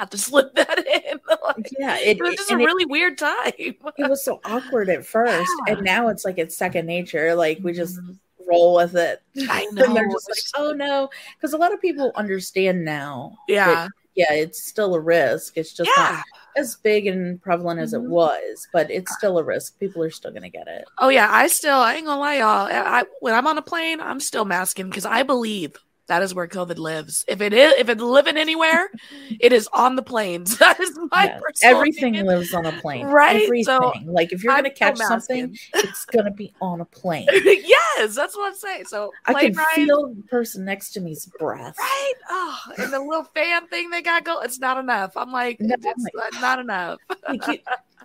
have 0.00 0.10
to 0.10 0.18
slip 0.18 0.54
that 0.54 0.78
in. 0.78 1.20
like, 1.44 1.70
yeah, 1.78 1.98
it, 1.98 2.16
it 2.16 2.22
was 2.22 2.34
just 2.34 2.50
a 2.50 2.54
it- 2.54 2.64
really 2.64 2.86
weird 2.86 3.18
time. 3.18 3.52
it 3.58 3.78
was 3.98 4.24
so 4.24 4.40
awkward 4.44 4.88
at 4.88 5.06
first, 5.06 5.50
Yeah. 5.66 5.74
and 5.74 5.84
now 5.84 6.08
it's 6.08 6.24
like 6.24 6.38
it's 6.38 6.56
second 6.56 6.86
nature. 6.86 7.34
Like 7.34 7.58
we 7.62 7.72
just 7.72 7.98
mm-hmm. 7.98 8.12
roll 8.48 8.74
with 8.74 8.96
it. 8.96 9.22
I 9.48 9.66
and 9.68 9.78
they're 9.78 10.08
just 10.08 10.28
like, 10.28 10.38
"Oh 10.56 10.72
no," 10.72 11.10
because 11.36 11.52
a 11.52 11.58
lot 11.58 11.72
of 11.72 11.80
people 11.80 12.12
understand 12.16 12.84
now. 12.84 13.36
yeah, 13.46 13.88
yeah, 14.20 14.32
it's 14.34 14.62
still 14.62 14.94
a 14.94 15.00
risk. 15.00 15.56
It's 15.56 15.72
just 15.72 15.90
not 15.96 16.24
as 16.56 16.76
big 16.76 17.06
and 17.06 17.40
prevalent 17.40 17.80
as 17.80 17.92
it 17.92 18.00
Mhm. 18.00 18.08
was, 18.08 18.68
but 18.72 18.90
it's 18.90 19.12
still 19.14 19.38
a 19.38 19.44
risk. 19.44 19.78
People 19.78 20.02
are 20.02 20.10
still 20.10 20.30
going 20.30 20.42
to 20.42 20.50
get 20.50 20.68
it. 20.68 20.84
Oh 20.98 21.08
yeah, 21.08 21.28
I 21.30 21.46
still 21.46 21.78
I 21.78 21.94
ain't 21.94 22.06
gonna 22.06 22.20
lie, 22.20 22.36
y'all. 22.36 22.68
I 22.70 23.04
when 23.20 23.34
I'm 23.34 23.46
on 23.46 23.58
a 23.58 23.62
plane, 23.62 24.00
I'm 24.00 24.20
still 24.20 24.44
masking 24.44 24.88
because 24.88 25.06
I 25.06 25.22
believe 25.22 25.76
that 26.10 26.22
is 26.22 26.34
where 26.34 26.48
COVID 26.48 26.76
lives. 26.78 27.24
If 27.28 27.40
it 27.40 27.52
is, 27.52 27.72
if 27.78 27.88
it's 27.88 28.02
living 28.02 28.36
anywhere, 28.36 28.90
it 29.38 29.52
is 29.52 29.68
on 29.72 29.94
the 29.96 30.02
planes. 30.02 30.58
That 30.58 30.78
is 30.80 30.90
my 31.12 31.24
Yeah, 31.26 31.38
personal 31.40 31.76
Everything 31.76 32.04
opinion. 32.16 32.26
lives 32.26 32.52
on 32.52 32.66
a 32.66 32.72
plane. 32.72 33.06
Right, 33.06 33.44
Everything. 33.44 33.64
so 33.64 33.92
like 34.06 34.32
if 34.32 34.42
you're 34.42 34.52
going 34.52 34.64
to 34.64 34.70
catch 34.70 34.98
something, 34.98 35.56
it's 35.74 36.04
going 36.12 36.24
to 36.24 36.30
be 36.32 36.52
on 36.60 36.80
a 36.80 36.84
plane. 36.84 37.28
yes, 37.30 38.14
that's 38.16 38.36
what 38.36 38.48
I'm 38.48 38.56
saying. 38.58 38.86
So 38.86 39.12
I 39.26 39.34
can 39.34 39.54
ride, 39.54 39.66
feel 39.76 40.08
the 40.12 40.22
person 40.24 40.64
next 40.64 40.90
to 40.92 41.00
me's 41.00 41.26
breath. 41.38 41.76
right? 41.78 42.12
Oh, 42.28 42.58
and 42.78 42.92
the 42.92 42.98
little 43.00 43.24
fan 43.32 43.68
thing 43.68 43.90
they 43.90 44.02
got 44.02 44.24
going, 44.24 44.44
it's 44.44 44.58
not 44.58 44.78
enough. 44.78 45.16
I'm 45.16 45.30
like, 45.30 45.60
No, 45.60 45.76
it's 45.80 46.04
I'm 46.34 46.40
not 46.40 46.58
enough. 46.58 46.98
Like, 47.28 47.46
you, 47.46 47.58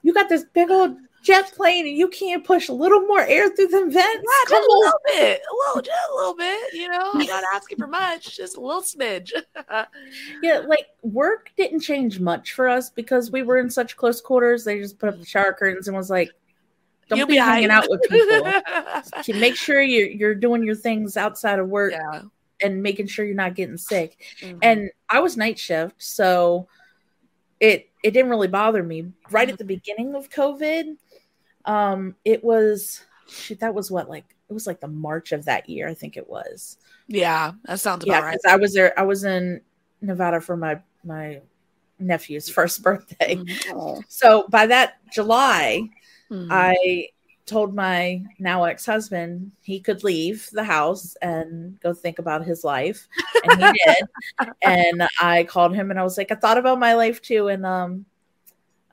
you 0.03 0.13
got 0.13 0.29
this 0.29 0.45
big 0.53 0.69
old 0.69 0.95
jet 1.25 1.51
plane 1.53 1.87
and 1.87 1.97
you 1.97 2.07
can't 2.07 2.43
push 2.43 2.69
a 2.69 2.73
little 2.73 3.01
more 3.01 3.21
air 3.21 3.49
through 3.49 3.67
them 3.67 3.91
vents. 3.91 4.23
Yeah, 4.23 4.47
Come 4.47 4.59
just 4.59 4.69
a 4.69 4.77
little 4.77 4.99
bit, 5.05 5.41
a 5.41 5.55
little, 5.67 5.81
just 5.81 5.97
a 6.11 6.15
little 6.15 6.35
bit. 6.35 6.73
You 6.73 6.89
know, 6.89 7.11
I'm 7.13 7.25
not 7.25 7.43
asking 7.53 7.79
for 7.79 7.87
much, 7.87 8.37
just 8.37 8.57
a 8.57 8.61
little 8.61 8.81
smidge. 8.81 9.31
Yeah, 10.41 10.59
like 10.59 10.87
work 11.01 11.51
didn't 11.57 11.79
change 11.79 12.19
much 12.19 12.53
for 12.53 12.67
us 12.69 12.89
because 12.89 13.31
we 13.31 13.41
were 13.41 13.57
in 13.57 13.69
such 13.69 13.97
close 13.97 14.21
quarters. 14.21 14.63
They 14.63 14.79
just 14.79 14.99
put 14.99 15.09
up 15.09 15.19
the 15.19 15.25
shower 15.25 15.53
curtains 15.53 15.87
and 15.87 15.97
was 15.97 16.09
like, 16.09 16.29
"Don't 17.09 17.17
You'll 17.17 17.27
be 17.27 17.33
be 17.33 17.39
hanging 17.39 17.71
out 17.71 17.85
with 17.89 18.01
people. 18.09 19.39
Make 19.39 19.55
sure 19.55 19.81
you're 19.81 20.07
you're 20.07 20.35
doing 20.35 20.63
your 20.63 20.75
things 20.75 21.17
outside 21.17 21.59
of 21.59 21.69
work 21.69 21.93
yeah. 21.93 22.21
and 22.61 22.83
making 22.83 23.07
sure 23.07 23.25
you're 23.25 23.35
not 23.35 23.55
getting 23.55 23.77
sick. 23.77 24.23
Mhm. 24.41 24.59
And 24.61 24.89
I 25.09 25.19
was 25.19 25.37
night 25.37 25.57
shift, 25.57 25.95
so 26.03 26.67
it 27.59 27.89
it 28.03 28.11
didn't 28.11 28.29
really 28.29 28.47
bother 28.47 28.83
me. 28.83 29.11
Right 29.31 29.49
at 29.49 29.57
the 29.57 29.65
beginning 29.65 30.15
of 30.15 30.29
COVID, 30.29 30.97
um, 31.65 32.15
it 32.25 32.43
was 32.43 33.03
shoot, 33.27 33.59
that 33.59 33.73
was 33.73 33.89
what 33.91 34.09
like 34.09 34.25
it 34.49 34.53
was 34.53 34.67
like 34.67 34.79
the 34.79 34.87
March 34.87 35.31
of 35.31 35.45
that 35.45 35.67
year, 35.69 35.87
I 35.87 35.93
think 35.93 36.17
it 36.17 36.29
was. 36.29 36.77
yeah, 37.07 37.51
that 37.65 37.79
sounds 37.79 38.03
about 38.05 38.13
Yeah, 38.13 38.21
right. 38.21 38.39
I 38.47 38.55
was 38.57 38.73
there. 38.73 38.97
I 38.99 39.03
was 39.03 39.23
in 39.23 39.61
Nevada 40.01 40.39
for 40.41 40.55
my 40.57 40.79
my 41.03 41.41
nephew's 41.99 42.49
first 42.57 42.81
birthday. 42.83 43.35
Mhm. 43.37 44.03
So 44.07 44.47
by 44.49 44.67
that 44.67 44.95
July, 45.11 45.89
Mhm. 46.31 46.47
I 46.51 47.09
told 47.45 47.75
my 47.75 48.23
now 48.39 48.63
ex 48.63 48.85
husband 48.87 49.51
he 49.61 49.79
could 49.79 50.03
leave 50.03 50.49
the 50.51 50.63
house 50.63 51.15
and 51.21 51.79
go 51.79 51.93
think 51.93 52.17
about 52.17 52.43
his 52.43 52.63
life, 52.63 53.07
and 53.43 53.61
he 53.63 53.71
did. 53.85 53.97
And 54.63 55.07
I 55.21 55.43
called 55.43 55.75
him 55.75 55.91
and 55.91 55.99
I 55.99 56.03
was 56.03 56.17
like, 56.17 56.31
I 56.31 56.35
thought 56.35 56.57
about 56.57 56.79
my 56.79 56.93
life 56.95 57.21
too, 57.21 57.47
and 57.47 57.65
um, 57.65 58.05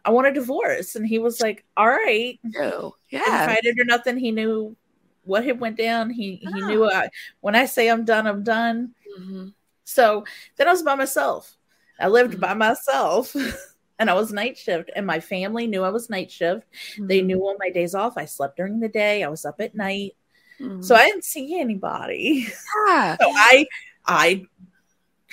I 0.05 0.11
want 0.11 0.26
a 0.26 0.32
divorce. 0.32 0.96
And 0.96 1.07
he 1.07 1.18
was 1.18 1.40
like, 1.40 1.64
All 1.76 1.88
right, 1.88 2.38
didn't 2.42 2.92
yeah. 3.11 3.57
it 3.62 3.78
or 3.78 3.84
nothing. 3.84 4.16
He 4.18 4.30
knew 4.32 4.76
what 5.24 5.44
had 5.44 5.61
went 5.61 5.76
down. 5.78 6.11
He 6.11 6.36
he 6.36 6.48
Oh. 6.62 6.66
knew 6.66 6.90
I, 6.90 7.09
when 7.40 7.55
I 7.55 7.66
say 7.66 7.88
I'm 7.88 8.05
done, 8.05 8.26
I'm 8.26 8.42
done. 8.42 8.94
Mhm. 9.18 9.53
So 9.84 10.24
then 10.57 10.68
I 10.68 10.72
was 10.72 10.82
by 10.82 10.94
myself. 10.96 11.57
I 12.00 12.09
lived 12.09 12.34
Mhm. 12.34 12.40
by 12.40 12.55
myself 12.55 13.34
and 13.98 14.11
I 14.11 14.14
was 14.14 14.32
night 14.32 14.59
shift, 14.59 14.90
and 14.96 15.07
my 15.07 15.20
family 15.20 15.66
knew 15.68 15.84
I 15.84 15.90
was 15.90 16.11
night 16.11 16.30
shift. 16.30 16.66
They 16.98 17.20
Mhm. 17.20 17.26
knew 17.26 17.40
on 17.46 17.57
my 17.61 17.70
days 17.70 17.94
off, 17.94 18.14
I 18.16 18.24
slept 18.24 18.57
during 18.57 18.80
the 18.80 18.88
day, 18.88 19.22
I 19.22 19.28
was 19.28 19.44
up 19.44 19.61
at 19.61 19.74
night. 19.76 20.16
Mhm. 20.59 20.82
So 20.84 20.94
I 20.96 21.07
didn't 21.07 21.24
see 21.24 21.61
anybody. 21.61 22.46
yeah. 22.88 23.16
So 23.20 23.30
I, 23.30 23.66
I 24.07 24.44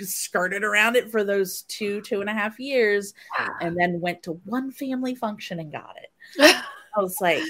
skirted 0.06 0.64
around 0.64 0.96
it 0.96 1.12
for 1.12 1.24
those 1.24 1.64
two, 1.64 2.02
two 2.02 2.22
and 2.22 2.30
a 2.30 2.34
half 2.34 2.60
years, 2.60 3.14
ah. 3.38 3.50
and 3.62 3.78
then 3.78 4.00
went 4.00 4.24
to 4.24 4.34
one 4.46 4.72
family 4.72 5.16
function 5.16 5.60
and 5.60 5.72
got 5.72 5.96
it. 6.02 6.10
I 6.96 7.02
was 7.02 7.20
like, 7.22 7.44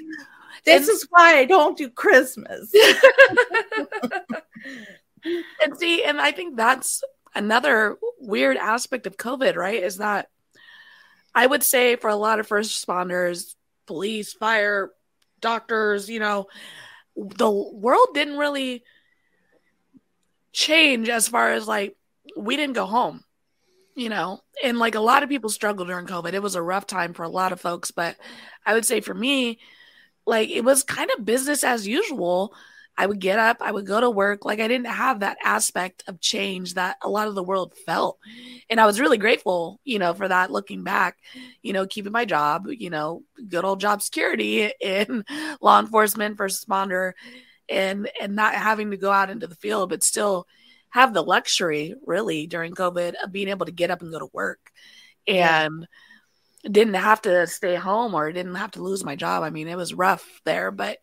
this 0.65 0.87
And- 0.87 0.89
is 0.89 1.07
why 1.09 1.37
I 1.37 1.45
don't 1.45 1.77
do 1.77 1.89
Christmas. 1.89 2.73
and 5.23 5.77
see, 5.77 6.03
and 6.03 6.19
I 6.19 6.31
think 6.31 6.57
that's 6.57 7.03
another 7.35 7.97
weird 8.19 8.57
aspect 8.57 9.07
of 9.07 9.17
COVID, 9.17 9.55
right? 9.55 9.81
Is 9.81 9.97
that 9.97 10.29
I 11.33 11.45
would 11.45 11.63
say 11.63 11.95
for 11.95 12.09
a 12.09 12.15
lot 12.15 12.39
of 12.39 12.47
first 12.47 12.85
responders, 12.85 13.55
police, 13.85 14.33
fire, 14.33 14.91
doctors, 15.41 16.09
you 16.09 16.19
know, 16.19 16.47
the 17.15 17.49
world 17.49 18.09
didn't 18.13 18.37
really 18.37 18.83
change 20.51 21.09
as 21.09 21.27
far 21.27 21.51
as 21.51 21.67
like 21.67 21.95
we 22.37 22.55
didn't 22.55 22.75
go 22.75 22.85
home, 22.85 23.23
you 23.95 24.09
know, 24.09 24.41
and 24.63 24.77
like 24.77 24.95
a 24.95 24.99
lot 24.99 25.23
of 25.23 25.29
people 25.29 25.49
struggled 25.49 25.87
during 25.87 26.07
COVID. 26.07 26.33
It 26.33 26.43
was 26.43 26.55
a 26.55 26.61
rough 26.61 26.87
time 26.87 27.13
for 27.13 27.23
a 27.23 27.29
lot 27.29 27.51
of 27.51 27.61
folks, 27.61 27.91
but 27.91 28.15
I 28.65 28.73
would 28.73 28.85
say 28.85 29.01
for 29.01 29.13
me, 29.13 29.59
like 30.25 30.49
it 30.49 30.63
was 30.63 30.83
kind 30.83 31.09
of 31.17 31.25
business 31.25 31.63
as 31.63 31.87
usual. 31.87 32.53
I 32.97 33.05
would 33.05 33.19
get 33.19 33.39
up, 33.39 33.57
I 33.61 33.71
would 33.71 33.85
go 33.85 34.01
to 34.01 34.09
work. 34.09 34.43
Like 34.43 34.59
I 34.59 34.67
didn't 34.67 34.87
have 34.87 35.21
that 35.21 35.37
aspect 35.41 36.03
of 36.07 36.19
change 36.19 36.73
that 36.73 36.97
a 37.01 37.09
lot 37.09 37.29
of 37.29 37.35
the 37.35 37.43
world 37.43 37.73
felt. 37.85 38.19
And 38.69 38.79
I 38.79 38.85
was 38.85 38.99
really 38.99 39.17
grateful, 39.17 39.79
you 39.85 39.99
know, 39.99 40.13
for 40.13 40.27
that 40.27 40.51
looking 40.51 40.83
back, 40.83 41.15
you 41.61 41.71
know, 41.71 41.87
keeping 41.87 42.11
my 42.11 42.25
job, 42.25 42.67
you 42.67 42.89
know, 42.89 43.23
good 43.47 43.63
old 43.63 43.79
job 43.79 44.01
security 44.01 44.69
in 44.81 45.23
law 45.61 45.79
enforcement, 45.79 46.35
first 46.35 46.67
responder, 46.67 47.13
and 47.69 48.09
and 48.19 48.35
not 48.35 48.53
having 48.53 48.91
to 48.91 48.97
go 48.97 49.11
out 49.11 49.29
into 49.29 49.47
the 49.47 49.55
field, 49.55 49.89
but 49.89 50.03
still 50.03 50.45
have 50.91 51.13
the 51.13 51.23
luxury 51.23 51.95
really 52.05 52.47
during 52.47 52.73
COVID 52.73 53.13
of 53.23 53.31
being 53.31 53.47
able 53.49 53.65
to 53.65 53.71
get 53.71 53.91
up 53.91 54.01
and 54.01 54.11
go 54.11 54.19
to 54.19 54.29
work. 54.33 54.71
And 55.27 55.87
didn't 56.63 56.95
have 56.95 57.21
to 57.21 57.47
stay 57.47 57.75
home 57.75 58.13
or 58.13 58.31
didn't 58.31 58.55
have 58.55 58.71
to 58.71 58.81
lose 58.81 59.05
my 59.05 59.15
job. 59.15 59.43
I 59.43 59.49
mean, 59.49 59.67
it 59.67 59.77
was 59.77 59.93
rough 59.93 60.41
there, 60.43 60.71
but 60.71 60.97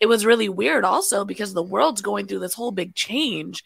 it 0.00 0.06
was 0.06 0.26
really 0.26 0.48
weird 0.48 0.84
also 0.84 1.24
because 1.24 1.52
the 1.52 1.62
world's 1.62 2.02
going 2.02 2.26
through 2.26 2.40
this 2.40 2.54
whole 2.54 2.70
big 2.70 2.94
change 2.94 3.64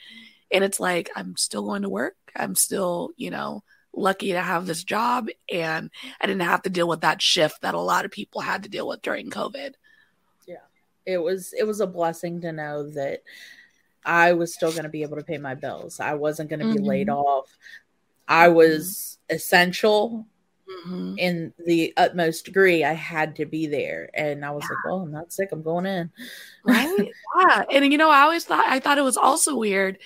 and 0.51 0.65
it's 0.65 0.81
like 0.81 1.11
i'm 1.17 1.37
still 1.37 1.65
going 1.65 1.83
to 1.83 1.89
work 1.89 2.17
i'm 2.37 2.55
still 2.55 3.11
you 3.17 3.31
know 3.31 3.63
lucky 3.95 4.33
to 4.33 4.41
have 4.41 4.67
this 4.67 4.85
job 4.85 5.29
and 5.53 5.91
i 6.21 6.27
didn't 6.27 6.43
have 6.43 6.63
to 6.63 6.71
deal 6.71 6.87
with 6.89 7.01
that 7.01 7.21
shift 7.21 7.61
that 7.63 7.75
a 7.75 7.81
lot 7.81 8.05
of 8.05 8.11
people 8.11 8.41
had 8.41 8.63
to 8.63 8.69
deal 8.69 8.87
with 8.87 9.03
during 9.03 9.31
covid 9.31 9.73
Yeah. 10.47 10.57
it 11.05 11.19
was 11.19 11.53
it 11.53 11.67
was 11.67 11.81
a 11.81 11.87
blessing 11.87 12.41
to 12.43 12.53
know 12.53 12.89
that 12.91 13.23
I 14.05 14.33
was 14.33 14.55
still 14.55 14.71
going 14.71 14.85
to 14.85 14.89
be 14.89 15.03
able 15.03 15.17
to 15.17 15.25
pay 15.25 15.39
my 15.39 15.55
bills. 15.55 16.01
I 16.01 16.15
wasn't 16.15 16.51
going 16.51 16.61
to 16.61 16.75
be 16.75 16.81
laid 16.81 17.09
Mhm. 17.09 17.15
off. 17.17 17.47
I 18.29 18.49
was 18.49 19.19
essential 19.29 20.27
Mhm. 20.87 21.19
in 21.19 21.53
the 21.67 21.93
utmost 21.97 22.45
degree. 22.45 22.85
I 22.85 22.93
had 22.93 23.37
to 23.37 23.47
be 23.47 23.67
there, 23.67 24.11
and 24.15 24.45
I 24.45 24.53
was 24.53 24.71
like, 24.71 24.79
"Well, 24.85 25.01
I'm 25.01 25.11
not 25.13 25.33
sick. 25.33 25.51
I'm 25.53 25.63
going 25.63 25.87
in." 25.87 26.11
right 26.65 27.09
yeah 27.41 27.65
and 27.73 27.91
you 27.91 27.99
know 27.99 28.11
i 28.11 28.21
always 28.21 28.45
thought 28.45 28.67
i 28.69 28.79
thought 28.79 28.99
it 28.99 29.03
was 29.03 29.17
also 29.17 29.57
weird 29.57 29.99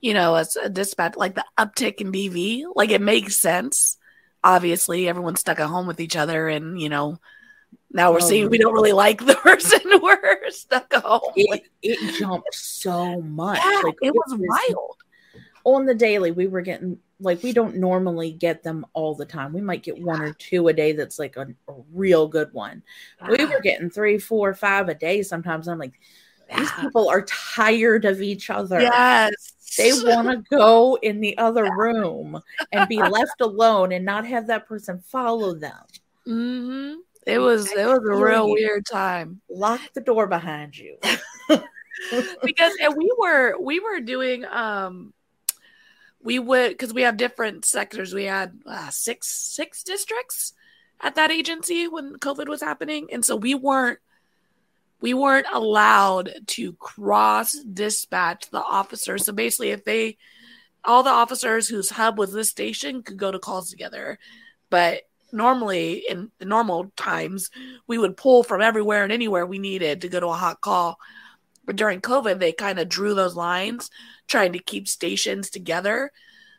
you 0.00 0.14
know 0.14 0.34
as 0.34 0.56
a 0.56 0.68
dispatch 0.68 1.16
like 1.16 1.34
the 1.34 1.44
uptick 1.58 2.00
in 2.00 2.12
dv 2.12 2.64
like 2.74 2.90
it 2.90 3.00
makes 3.00 3.36
sense 3.36 3.96
obviously 4.44 5.08
everyone's 5.08 5.40
stuck 5.40 5.60
at 5.60 5.68
home 5.68 5.86
with 5.86 6.00
each 6.00 6.16
other 6.16 6.48
and 6.48 6.80
you 6.80 6.88
know 6.88 7.18
now 7.92 8.12
we're 8.12 8.20
Oh, 8.20 8.28
seeing 8.28 8.50
we 8.50 8.58
don't 8.58 8.74
really 8.74 8.92
like 8.92 9.24
the 9.24 9.34
person 9.42 9.80
we're 10.02 10.50
stuck 10.50 10.92
at 10.94 11.02
home. 11.02 11.20
It, 11.36 11.64
it 11.82 11.98
jumped 12.18 12.54
so 12.54 13.20
much. 13.22 13.58
Yeah, 13.64 13.80
like 13.84 13.96
it 14.02 14.14
was 14.14 14.36
wild 14.38 14.96
on 15.64 15.86
the 15.86 15.94
daily. 15.94 16.30
We 16.30 16.46
were 16.46 16.60
getting 16.62 16.98
like 17.20 17.42
we 17.42 17.52
don't 17.52 17.76
normally 17.76 18.32
get 18.32 18.62
them 18.62 18.86
all 18.94 19.14
the 19.14 19.26
time. 19.26 19.52
We 19.52 19.60
might 19.60 19.82
get 19.82 20.00
one 20.00 20.22
or 20.22 20.32
two 20.32 20.68
a 20.68 20.72
day. 20.72 20.92
That's 20.92 21.18
like 21.18 21.36
a, 21.36 21.48
a 21.68 21.74
real 21.92 22.26
good 22.28 22.52
one. 22.52 22.82
We 23.28 23.44
were 23.44 23.60
getting 23.62 23.90
three, 23.90 24.18
four, 24.18 24.54
five 24.54 24.88
a 24.88 24.94
day 24.94 25.22
sometimes. 25.22 25.68
I'm 25.68 25.78
like, 25.78 25.98
these 26.56 26.70
Yeah. 26.70 26.82
people 26.82 27.08
are 27.08 27.22
tired 27.22 28.04
of 28.04 28.22
each 28.22 28.50
other. 28.50 28.80
yes 28.80 29.74
They 29.76 29.92
want 29.92 30.28
to 30.28 30.56
go 30.56 30.96
in 31.02 31.20
the 31.20 31.36
other 31.38 31.66
room 31.66 32.40
and 32.72 32.88
be 32.88 33.02
left 33.02 33.40
alone 33.40 33.92
and 33.92 34.04
not 34.04 34.26
have 34.26 34.46
that 34.46 34.66
person 34.66 35.00
follow 35.00 35.54
them. 35.54 35.78
hmm 36.26 36.94
it 37.26 37.38
was 37.38 37.70
it 37.72 37.86
was 37.86 37.98
a 37.98 38.16
real 38.16 38.48
you. 38.48 38.54
weird 38.54 38.86
time 38.86 39.40
Lock 39.48 39.80
the 39.94 40.00
door 40.00 40.26
behind 40.26 40.76
you. 40.76 40.96
because 42.42 42.72
and 42.80 42.96
we 42.96 43.12
were 43.18 43.58
we 43.60 43.80
were 43.80 44.00
doing 44.00 44.44
um 44.46 45.12
we 46.22 46.38
would 46.38 46.70
because 46.70 46.92
we 46.92 47.02
have 47.02 47.16
different 47.16 47.64
sectors 47.64 48.14
we 48.14 48.24
had 48.24 48.58
uh, 48.66 48.90
six 48.90 49.28
six 49.28 49.82
districts 49.82 50.52
at 51.00 51.14
that 51.14 51.30
agency 51.30 51.88
when 51.88 52.16
covid 52.16 52.48
was 52.48 52.62
happening 52.62 53.08
and 53.12 53.24
so 53.24 53.36
we 53.36 53.54
weren't 53.54 53.98
we 55.00 55.14
weren't 55.14 55.46
allowed 55.52 56.30
to 56.46 56.72
cross 56.74 57.52
dispatch 57.52 58.50
the 58.50 58.62
officers 58.62 59.24
so 59.24 59.32
basically 59.32 59.70
if 59.70 59.84
they 59.84 60.16
all 60.84 61.02
the 61.02 61.10
officers 61.10 61.68
whose 61.68 61.90
hub 61.90 62.18
was 62.18 62.32
this 62.32 62.48
station 62.48 63.02
could 63.02 63.18
go 63.18 63.30
to 63.30 63.38
calls 63.38 63.70
together 63.70 64.18
but 64.70 65.02
normally 65.32 66.04
in 66.08 66.30
the 66.38 66.44
normal 66.44 66.92
times 66.96 67.50
we 67.86 67.98
would 67.98 68.16
pull 68.16 68.42
from 68.42 68.60
everywhere 68.60 69.04
and 69.04 69.12
anywhere 69.12 69.46
we 69.46 69.58
needed 69.58 70.00
to 70.00 70.08
go 70.08 70.20
to 70.20 70.26
a 70.26 70.32
hot 70.32 70.60
call 70.60 70.98
but 71.70 71.76
during 71.76 72.00
COVID, 72.00 72.40
they 72.40 72.50
kind 72.50 72.80
of 72.80 72.88
drew 72.88 73.14
those 73.14 73.36
lines, 73.36 73.90
trying 74.26 74.54
to 74.54 74.58
keep 74.58 74.88
stations 74.88 75.50
together 75.50 76.10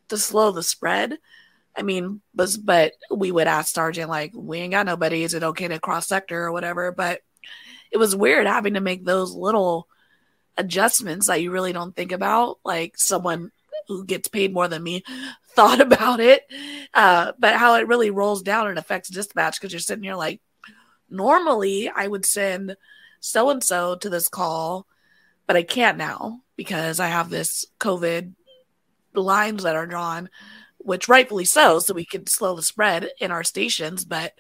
to 0.08 0.18
slow 0.18 0.52
the 0.52 0.64
spread. 0.64 1.18
I 1.76 1.82
mean, 1.82 2.22
but, 2.34 2.56
but 2.64 2.94
we 3.14 3.30
would 3.30 3.48
ask 3.48 3.74
Sergeant, 3.74 4.10
like, 4.10 4.32
we 4.34 4.60
ain't 4.60 4.72
got 4.72 4.86
nobody. 4.86 5.24
Is 5.24 5.34
it 5.34 5.44
okay 5.44 5.68
to 5.68 5.80
cross 5.80 6.08
sector 6.08 6.44
or 6.46 6.54
whatever? 6.54 6.94
But 6.94 7.20
it 7.92 7.98
was 7.98 8.16
weird 8.16 8.48
having 8.48 8.76
to 8.76 8.80
make 8.80 9.04
those 9.04 9.34
little 9.34 9.88
adjustments 10.56 11.28
that 11.28 11.42
you 11.42 11.52
really 11.52 11.74
don't 11.74 11.94
think 11.94 12.14
about. 12.14 12.60
Like 12.64 12.98
someone 12.98 13.52
who 13.98 14.06
gets 14.06 14.28
paid 14.28 14.54
more 14.54 14.68
than 14.68 14.84
me 14.84 15.04
thought 15.56 15.82
about 15.82 16.20
it, 16.20 16.44
uh, 16.94 17.34
but 17.38 17.56
how 17.56 17.76
it 17.76 17.88
really 17.88 18.10
rolls 18.10 18.42
down 18.42 18.68
and 18.68 18.80
affects 18.80 19.10
dispatch 19.10 19.60
because 19.60 19.74
you're 19.74 19.80
sitting 19.80 20.04
here 20.04 20.16
like, 20.16 20.42
normally 21.10 21.90
I 21.90 22.08
would 22.08 22.26
send 22.26 22.78
so 23.20 23.50
and 23.50 23.64
so 23.64 23.96
to 23.96 24.10
this 24.10 24.30
call, 24.30 24.88
but 25.46 25.56
I 25.56 25.64
can't 25.64 25.98
now 25.98 26.42
because 26.56 27.00
I 27.00 27.08
have 27.08 27.30
this 27.30 27.66
COVID 27.80 28.34
lines 29.14 29.64
that 29.64 29.76
are 29.76 29.86
drawn, 29.86 30.30
which 30.78 31.10
rightfully 31.10 31.46
so, 31.46 31.80
so 31.80 31.94
we 31.94 32.06
can 32.06 32.28
slow 32.28 32.56
the 32.56 32.62
spread 32.62 33.10
in 33.20 33.32
our 33.32 33.44
stations. 33.44 34.06
But 34.06 34.34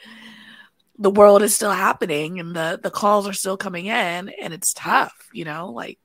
the 0.97 1.12
world 1.12 1.41
is 1.41 1.56
still 1.56 1.72
happening 1.72 2.39
and 2.39 2.56
the, 2.56 2.80
the 2.82 2.91
calls 2.91 3.28
are 3.28 3.34
still 3.34 3.58
coming 3.58 3.88
in, 3.88 4.30
and 4.30 4.54
it's 4.54 4.74
tough, 4.74 5.30
you 5.34 5.45
know, 5.45 5.72
like 5.72 5.99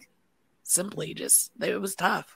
simply 0.63 1.15
just, 1.15 1.53
it 1.61 1.81
was 1.81 1.95
tough. 1.95 2.36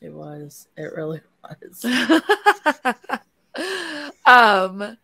It 0.00 0.12
was. 0.12 0.68
It 0.76 0.92
really 0.94 1.20
was. 1.42 1.84
um 4.26 4.96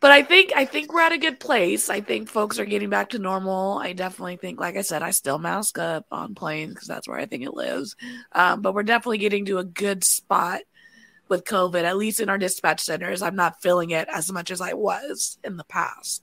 but 0.00 0.12
I 0.12 0.22
think 0.22 0.52
I 0.54 0.64
think 0.64 0.92
we're 0.92 1.00
at 1.00 1.12
a 1.12 1.18
good 1.18 1.40
place. 1.40 1.90
I 1.90 2.00
think 2.00 2.28
folks 2.28 2.60
are 2.60 2.64
getting 2.64 2.88
back 2.88 3.10
to 3.10 3.18
normal. 3.18 3.78
I 3.78 3.94
definitely 3.94 4.36
think, 4.36 4.60
like 4.60 4.76
I 4.76 4.82
said, 4.82 5.02
I 5.02 5.10
still 5.10 5.38
mask 5.38 5.76
up 5.78 6.06
on 6.12 6.36
planes 6.36 6.74
because 6.74 6.86
that's 6.86 7.08
where 7.08 7.18
I 7.18 7.26
think 7.26 7.42
it 7.42 7.54
lives. 7.54 7.96
Um, 8.30 8.62
but 8.62 8.74
we're 8.74 8.84
definitely 8.84 9.18
getting 9.18 9.44
to 9.46 9.58
a 9.58 9.64
good 9.64 10.04
spot 10.04 10.60
with 11.28 11.44
COVID, 11.44 11.82
at 11.82 11.96
least 11.96 12.20
in 12.20 12.28
our 12.28 12.38
dispatch 12.38 12.80
centers. 12.80 13.22
I'm 13.22 13.36
not 13.36 13.60
feeling 13.60 13.90
it 13.90 14.06
as 14.08 14.30
much 14.30 14.52
as 14.52 14.60
I 14.60 14.74
was 14.74 15.38
in 15.42 15.56
the 15.56 15.64
past. 15.64 16.22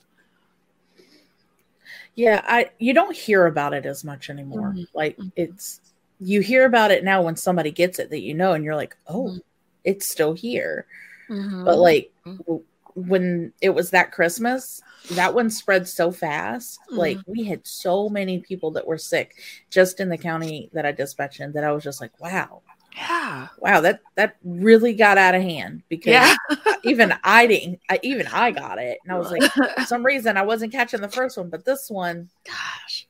Yeah, 2.16 2.42
I 2.48 2.70
you 2.80 2.94
don't 2.94 3.16
hear 3.16 3.46
about 3.46 3.74
it 3.74 3.86
as 3.86 4.06
much 4.06 4.30
anymore. 4.30 4.74
Mhm. 4.74 4.88
Like 4.94 5.18
it's 5.36 5.82
you 6.20 6.42
hear 6.42 6.66
about 6.66 6.92
it 6.92 7.04
now 7.04 7.22
when 7.24 7.36
somebody 7.36 7.72
gets 7.72 8.00
it 8.00 8.10
that 8.10 8.22
you 8.22 8.34
know 8.34 8.54
and 8.54 8.64
you're 8.64 8.76
like, 8.76 8.96
"Oh, 9.08 9.26
Mhm. 9.30 9.42
it's 9.84 10.08
still 10.08 10.34
here." 10.34 10.86
Mm-hmm. 11.30 11.66
But 11.66 11.78
like 11.80 12.12
Mhm. 12.26 12.38
w- 12.40 12.64
when 12.96 13.54
it 13.62 13.70
was 13.72 13.92
that 13.92 14.12
Christmas, 14.12 14.82
that 15.12 15.34
one 15.34 15.50
spread 15.50 15.88
so 15.88 16.12
fast. 16.12 16.80
Like 16.92 17.20
we 17.28 17.44
had 17.46 17.66
so 17.68 18.10
many 18.10 18.40
people 18.40 18.72
that 18.72 18.88
were 18.88 18.98
sick 18.98 19.36
just 19.70 20.00
in 20.00 20.10
the 20.10 20.18
county 20.18 20.70
that 20.74 20.86
I 20.86 20.92
dispatched 20.94 21.40
in 21.42 21.52
that 21.54 21.64
I 21.64 21.72
was 21.72 21.84
just 21.84 22.00
like, 22.02 22.18
"Wow. 22.20 22.62
yeah, 22.96 23.48
Wow, 23.60 23.82
that 23.82 24.02
that 24.16 24.38
really 24.44 24.94
got 24.94 25.18
out 25.18 25.36
of 25.36 25.42
hand 25.42 25.84
because 25.90 26.12
yeah. 26.14 26.36
even 26.84 27.14
I 27.24 27.48
didn't 27.48 27.82
I, 27.90 28.00
even 28.04 28.28
I 28.28 28.52
got 28.52 28.78
it." 28.80 29.00
And 29.04 29.14
I 29.14 29.18
was 29.18 29.32
like, 29.32 29.44
for 29.76 29.86
some 29.86 30.06
reason 30.06 30.38
I 30.38 30.44
wasn't 30.44 30.72
catching 30.72 31.02
the 31.02 31.10
first 31.10 31.38
one, 31.38 31.50
but 31.50 31.66
this 31.66 31.90
one 31.90 32.30
Gosh. 32.46 33.08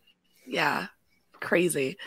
Yeah. 0.48 0.88
Crazy. 1.46 1.98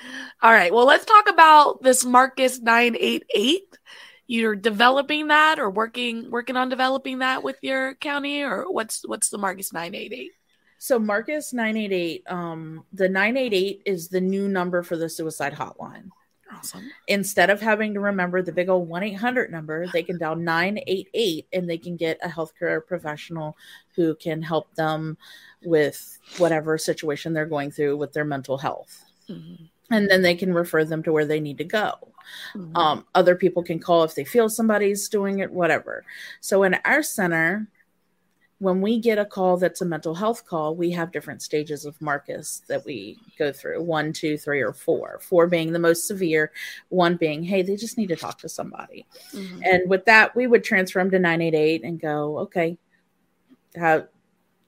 All 0.43 0.53
right. 0.53 0.75
Well, 0.75 0.85
let's 0.85 1.05
talk 1.05 1.29
about 1.29 1.81
this 1.83 2.05
Marcus 2.05 2.61
988. 2.61 3.79
You're 4.27 4.57
developing 4.57 5.29
that 5.29 5.59
or 5.59 5.71
working 5.71 6.31
working 6.31 6.57
on 6.57 6.69
developing 6.69 7.21
that 7.21 7.43
with 7.45 7.57
your 7.63 7.95
county 7.95 8.43
or 8.43 8.71
what's 8.71 9.07
what's 9.07 9.31
the 9.31 9.39
Marcus 9.39 9.73
988? 9.73 10.33
So 10.79 10.99
Marcus 10.99 11.53
988 11.53 12.25
um 12.31 12.85
the 12.93 13.09
988 13.09 13.83
is 13.87 14.09
the 14.09 14.21
new 14.21 14.49
number 14.49 14.83
for 14.83 14.97
the 14.97 15.09
suicide 15.09 15.55
hotline. 15.55 16.11
Awesome. 16.53 16.91
Instead 17.07 17.51
of 17.51 17.61
having 17.61 17.95
to 17.95 18.01
remember 18.01 18.43
the 18.43 18.53
big 18.53 18.69
old 18.69 18.89
1-800 18.89 19.51
number, 19.51 19.87
they 19.93 20.03
can 20.03 20.19
dial 20.19 20.35
988 20.35 21.47
and 21.53 21.69
they 21.69 21.79
can 21.79 21.97
get 21.97 22.19
a 22.23 22.29
healthcare 22.29 22.85
professional 22.85 23.57
who 23.95 24.15
can 24.15 24.43
help 24.43 24.75
them 24.75 25.17
with 25.63 26.19
whatever 26.39 26.79
situation 26.79 27.33
they're 27.33 27.47
going 27.47 27.71
through 27.71 27.97
with 27.97 28.13
their 28.13 28.25
mental 28.25 28.57
health. 28.57 29.05
Mhm. 29.29 29.69
And 29.91 30.11
then 30.11 30.23
they 30.23 30.35
can 30.35 30.53
refer 30.53 30.85
them 30.85 31.03
to 31.05 31.13
where 31.13 31.25
they 31.25 31.41
need 31.41 31.59
to 31.59 31.65
go. 31.65 31.95
Mhm. 32.55 32.77
Um, 32.77 33.07
other 33.15 33.35
people 33.35 33.63
can 33.63 33.79
call 33.79 34.05
if 34.05 34.15
they 34.15 34.25
feel 34.25 34.49
somebody's 34.49 35.09
doing 35.09 35.39
it, 35.39 35.51
whatever. 35.51 36.05
So 36.41 36.63
in 36.63 36.75
our 36.85 37.03
center, 37.03 37.69
when 38.59 38.81
we 38.81 38.99
get 38.99 39.19
a 39.19 39.25
call 39.25 39.57
that's 39.57 39.81
a 39.81 39.85
mental 39.85 40.17
health 40.17 40.45
call, 40.45 40.75
we 40.75 40.91
have 40.91 41.13
different 41.13 41.41
stages 41.43 41.85
of 41.85 42.01
Marcus 42.03 42.63
that 42.67 42.85
we 42.85 43.17
go 43.39 43.53
through 43.53 43.81
one, 43.83 44.13
two, 44.13 44.37
three, 44.37 44.61
or 44.61 44.73
four. 44.73 45.21
Four 45.23 45.47
being 45.47 45.73
the 45.73 45.79
most 45.79 46.09
severe, 46.09 46.51
one 46.89 47.17
being, 47.17 47.45
hey, 47.45 47.63
they 47.63 47.77
just 47.77 47.97
need 47.97 48.09
to 48.09 48.17
talk 48.17 48.39
to 48.39 48.49
somebody. 48.49 49.07
Mhm. 49.33 49.63
And 49.65 49.89
with 49.89 50.05
that, 50.07 50.35
we 50.35 50.49
would 50.49 50.65
transfer 50.65 50.99
them 50.99 51.11
to 51.13 51.19
988 51.21 51.85
and 51.85 52.01
go, 52.01 52.39
okay, 52.41 52.77
how, 53.77 54.09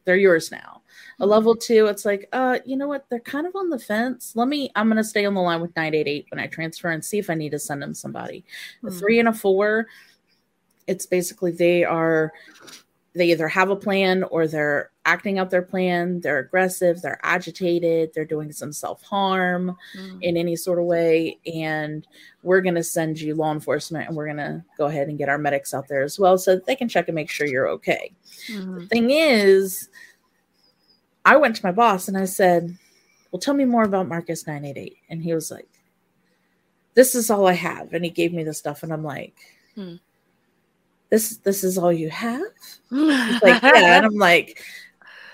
they're 0.05 0.17
yours 0.17 0.51
now. 0.53 0.80
A 1.21 1.27
level 1.27 1.55
two, 1.55 1.87
it's 1.87 2.05
like, 2.05 2.29
uh, 2.33 2.59
you 2.65 2.77
know 2.77 2.89
what? 2.89 3.07
They're 3.11 3.21
kind 3.21 3.47
of 3.47 3.55
on 3.57 3.69
the 3.71 3.79
fence. 3.79 4.33
Let 4.35 4.49
me, 4.49 4.71
I'm 4.75 4.89
going 4.89 4.97
to 4.97 5.05
stay 5.05 5.25
on 5.27 5.35
the 5.35 5.41
line 5.41 5.61
with 5.61 5.75
988 5.77 6.27
when 6.31 6.41
I 6.41 6.47
transfer 6.47 6.89
and 6.91 7.05
see 7.05 7.19
if 7.19 7.29
I 7.31 7.35
need 7.35 7.51
to 7.51 7.59
send 7.59 7.83
them 7.83 7.95
somebody. 7.95 8.45
A 8.83 8.87
Mhm. 8.87 8.99
three 8.99 9.19
and 9.19 9.29
a 9.29 9.33
four, 9.33 9.87
it's 10.87 11.07
basically 11.07 11.51
they 11.53 11.85
are, 11.85 12.33
they 13.15 13.31
either 13.33 13.49
have 13.49 13.71
a 13.71 13.77
plan 13.77 14.23
or 14.25 14.47
they're 14.47 14.91
acting 15.05 15.39
out 15.39 15.51
their 15.51 15.63
plan. 15.63 16.21
They're 16.21 16.39
aggressive, 16.39 17.03
they're 17.03 17.19
agitated, 17.25 18.13
they're 18.15 18.25
doing 18.25 18.53
some 18.53 18.73
self 18.73 19.03
harm 19.03 19.77
Mhm. 19.99 20.19
in 20.23 20.37
any 20.37 20.55
sort 20.57 20.79
of 20.79 20.85
way. 20.85 21.39
And 21.53 22.07
we're 22.43 22.61
going 22.61 22.77
to 22.77 22.85
send 22.85 23.21
you 23.21 23.35
law 23.35 23.53
enforcement 23.53 24.07
and 24.09 24.17
we're 24.17 24.27
going 24.27 24.37
to 24.37 24.65
go 24.79 24.87
ahead 24.87 25.09
and 25.09 25.19
get 25.19 25.29
our 25.29 25.39
medics 25.39 25.75
out 25.75 25.89
there 25.89 26.03
as 26.03 26.19
well 26.19 26.39
so 26.39 26.55
that 26.55 26.67
they 26.67 26.77
can 26.77 26.89
check 26.89 27.09
and 27.09 27.15
make 27.15 27.31
sure 27.31 27.47
you're 27.47 27.69
okay. 27.69 28.13
Mhm. 28.47 28.89
Thing 28.89 29.11
is, 29.11 29.89
I 31.25 31.37
went 31.37 31.57
to 31.57 31.65
my 31.67 31.73
boss 31.73 32.09
and 32.09 32.17
I 32.17 32.25
said, 32.25 32.77
Well, 33.31 33.41
tell 33.41 33.55
me 33.55 33.65
more 33.65 33.85
about 33.85 34.09
Marcus 34.09 34.47
988. 34.47 34.97
And 35.09 35.23
he 35.23 35.35
was 35.35 35.51
like, 35.51 35.69
This 36.95 37.15
is 37.15 37.31
all 37.31 37.47
I 37.47 37.53
have. 37.53 37.93
And 37.93 38.05
he 38.05 38.11
gave 38.11 38.33
me 38.33 38.45
the 38.45 38.55
stuff, 38.55 38.83
and 38.83 38.93
I'm 38.93 39.05
like, 39.05 39.35
Hmm. 39.75 39.97
This 41.11 41.39
this 41.39 41.65
is 41.65 41.77
all 41.77 41.93
you 41.93 42.09
have? 42.11 42.43
He's 42.91 43.43
like, 43.43 43.63
Yeah. 43.63 43.97
And 43.97 44.07
I'm 44.07 44.15
like, 44.17 44.63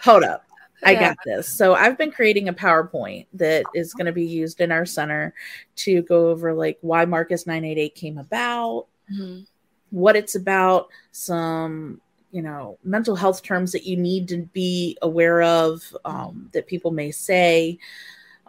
hold 0.02 0.24
up. 0.24 0.44
I 0.84 0.92
Yeah. 0.92 1.08
got 1.08 1.16
this. 1.24 1.48
So 1.48 1.74
I've 1.74 1.96
been 1.98 2.10
creating 2.12 2.48
a 2.48 2.52
PowerPoint 2.52 3.26
that 3.34 3.64
is 3.74 3.94
going 3.94 4.06
to 4.06 4.12
be 4.12 4.24
used 4.26 4.60
in 4.60 4.70
our 4.72 4.84
center 4.86 5.34
to 5.76 6.02
go 6.02 6.28
over 6.28 6.52
like 6.52 6.78
why 6.82 7.04
Marcus 7.06 7.46
988 7.46 7.94
came 7.94 8.18
about, 8.18 8.86
Mhm. 9.10 9.46
what 9.90 10.16
it's 10.16 10.34
about, 10.34 10.88
some 11.12 12.00
you 12.36 12.42
know 12.42 12.76
mental 12.84 13.16
health 13.16 13.42
terms 13.42 13.72
that 13.72 13.84
you 13.84 13.96
need 13.96 14.28
to 14.28 14.42
be 14.52 14.98
aware 15.00 15.40
of 15.40 15.96
um, 16.04 16.50
that 16.52 16.66
people 16.66 16.90
may 16.90 17.10
say. 17.10 17.78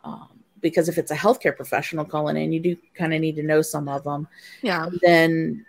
Um, 0.03 0.27
because 0.59 0.89
if 0.89 0.97
it's 0.97 1.11
a 1.11 1.15
healthcare 1.15 1.55
professional 1.55 2.03
calling 2.03 2.35
in, 2.35 2.51
you 2.51 2.59
do 2.59 2.75
kind 2.95 3.13
of 3.13 3.21
need 3.21 3.37
to 3.37 3.43
know 3.43 3.61
some 3.61 3.87
of 3.87 4.03
them. 4.03 4.27
Yeah. 4.61 4.89
Then 5.01 5.65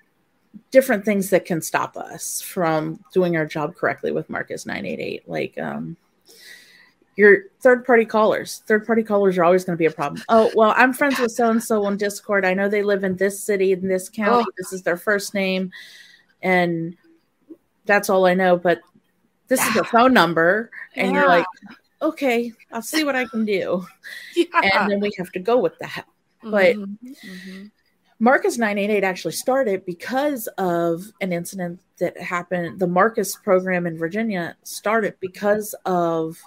different 0.73 1.05
things 1.05 1.31
that 1.31 1.45
can 1.45 1.62
stop 1.62 1.97
us 1.97 2.41
from 2.41 2.99
doing 3.12 3.37
our 3.37 3.47
job 3.47 3.77
correctly 3.77 4.11
with 4.11 4.29
Marcus 4.29 4.66
988, 4.66 5.29
like 5.29 5.57
um, 5.59 5.97
your 7.14 7.45
third 7.61 7.85
party 7.85 8.05
callers. 8.05 8.64
Third 8.66 8.85
party 8.85 9.05
callers 9.05 9.39
are 9.39 9.45
always 9.45 9.64
going 9.64 9.77
to 9.77 9.79
be 9.79 9.87
a 9.87 9.93
problem. 9.93 10.25
Oh, 10.29 10.51
well, 10.57 10.75
I'm 10.77 10.93
friends 10.93 11.21
with 11.21 11.31
so 11.31 11.51
and 11.51 11.62
so 11.62 11.85
on 11.85 11.97
Discord. 11.97 12.45
I 12.45 12.55
know 12.55 12.69
they 12.69 12.83
live 12.83 13.05
in 13.05 13.14
this 13.14 13.41
city, 13.41 13.71
in 13.71 13.87
this 13.87 14.09
county. 14.09 14.45
Oh. 14.49 14.53
This 14.57 14.73
is 14.73 14.83
their 14.83 14.97
first 14.97 15.35
name. 15.35 15.71
And 16.43 16.97
that's 17.89 18.09
all 18.09 18.24
I 18.26 18.34
know. 18.34 18.57
But 18.57 18.80
this 19.49 19.61
is 19.66 19.76
a 19.76 19.82
phone 19.95 20.12
number. 20.12 20.70
And 20.95 21.12
you're 21.12 21.26
like, 21.26 21.47
okay, 22.01 22.53
I'll 22.70 22.82
see 22.82 23.03
what 23.03 23.16
I 23.16 23.24
can 23.24 23.45
do. 23.45 23.84
Yeah. 24.36 24.45
And 24.62 24.93
then 24.93 25.01
we 25.01 25.11
have 25.18 25.32
to 25.32 25.41
go 25.41 25.59
with 25.59 25.76
that. 25.80 26.05
but- 26.45 26.76
Mhm. 26.76 26.97
Mhm. 27.03 27.70
Marcus 28.20 28.59
988 28.59 29.05
actually 29.05 29.32
started 29.32 29.84
because 29.86 30.49
of 30.59 31.05
an 31.20 31.32
incident 31.32 31.80
that 31.99 32.20
happened. 32.20 32.80
The 32.80 32.86
Marcus 32.89 33.36
program 33.36 33.86
in 33.86 33.97
Virginia 33.97 34.57
started 34.64 35.14
because 35.20 35.72
of 35.84 36.41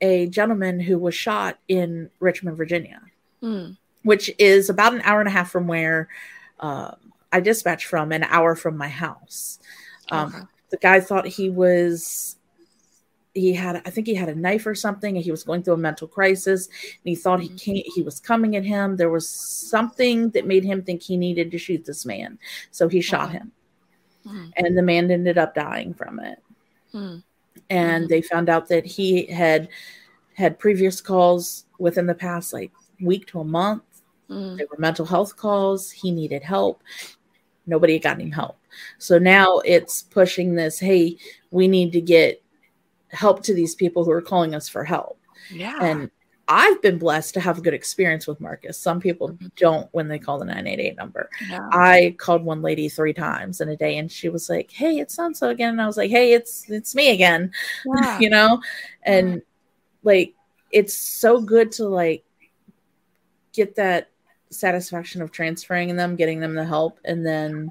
a 0.00 0.26
gentleman 0.28 0.78
who 0.78 0.96
was 0.98 1.14
shot 1.14 1.58
in 1.66 2.10
Richmond, 2.20 2.56
Virginia, 2.56 3.00
Mm. 3.42 3.76
which 4.02 4.30
is 4.38 4.70
about 4.70 4.94
an 4.94 5.00
hour 5.02 5.18
and 5.20 5.28
a 5.28 5.32
half 5.32 5.50
from 5.50 5.66
where 5.66 6.08
uh, 6.60 6.92
I 7.32 7.40
dispatch 7.40 7.86
from, 7.86 8.12
an 8.12 8.22
hour 8.22 8.54
from 8.54 8.76
my 8.76 8.88
house. 8.88 9.58
Um, 10.12 10.28
Okay. 10.32 10.44
The 10.74 10.80
guy 10.80 10.98
thought 10.98 11.24
he 11.28 11.50
was. 11.50 12.34
He 13.32 13.52
had, 13.52 13.76
I 13.86 13.90
think 13.90 14.08
he 14.08 14.14
had 14.14 14.28
a 14.28 14.34
knife 14.34 14.66
or 14.66 14.74
something, 14.74 15.14
and 15.14 15.24
he 15.24 15.30
was 15.30 15.44
going 15.44 15.62
through 15.62 15.74
a 15.74 15.76
mental 15.76 16.08
crisis. 16.08 16.66
And 16.66 17.04
he 17.04 17.14
thought 17.14 17.40
he 17.40 17.48
came, 17.50 17.84
he 17.94 18.02
was 18.02 18.18
coming 18.18 18.56
at 18.56 18.64
him. 18.64 18.96
There 18.96 19.10
was 19.10 19.28
something 19.28 20.30
that 20.30 20.48
made 20.48 20.64
him 20.64 20.82
think 20.82 21.00
he 21.00 21.16
needed 21.16 21.52
to 21.52 21.58
shoot 21.58 21.84
this 21.84 22.04
man, 22.04 22.40
so 22.72 22.88
he 22.88 23.00
shot 23.00 23.28
Okay. 23.28 23.38
him. 23.38 23.52
Mm. 24.26 24.52
And 24.56 24.76
the 24.76 24.82
man 24.82 25.08
ended 25.12 25.38
up 25.38 25.54
dying 25.54 25.94
from 25.94 26.18
it. 26.18 26.42
Mm. 26.92 27.22
And 27.70 28.04
Mhm. 28.04 28.08
they 28.08 28.20
found 28.22 28.48
out 28.48 28.66
that 28.68 28.84
he 28.84 29.26
had 29.26 29.68
had 30.34 30.58
previous 30.58 31.00
calls 31.00 31.66
within 31.78 32.06
the 32.06 32.16
past 32.16 32.52
like 32.52 32.72
week 33.00 33.28
to 33.28 33.38
a 33.38 33.44
month 33.44 33.82
Mm. 34.30 34.56
they 34.56 34.64
were 34.64 34.78
mental 34.78 35.06
health 35.06 35.36
calls. 35.36 35.90
He 35.90 36.10
needed 36.10 36.42
help. 36.42 36.82
Nobody 37.66 37.98
got 37.98 38.20
any 38.20 38.30
help. 38.30 38.58
So 38.98 39.18
now 39.18 39.58
it's 39.64 40.02
pushing 40.02 40.54
this 40.54 40.78
hey, 40.78 41.16
we 41.50 41.68
need 41.68 41.92
to 41.92 42.00
get 42.00 42.42
help 43.10 43.42
to 43.44 43.54
these 43.54 43.74
people 43.74 44.04
who 44.04 44.10
are 44.10 44.22
calling 44.22 44.54
us 44.54 44.68
for 44.68 44.84
help. 44.84 45.20
Yeah. 45.50 45.78
And 45.80 46.10
I've 46.46 46.82
been 46.82 46.98
blessed 46.98 47.32
to 47.34 47.40
have 47.40 47.56
a 47.56 47.60
good 47.62 47.72
experience 47.72 48.26
with 48.26 48.38
Marcus. 48.40 48.76
Some 48.76 49.00
people 49.00 49.30
Mhm. 49.30 49.50
don't 49.56 49.88
when 49.92 50.08
they 50.08 50.18
call 50.18 50.38
the 50.38 50.44
988 50.44 50.96
number. 50.96 51.30
yeah. 51.48 51.66
I 51.72 52.14
called 52.18 52.44
one 52.44 52.60
lady 52.60 52.88
three 52.90 53.14
times 53.14 53.60
in 53.62 53.68
a 53.70 53.76
day 53.76 53.96
and 53.96 54.12
she 54.12 54.28
was 54.28 54.50
like, 54.50 54.70
Hey, 54.70 54.98
it's 54.98 55.14
so 55.14 55.24
and 55.24 55.36
so 55.36 55.48
again. 55.48 55.70
And 55.70 55.80
I 55.80 55.86
was 55.86 55.96
like, 55.96 56.10
Hey, 56.10 56.32
it's 56.34 56.68
it's 56.68 56.94
me 56.94 57.10
again. 57.12 57.50
Yeah. 57.86 58.18
you 58.18 58.28
know? 58.30 58.60
And 59.04 59.40
like 60.02 60.34
it's 60.70 60.92
so 60.94 61.40
good 61.40 61.72
to 61.72 61.86
like 61.88 62.24
get 63.52 63.76
that 63.76 64.10
satisfaction 64.54 65.22
of 65.22 65.30
transferring 65.32 65.94
them, 65.96 66.16
getting 66.16 66.40
them 66.40 66.54
the 66.54 66.64
help, 66.64 66.98
and 67.04 67.24
then 67.24 67.70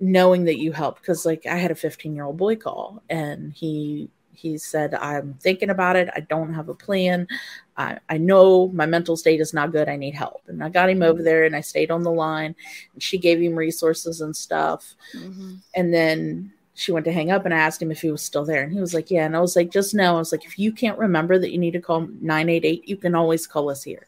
knowing 0.00 0.44
that 0.44 0.58
you 0.58 0.72
help. 0.72 1.00
Because 1.00 1.24
like 1.24 1.46
I 1.46 1.56
had 1.56 1.70
a 1.70 1.76
15 1.76 2.14
year 2.14 2.24
old 2.24 2.36
boy 2.36 2.56
call 2.56 3.02
and 3.08 3.52
he 3.52 4.10
he 4.34 4.56
said, 4.56 4.94
I'm 4.94 5.34
thinking 5.34 5.68
about 5.70 5.94
it. 5.94 6.08
I 6.16 6.20
don't 6.20 6.54
have 6.54 6.70
a 6.70 6.74
plan. 6.74 7.28
I, 7.76 7.98
I 8.08 8.16
know 8.16 8.68
my 8.68 8.86
mental 8.86 9.14
state 9.14 9.40
is 9.40 9.52
not 9.52 9.72
good. 9.72 9.90
I 9.90 9.96
need 9.96 10.14
help. 10.14 10.40
And 10.48 10.64
I 10.64 10.70
got 10.70 10.88
him 10.88 11.02
over 11.02 11.22
there 11.22 11.44
and 11.44 11.54
I 11.54 11.60
stayed 11.60 11.90
on 11.90 12.02
the 12.02 12.10
line 12.10 12.56
and 12.94 13.02
she 13.02 13.18
gave 13.18 13.40
him 13.40 13.54
resources 13.54 14.22
and 14.22 14.34
stuff 14.34 14.94
Mhm. 15.14 15.58
and 15.76 15.92
then 15.94 16.52
she 16.74 16.90
went 16.90 17.04
to 17.04 17.12
hang 17.12 17.30
up 17.30 17.44
and 17.44 17.52
I 17.52 17.58
asked 17.58 17.82
him 17.82 17.92
if 17.92 18.00
he 18.00 18.10
was 18.10 18.22
still 18.22 18.46
there. 18.46 18.62
And 18.62 18.72
he 18.72 18.80
was 18.80 18.94
like, 18.94 19.10
Yeah. 19.10 19.26
And 19.26 19.36
I 19.36 19.40
was 19.40 19.54
like, 19.54 19.70
Just 19.70 19.94
know, 19.94 20.16
I 20.16 20.18
was 20.18 20.32
like, 20.32 20.44
if 20.46 20.58
you 20.58 20.72
can't 20.72 20.98
remember 20.98 21.38
that 21.38 21.52
you 21.52 21.58
need 21.58 21.72
to 21.72 21.80
call 21.80 22.08
988, 22.20 22.88
you 22.88 22.96
can 22.96 23.14
always 23.14 23.46
call 23.46 23.70
us 23.70 23.84
here. 23.84 24.06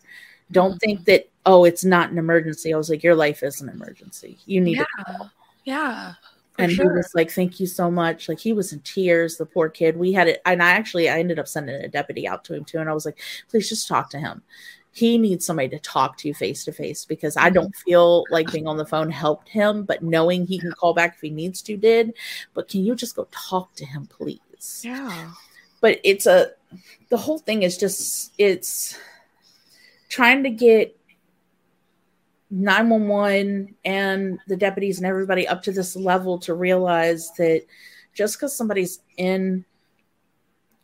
Don't 0.52 0.72
mm-hmm. 0.72 0.78
think 0.78 1.04
that, 1.06 1.28
oh, 1.46 1.64
it's 1.64 1.84
not 1.84 2.10
an 2.10 2.18
emergency. 2.18 2.72
I 2.72 2.76
was 2.76 2.90
like, 2.90 3.02
Your 3.02 3.14
life 3.14 3.42
is 3.42 3.60
an 3.60 3.68
emergency. 3.68 4.38
You 4.46 4.60
need 4.60 4.76
to 4.76 4.86
Yeah. 5.06 5.28
Yeah. 5.64 6.14
and 6.58 6.70
sure. 6.70 6.90
he 6.90 6.96
was 6.96 7.10
like 7.14 7.30
thank 7.30 7.58
you 7.58 7.66
so 7.66 7.90
much 7.90 8.28
like 8.28 8.38
he 8.38 8.52
was 8.52 8.72
in 8.72 8.80
tears 8.80 9.38
the 9.38 9.46
poor 9.46 9.68
kid 9.68 9.96
we 9.96 10.12
had 10.12 10.28
it 10.28 10.40
and 10.44 10.62
i 10.62 10.70
actually 10.70 11.08
i 11.08 11.18
ended 11.18 11.38
up 11.38 11.48
sending 11.48 11.74
a 11.74 11.88
deputy 11.88 12.28
out 12.28 12.44
to 12.44 12.54
him 12.54 12.64
too 12.64 12.78
and 12.78 12.88
i 12.88 12.92
was 12.92 13.04
like 13.04 13.18
please 13.48 13.68
just 13.68 13.88
talk 13.88 14.08
to 14.10 14.18
him 14.18 14.42
he 14.92 15.18
needs 15.18 15.44
somebody 15.44 15.68
to 15.68 15.78
talk 15.80 16.16
to 16.16 16.32
face 16.32 16.64
to 16.64 16.72
face 16.72 17.04
because 17.04 17.36
i 17.36 17.50
don't 17.50 17.74
mm-hmm. 17.74 17.90
feel 17.90 18.24
like 18.30 18.52
being 18.52 18.68
on 18.68 18.76
the 18.76 18.86
phone 18.86 19.10
helped 19.10 19.48
him 19.48 19.82
but 19.82 20.02
knowing 20.02 20.46
he 20.46 20.58
can 20.58 20.70
call 20.72 20.94
back 20.94 21.14
if 21.14 21.20
he 21.20 21.30
needs 21.30 21.60
to 21.60 21.76
did 21.76 22.14
but 22.54 22.68
can 22.68 22.84
you 22.84 22.94
just 22.94 23.16
go 23.16 23.26
talk 23.32 23.74
to 23.74 23.84
him 23.84 24.06
please 24.06 24.82
yeah. 24.84 25.30
but 25.80 25.98
it's 26.04 26.26
a 26.26 26.52
the 27.08 27.16
whole 27.16 27.38
thing 27.38 27.62
is 27.64 27.76
just 27.76 28.32
it's 28.38 28.96
trying 30.14 30.44
to 30.44 30.50
get 30.50 30.96
911 32.50 33.74
and 33.84 34.38
the 34.46 34.56
deputies 34.56 34.98
and 34.98 35.06
everybody 35.06 35.48
up 35.48 35.60
to 35.64 35.72
this 35.72 35.96
level 35.96 36.38
to 36.38 36.54
realize 36.54 37.32
that 37.36 37.62
just 38.12 38.36
because 38.36 38.56
somebody's 38.56 39.00
in 39.16 39.64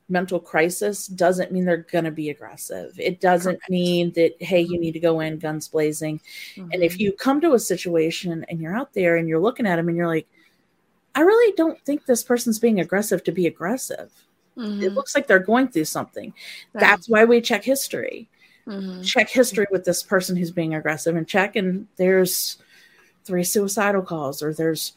mental 0.08 0.40
crisis 0.40 1.06
doesn't 1.06 1.52
mean 1.52 1.64
they're 1.64 1.86
going 1.92 2.02
to 2.04 2.10
be 2.10 2.30
aggressive 2.30 2.92
it 2.98 3.20
doesn't 3.20 3.58
Correct. 3.60 3.70
mean 3.70 4.10
that 4.16 4.32
hey 4.40 4.60
you 4.62 4.80
need 4.80 4.90
to 4.90 4.98
go 4.98 5.20
in 5.20 5.38
guns 5.38 5.68
blazing 5.68 6.20
and 6.56 6.82
if 6.82 6.94
Mhm. 6.94 6.98
you 6.98 7.12
come 7.12 7.40
to 7.40 7.52
a 7.52 7.58
situation 7.60 8.44
and 8.48 8.60
you're 8.60 8.76
out 8.76 8.92
there 8.92 9.16
and 9.16 9.28
you're 9.28 9.38
looking 9.38 9.66
at 9.68 9.76
them 9.76 9.86
and 9.86 9.96
you're 9.96 10.08
like 10.08 10.26
i 11.14 11.20
really 11.20 11.54
don't 11.56 11.80
think 11.84 12.04
this 12.06 12.24
person's 12.24 12.58
being 12.58 12.80
aggressive 12.80 13.22
to 13.22 13.30
be 13.30 13.46
aggressive 13.46 14.10
it 14.56 14.60
Mhm. 14.62 14.94
looks 14.96 15.14
like 15.14 15.28
they're 15.28 15.38
going 15.38 15.68
through 15.68 15.84
something. 15.84 16.34
Yeah. 16.74 16.80
That's 16.80 17.08
why 17.08 17.24
we 17.24 17.40
check 17.40 17.62
history. 17.62 18.28
Mhm. 18.66 19.04
Check 19.04 19.28
history 19.30 19.66
with 19.70 19.84
this 19.84 20.02
person 20.02 20.36
who's 20.36 20.50
being 20.50 20.74
aggressive 20.74 21.16
and 21.16 21.26
check 21.26 21.56
and 21.56 21.86
there's 21.96 22.58
three 23.24 23.44
suicidal 23.44 24.02
calls 24.02 24.42
or 24.42 24.52
there's 24.54 24.92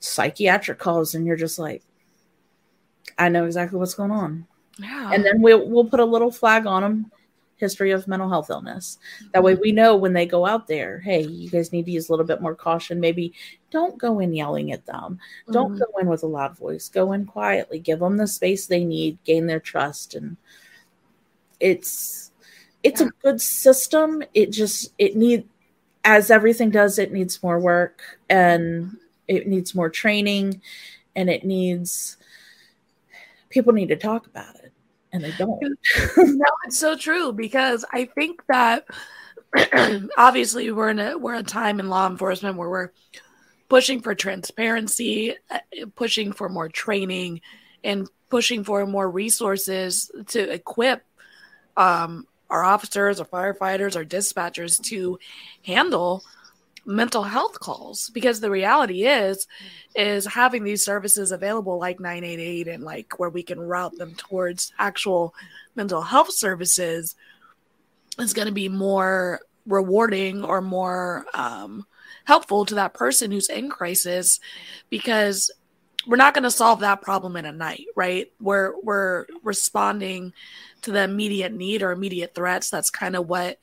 psychiatric 0.00 0.78
calls 0.78 1.14
and 1.14 1.26
you're 1.26 1.36
just 1.36 1.58
like 1.58 1.82
I 3.18 3.28
know 3.28 3.44
exactly 3.46 3.78
what's 3.78 3.94
going 3.94 4.10
on. 4.10 4.46
yeah. 4.78 5.10
And 5.12 5.24
then 5.24 5.40
we'll 5.40 5.66
we'll 5.68 5.84
put 5.86 6.00
a 6.00 6.04
little 6.04 6.30
flag 6.30 6.66
on 6.66 6.82
them 6.82 7.10
history 7.58 7.90
of 7.90 8.06
mental 8.06 8.28
health 8.28 8.50
illness. 8.50 8.98
That 9.32 9.42
way 9.42 9.54
we 9.54 9.72
know 9.72 9.96
when 9.96 10.12
they 10.12 10.26
go 10.26 10.44
out 10.44 10.66
there, 10.66 10.98
hey, 10.98 11.22
you 11.22 11.48
guys 11.48 11.72
need 11.72 11.86
to 11.86 11.90
use 11.90 12.10
a 12.10 12.12
little 12.12 12.26
bit 12.26 12.42
more 12.42 12.54
caution. 12.54 13.00
Maybe 13.00 13.32
don't 13.70 13.96
go 13.96 14.18
in 14.18 14.34
yelling 14.34 14.72
at 14.72 14.84
them. 14.84 15.18
Don't 15.50 15.74
Mhm. 15.74 15.78
go 15.78 15.86
in 15.98 16.06
with 16.08 16.22
a 16.22 16.26
loud 16.26 16.54
voice. 16.58 16.90
Go 16.90 17.12
in 17.12 17.24
quietly. 17.24 17.78
Give 17.78 18.00
them 18.00 18.18
the 18.18 18.26
space 18.26 18.66
they 18.66 18.84
need. 18.84 19.16
Gain 19.24 19.46
their 19.46 19.60
trust, 19.60 20.14
and 20.14 20.36
it's 21.60 22.30
it's 22.86 23.00
Yeah. 23.00 23.08
a 23.08 23.10
good 23.22 23.40
system. 23.40 24.22
It 24.32 24.52
just 24.52 24.92
it 24.96 25.16
need 25.16 25.48
as 26.04 26.30
everything 26.30 26.70
does. 26.70 26.98
It 27.00 27.12
needs 27.12 27.42
more 27.42 27.58
work 27.58 28.00
and 28.30 28.96
it 29.26 29.48
needs 29.48 29.74
more 29.74 29.90
training, 29.90 30.62
and 31.16 31.28
it 31.28 31.44
needs 31.44 32.16
people 33.48 33.72
need 33.72 33.88
to 33.88 33.96
talk 33.96 34.26
about 34.26 34.54
it, 34.56 34.72
and 35.12 35.24
they 35.24 35.32
don't. 35.32 35.60
no, 36.16 36.44
it's 36.64 36.78
so 36.78 36.96
true 36.96 37.32
because 37.32 37.84
I 37.92 38.04
think 38.04 38.40
that 38.46 38.86
obviously 40.16 40.70
we're 40.70 40.90
in 40.90 41.00
a 41.00 41.18
we're 41.18 41.34
a 41.34 41.42
time 41.42 41.80
in 41.80 41.88
law 41.90 42.06
enforcement 42.06 42.56
where 42.56 42.70
we're 42.70 42.92
pushing 43.68 44.00
for 44.00 44.14
transparency, 44.14 45.34
uh, 45.50 45.58
pushing 45.96 46.30
for 46.30 46.48
more 46.48 46.68
training, 46.68 47.40
and 47.82 48.08
pushing 48.30 48.62
for 48.62 48.86
more 48.86 49.10
resources 49.10 50.08
to 50.28 50.52
equip 50.52 51.02
um, 51.76 52.28
our 52.50 52.64
officers, 52.64 53.20
our 53.20 53.26
firefighters, 53.26 53.96
our 53.96 54.04
dispatchers 54.04 54.80
to 54.84 55.18
handle 55.64 56.22
mental 56.84 57.24
health 57.24 57.58
calls. 57.58 58.10
Because 58.10 58.40
the 58.40 58.50
reality 58.50 59.04
is 59.06 59.46
is 59.94 60.26
having 60.26 60.64
these 60.64 60.84
services 60.84 61.32
available 61.32 61.78
like 61.78 62.00
988 62.00 62.68
and 62.68 62.84
like 62.84 63.18
where 63.18 63.30
we 63.30 63.42
can 63.42 63.60
route 63.60 63.96
them 63.96 64.14
towards 64.14 64.72
actual 64.78 65.34
mental 65.74 66.02
health 66.02 66.32
services 66.32 67.16
is 68.18 68.32
going 68.32 68.46
to 68.46 68.52
be 68.52 68.68
more 68.68 69.40
rewarding 69.66 70.44
or 70.44 70.60
more 70.60 71.26
um, 71.34 71.86
helpful 72.24 72.64
to 72.64 72.76
that 72.76 72.94
person 72.94 73.30
who's 73.30 73.48
in 73.48 73.68
crisis 73.68 74.38
because 74.90 75.50
we're 76.06 76.16
not 76.16 76.34
going 76.34 76.44
to 76.44 76.50
solve 76.50 76.80
that 76.80 77.02
problem 77.02 77.36
in 77.36 77.44
a 77.44 77.52
night 77.52 77.86
right? 77.96 78.30
We're 78.40 78.74
we're 78.82 79.26
responding 79.42 80.32
to 80.86 80.92
the 80.92 81.02
immediate 81.02 81.52
need 81.52 81.82
or 81.82 81.92
immediate 81.92 82.34
threats 82.34 82.70
that's 82.70 82.90
kind 82.90 83.14
of 83.14 83.28
what 83.28 83.58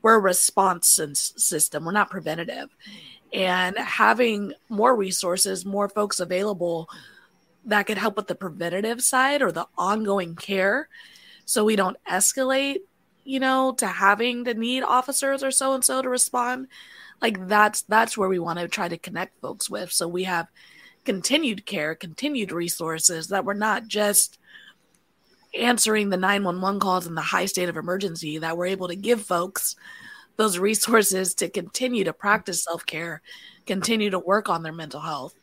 we're 0.00 0.14
a 0.14 0.20
response 0.20 1.00
system. 1.14 1.84
We're 1.84 1.92
not 1.92 2.10
preventative. 2.10 2.68
And 3.32 3.76
having 3.76 4.52
more 4.68 4.96
resources 4.96 5.66
more 5.66 5.88
folks 5.88 6.20
available 6.20 6.88
that 7.66 7.82
could 7.82 7.98
help 7.98 8.16
with 8.16 8.28
the 8.28 8.34
preventative 8.34 9.02
side 9.02 9.42
or 9.42 9.52
the 9.52 9.66
ongoing 9.76 10.34
care 10.34 10.88
so 11.44 11.64
we 11.64 11.76
don't 11.76 11.96
escalate 12.08 12.78
you 13.24 13.40
know 13.40 13.74
to 13.76 13.86
having 13.86 14.44
to 14.44 14.54
need 14.54 14.82
officers 14.82 15.42
or 15.42 15.50
so 15.50 15.74
and 15.74 15.84
so 15.84 16.00
to 16.00 16.08
respond 16.08 16.68
like 17.20 17.48
that's 17.48 17.82
that's 17.82 18.16
where 18.16 18.28
we 18.28 18.38
want 18.38 18.58
to 18.58 18.68
try 18.68 18.88
to 18.88 18.98
connect 18.98 19.40
folks 19.40 19.68
with. 19.68 19.92
So 19.92 20.06
we 20.08 20.24
have 20.24 20.48
continued 21.04 21.64
care 21.66 21.94
continued 21.94 22.52
resources 22.52 23.28
that 23.28 23.44
we're 23.44 23.54
not 23.54 23.88
just 23.88 24.38
answering 25.54 26.10
the 26.10 26.16
911 26.16 26.80
calls 26.80 27.06
in 27.06 27.14
the 27.14 27.20
high 27.20 27.46
state 27.46 27.68
of 27.68 27.76
emergency 27.76 28.38
that 28.38 28.56
we're 28.56 28.66
able 28.66 28.88
to 28.88 28.96
give 28.96 29.22
folks 29.22 29.76
those 30.36 30.58
resources 30.58 31.34
to 31.34 31.48
continue 31.48 32.04
to 32.04 32.12
practice 32.12 32.64
self-care 32.64 33.22
continue 33.66 34.08
to 34.10 34.18
work 34.18 34.48
on 34.48 34.62
their 34.62 34.72
mental 34.72 35.00
health. 35.00 35.34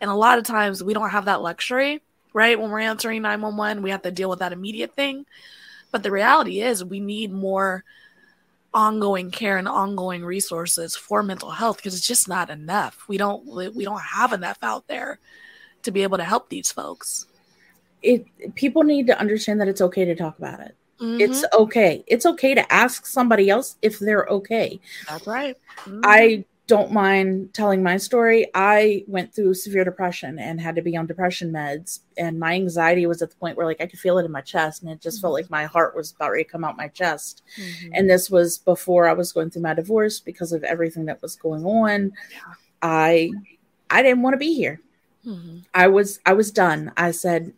And 0.00 0.10
a 0.10 0.14
lot 0.14 0.38
of 0.38 0.44
times 0.44 0.82
we 0.82 0.94
don't 0.94 1.10
have 1.10 1.26
that 1.26 1.42
luxury 1.42 2.00
right? 2.32 2.60
When 2.60 2.70
we're 2.70 2.80
answering 2.80 3.22
911 3.22 3.82
we 3.82 3.90
have 3.90 4.02
to 4.02 4.10
deal 4.10 4.30
with 4.30 4.38
that 4.40 4.52
immediate 4.52 4.94
thing. 4.94 5.26
But 5.90 6.02
the 6.02 6.10
reality 6.10 6.60
is 6.60 6.84
we 6.84 7.00
need 7.00 7.32
more 7.32 7.84
ongoing 8.72 9.32
care 9.32 9.56
and 9.56 9.66
ongoing 9.66 10.24
resources 10.24 10.94
for 10.94 11.22
mental 11.22 11.50
health 11.50 11.76
because 11.76 11.94
it's 11.94 12.06
just 12.06 12.28
not 12.28 12.50
enough. 12.50 13.04
We 13.08 13.16
don't 13.16 13.44
we 13.74 13.84
don't 13.84 14.00
have 14.00 14.32
enough 14.32 14.58
out 14.62 14.86
there 14.86 15.18
to 15.82 15.90
be 15.90 16.02
able 16.02 16.18
to 16.18 16.24
help 16.24 16.48
these 16.48 16.70
folks 16.70 17.26
It 18.02 18.26
people 18.54 18.82
need 18.82 19.06
to 19.08 19.18
understand 19.18 19.60
that 19.60 19.68
it's 19.68 19.80
okay 19.80 20.04
to 20.04 20.14
talk 20.14 20.38
about 20.38 20.60
it. 20.60 20.74
Mhm. 21.00 21.20
It's 21.20 21.44
okay. 21.54 22.04
It's 22.06 22.26
okay 22.26 22.54
to 22.54 22.72
ask 22.72 23.06
somebody 23.06 23.48
else 23.50 23.76
if 23.82 23.98
they're 23.98 24.26
okay. 24.26 24.80
that's 25.08 25.26
right 25.26 25.56
Mhm. 25.84 26.00
I 26.04 26.44
don't 26.66 26.92
mind 26.92 27.52
telling 27.52 27.82
my 27.82 27.96
story. 27.96 28.46
I 28.54 29.02
went 29.08 29.34
through 29.34 29.54
severe 29.54 29.82
depression 29.82 30.38
and 30.38 30.60
had 30.60 30.76
to 30.76 30.82
be 30.82 30.96
on 30.96 31.04
depression 31.06 31.50
meds. 31.50 31.98
And 32.16 32.38
my 32.38 32.52
anxiety 32.54 33.06
was 33.06 33.22
at 33.22 33.30
the 33.30 33.36
point 33.36 33.56
where 33.56 33.66
like 33.66 33.80
I 33.80 33.86
could 33.86 33.98
feel 33.98 34.18
it 34.18 34.24
in 34.24 34.30
my 34.30 34.40
chest 34.40 34.82
and 34.82 34.90
it 34.92 35.00
just 35.00 35.20
felt 35.20 35.32
like 35.32 35.50
my 35.50 35.64
heart 35.64 35.96
was 35.96 36.12
about 36.12 36.30
ready 36.30 36.44
to 36.44 36.50
come 36.50 36.62
out 36.62 36.76
my 36.76 36.86
chest. 36.86 37.42
Mhm. 37.58 37.90
And 37.94 38.08
this 38.08 38.30
was 38.30 38.58
before 38.58 39.08
I 39.08 39.14
was 39.14 39.32
going 39.32 39.50
through 39.50 39.62
my 39.62 39.74
divorce 39.74 40.20
because 40.20 40.52
of 40.52 40.62
everything 40.62 41.06
that 41.06 41.20
was 41.22 41.34
going 41.34 41.64
on. 41.64 42.12
Yeah. 42.30 42.38
I 42.82 43.32
I 43.90 44.02
didn't 44.02 44.22
want 44.22 44.34
to 44.34 44.38
be 44.38 44.54
here. 44.54 44.80
Mhm. 45.26 45.64
I 45.74 45.88
was 45.88 46.20
I 46.24 46.34
was 46.34 46.52
done. 46.52 46.92
I 46.96 47.10
said 47.10 47.52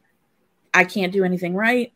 I 0.74 0.84
can't 0.84 1.12
do 1.12 1.24
anything 1.24 1.54
right. 1.54 1.92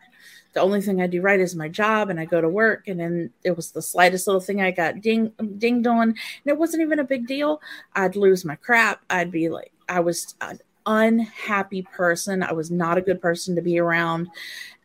The 0.53 0.61
only 0.63 0.81
thing 0.81 1.03
I 1.03 1.07
do 1.07 1.21
right 1.21 1.39
is 1.39 1.55
my 1.55 1.69
job, 1.69 2.09
and 2.09 2.19
I 2.19 2.25
go 2.25 2.41
to 2.41 2.49
work. 2.49 2.89
And 2.89 2.99
then 2.99 3.31
it 3.45 3.55
was 3.55 3.73
the 3.73 3.83
slightest 3.83 4.27
little 4.27 4.41
thing 4.41 4.63
I 4.63 4.71
got 4.71 5.03
ding 5.03 5.33
dinged 5.59 5.87
on, 5.87 6.09
and 6.09 6.17
it 6.47 6.59
wasn't 6.59 6.83
even 6.83 6.99
a 6.99 7.05
big 7.05 7.27
deal. 7.27 7.61
I'd 7.95 8.17
lose 8.17 8.45
my 8.45 8.57
crap. 8.57 9.03
I'd 9.11 9.31
be 9.31 9.49
like, 9.51 9.73
I 9.89 10.01
was 10.01 10.35
an 10.41 10.61
unhappy 10.87 11.83
person. 11.83 12.43
I 12.43 12.53
was 12.53 12.71
not 12.71 12.97
a 12.97 13.03
good 13.03 13.21
person 13.21 13.55
to 13.57 13.63
be 13.63 13.79
around, 13.79 14.29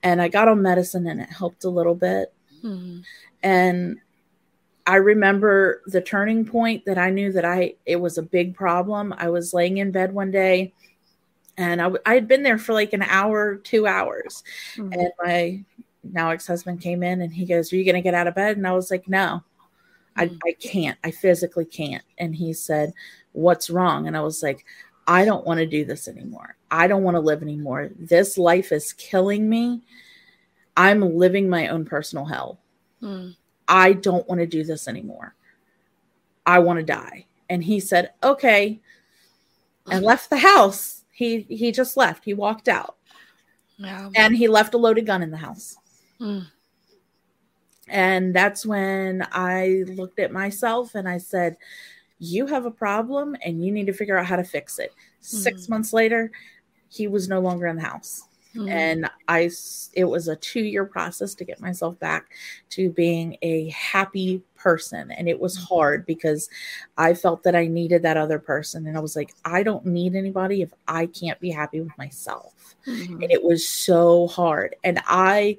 and 0.04 0.22
I 0.22 0.28
got 0.28 0.50
on 0.50 0.62
medicine, 0.62 1.08
and 1.08 1.22
it 1.22 1.30
helped 1.30 1.64
a 1.64 1.70
little 1.70 1.96
bit. 1.96 2.34
Mhm. 2.64 3.04
And 3.44 4.00
I 4.86 4.96
remember 4.96 5.84
the 5.86 6.02
turning 6.02 6.44
point 6.44 6.86
that 6.86 6.98
I 6.98 7.12
knew 7.12 7.32
that 7.32 7.46
I 7.46 7.76
it 7.86 7.96
was 7.96 8.18
a 8.18 8.24
big 8.24 8.56
problem. 8.56 9.14
I 9.18 9.30
was 9.30 9.54
laying 9.54 9.78
in 9.78 9.92
bed 9.92 10.14
one 10.14 10.32
day 10.32 10.74
and 11.62 11.82
I, 11.82 11.86
w- 11.86 12.02
I 12.06 12.14
had 12.14 12.28
been 12.28 12.44
there 12.44 12.58
for 12.58 12.74
like 12.74 12.94
an 12.94 13.04
hour, 13.04 13.56
two 13.58 13.88
hours. 13.88 14.44
Mhm. 14.76 14.94
And 14.94 15.12
my 15.24 15.64
now 16.04 16.32
ex 16.32 16.48
husband 16.48 16.82
came 16.82 17.04
in 17.04 17.22
and 17.22 17.34
he 17.34 17.46
goes, 17.46 17.72
Are 17.72 17.76
you 17.76 17.86
going 17.86 17.96
to 17.96 18.02
get 18.02 18.14
out 18.14 18.28
of 18.28 18.36
bed? 18.36 18.58
And 18.58 18.68
I 18.68 18.72
was 18.74 18.90
like, 18.92 19.08
No, 19.08 19.44
I, 20.16 20.28
Mhm. 20.28 20.40
I 20.46 20.54
can't. 20.54 20.98
I 21.04 21.12
physically 21.12 21.66
can't. 21.66 22.04
And 22.18 22.36
he 22.36 22.54
said, 22.54 22.94
What's 23.34 23.70
wrong? 23.70 24.08
And 24.08 24.18
I 24.18 24.22
was 24.22 24.42
like, 24.44 24.66
I 25.08 25.26
don't 25.26 25.46
want 25.46 25.60
to 25.60 25.66
do 25.66 25.84
this 25.86 26.08
anymore. 26.08 26.56
I 26.70 26.88
don't 26.88 27.04
want 27.04 27.16
to 27.16 27.22
live 27.22 27.42
anymore. 27.42 27.90
This 28.00 28.38
life 28.38 28.72
is 28.72 28.94
killing 28.94 29.50
me. 29.50 29.82
I'm 30.78 31.02
living 31.02 31.50
my 31.50 31.68
own 31.68 31.86
personal 31.86 32.26
hell. 32.26 32.60
Mhm. 33.02 33.36
I 33.68 33.94
don't 33.94 34.28
want 34.28 34.40
to 34.42 34.48
do 34.48 34.64
this 34.64 34.88
anymore. 34.88 35.34
I 36.46 36.60
want 36.60 36.80
to 36.80 36.84
die. 36.86 37.26
And 37.50 37.64
he 37.64 37.80
said, 37.80 38.12
Okay. 38.24 38.80
And 39.88 40.04
left 40.06 40.30
the 40.30 40.38
house. 40.38 41.01
He 41.22 41.42
he 41.62 41.72
just 41.72 41.96
left 41.98 42.26
he 42.26 42.34
walked 42.34 42.68
out 42.68 42.96
Yeah. 43.78 44.10
and 44.16 44.36
he 44.36 44.48
left 44.48 44.74
a 44.74 44.78
loaded 44.78 45.06
gun 45.06 45.22
in 45.22 45.30
the 45.32 45.38
house 45.38 45.78
Mm. 46.20 46.46
and 47.88 48.36
that's 48.36 48.66
when 48.66 49.28
i 49.32 49.84
looked 49.88 50.20
at 50.20 50.32
myself 50.32 50.96
and 50.96 51.08
i 51.08 51.18
said 51.18 51.58
you 52.20 52.46
have 52.48 52.66
a 52.66 52.72
problem 52.72 53.36
and 53.46 53.64
you 53.66 53.72
need 53.72 53.88
to 53.88 53.94
figure 53.94 54.18
out 54.18 54.26
how 54.26 54.36
to 54.36 54.44
fix 54.44 54.80
it 54.80 54.92
6 55.20 55.66
Mhm. 55.66 55.70
months 55.70 55.94
later 55.94 56.32
he 56.90 57.08
was 57.08 57.28
no 57.28 57.40
longer 57.40 57.68
in 57.68 57.76
the 57.76 57.82
house 57.82 58.24
Mm. 58.56 58.70
and 58.70 59.10
I, 59.30 59.50
it 59.94 60.04
was 60.04 60.28
a 60.28 60.36
two 60.36 60.60
year 60.64 60.84
process 60.84 61.34
to 61.36 61.46
get 61.46 61.62
myself 61.62 61.98
back 62.00 62.32
to 62.72 62.90
being 62.90 63.38
a 63.42 63.70
happy 63.70 64.42
person 64.56 65.10
and 65.12 65.30
it 65.30 65.40
was 65.40 65.56
hard 65.56 66.06
because 66.06 66.50
i 66.98 67.14
felt 67.14 67.44
that 67.44 67.56
i 67.56 67.66
needed 67.66 68.04
that 68.04 68.18
other 68.18 68.40
person 68.40 68.86
and 68.88 68.98
i 68.98 69.00
was 69.00 69.16
like 69.16 69.34
i 69.46 69.64
don't 69.64 69.86
need 69.86 70.16
anybody 70.16 70.62
if 70.62 70.72
i 70.88 71.06
can't 71.08 71.40
be 71.40 71.50
happy 71.50 71.80
with 71.80 71.98
myself 71.98 72.76
Mhm. 72.86 73.24
and 73.24 73.32
it 73.32 73.42
was 73.42 73.68
so 73.68 74.28
hard 74.28 74.76
and 74.84 75.02
i 75.08 75.58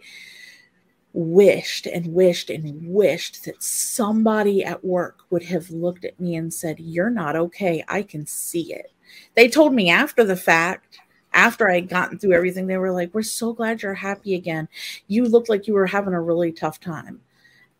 wished 1.14 1.86
and 1.86 2.06
wished 2.06 2.48
and 2.50 2.86
wished 2.86 3.44
that 3.44 3.62
somebody 3.62 4.64
at 4.64 4.84
work 4.84 5.20
would 5.30 5.42
have 5.42 5.68
looked 5.70 6.04
at 6.04 6.18
me 6.20 6.36
and 6.36 6.52
said 6.52 6.78
you're 6.78 7.10
not 7.10 7.36
okay 7.36 7.82
i 7.88 8.02
can 8.02 8.26
see 8.26 8.72
it 8.72 8.92
they 9.34 9.48
told 9.48 9.74
me 9.74 9.90
after 9.90 10.24
the 10.24 10.36
fact 10.36 10.98
after 11.34 11.68
i 11.68 11.74
had 11.76 11.88
gotten 11.88 12.18
through 12.18 12.32
everything 12.32 12.66
they 12.66 12.76
were 12.78 12.92
like 12.92 13.12
we're 13.14 13.22
so 13.22 13.52
glad 13.52 13.82
you're 13.82 13.94
happy 13.94 14.34
again. 14.34 14.68
You 15.08 15.24
looked 15.24 15.48
like 15.48 15.66
you 15.66 15.74
were 15.74 15.86
having 15.86 16.14
a 16.14 16.20
really 16.20 16.52
tough 16.52 16.80
time. 16.80 17.20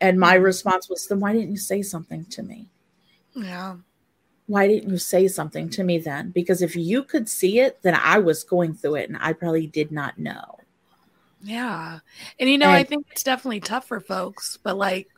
And 0.00 0.18
my 0.18 0.34
mm-hmm. 0.34 0.44
response 0.44 0.88
was 0.88 1.07
then 1.07 1.20
why 1.20 1.32
didn't 1.32 1.50
you 1.50 1.57
say 1.57 1.82
something 1.82 2.24
to 2.26 2.42
me? 2.42 2.68
Yeah. 3.34 3.76
why 4.46 4.68
didn't 4.68 4.90
you 4.90 4.98
say 4.98 5.26
something 5.26 5.70
to 5.70 5.84
me 5.84 5.98
then? 5.98 6.30
Because 6.30 6.61
if 6.61 6.76
you 6.76 7.03
could 7.03 7.28
see 7.28 7.61
it 7.61 7.80
then 7.82 7.94
i 7.94 8.18
was 8.18 8.44
going 8.44 8.74
through 8.74 8.96
it 8.96 9.09
and 9.09 9.18
i 9.20 9.32
probably 9.32 9.66
did 9.66 9.90
not 9.90 10.18
know. 10.18 10.59
Yeah. 11.42 11.98
And 12.38 12.48
you 12.48 12.59
know, 12.59 12.70
I 12.70 12.84
think 12.84 13.07
it's 13.11 13.24
definitely 13.24 13.61
tough 13.61 13.88
for 13.88 14.00
folks, 14.00 14.59
but 14.62 14.76
like 14.76 15.09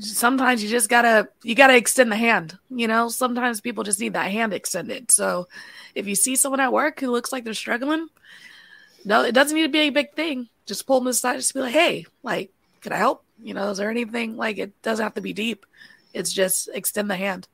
sometimes 0.00 0.62
you 0.62 0.68
just 0.68 0.88
gotta 0.88 1.28
you 1.42 1.54
gotta 1.54 1.76
extend 1.76 2.10
the 2.12 2.16
hand. 2.16 2.58
You 2.70 2.88
know, 2.88 3.08
sometimes 3.08 3.60
people 3.60 3.84
just 3.84 4.00
need 4.00 4.14
that 4.14 4.30
hand 4.30 4.52
extended. 4.52 5.10
So 5.10 5.48
if 5.94 6.06
you 6.06 6.14
see 6.14 6.36
someone 6.36 6.60
at 6.60 6.72
work 6.72 7.00
who 7.00 7.10
looks 7.10 7.32
like 7.32 7.44
they're 7.44 7.54
struggling, 7.54 8.08
no, 9.04 9.22
it 9.24 9.32
doesn't 9.32 9.56
need 9.56 9.62
to 9.64 9.68
be 9.68 9.80
a 9.80 9.90
big 9.90 10.12
thing. 10.12 10.48
Just 10.66 10.86
pull 10.86 11.00
them 11.00 11.08
aside, 11.08 11.36
just 11.36 11.54
be 11.54 11.60
like, 11.60 11.72
hey, 11.72 12.06
like, 12.22 12.50
could 12.82 12.92
I 12.92 12.98
help? 12.98 13.24
You 13.42 13.54
know, 13.54 13.70
is 13.70 13.78
there 13.78 13.90
anything 13.90 14.36
like 14.36 14.58
it 14.58 14.80
doesn't 14.82 15.02
have 15.02 15.14
to 15.14 15.20
be 15.20 15.32
deep. 15.32 15.64
It's 16.12 16.32
just 16.32 16.68
extend 16.74 17.10
the 17.10 17.16
hand. 17.16 17.48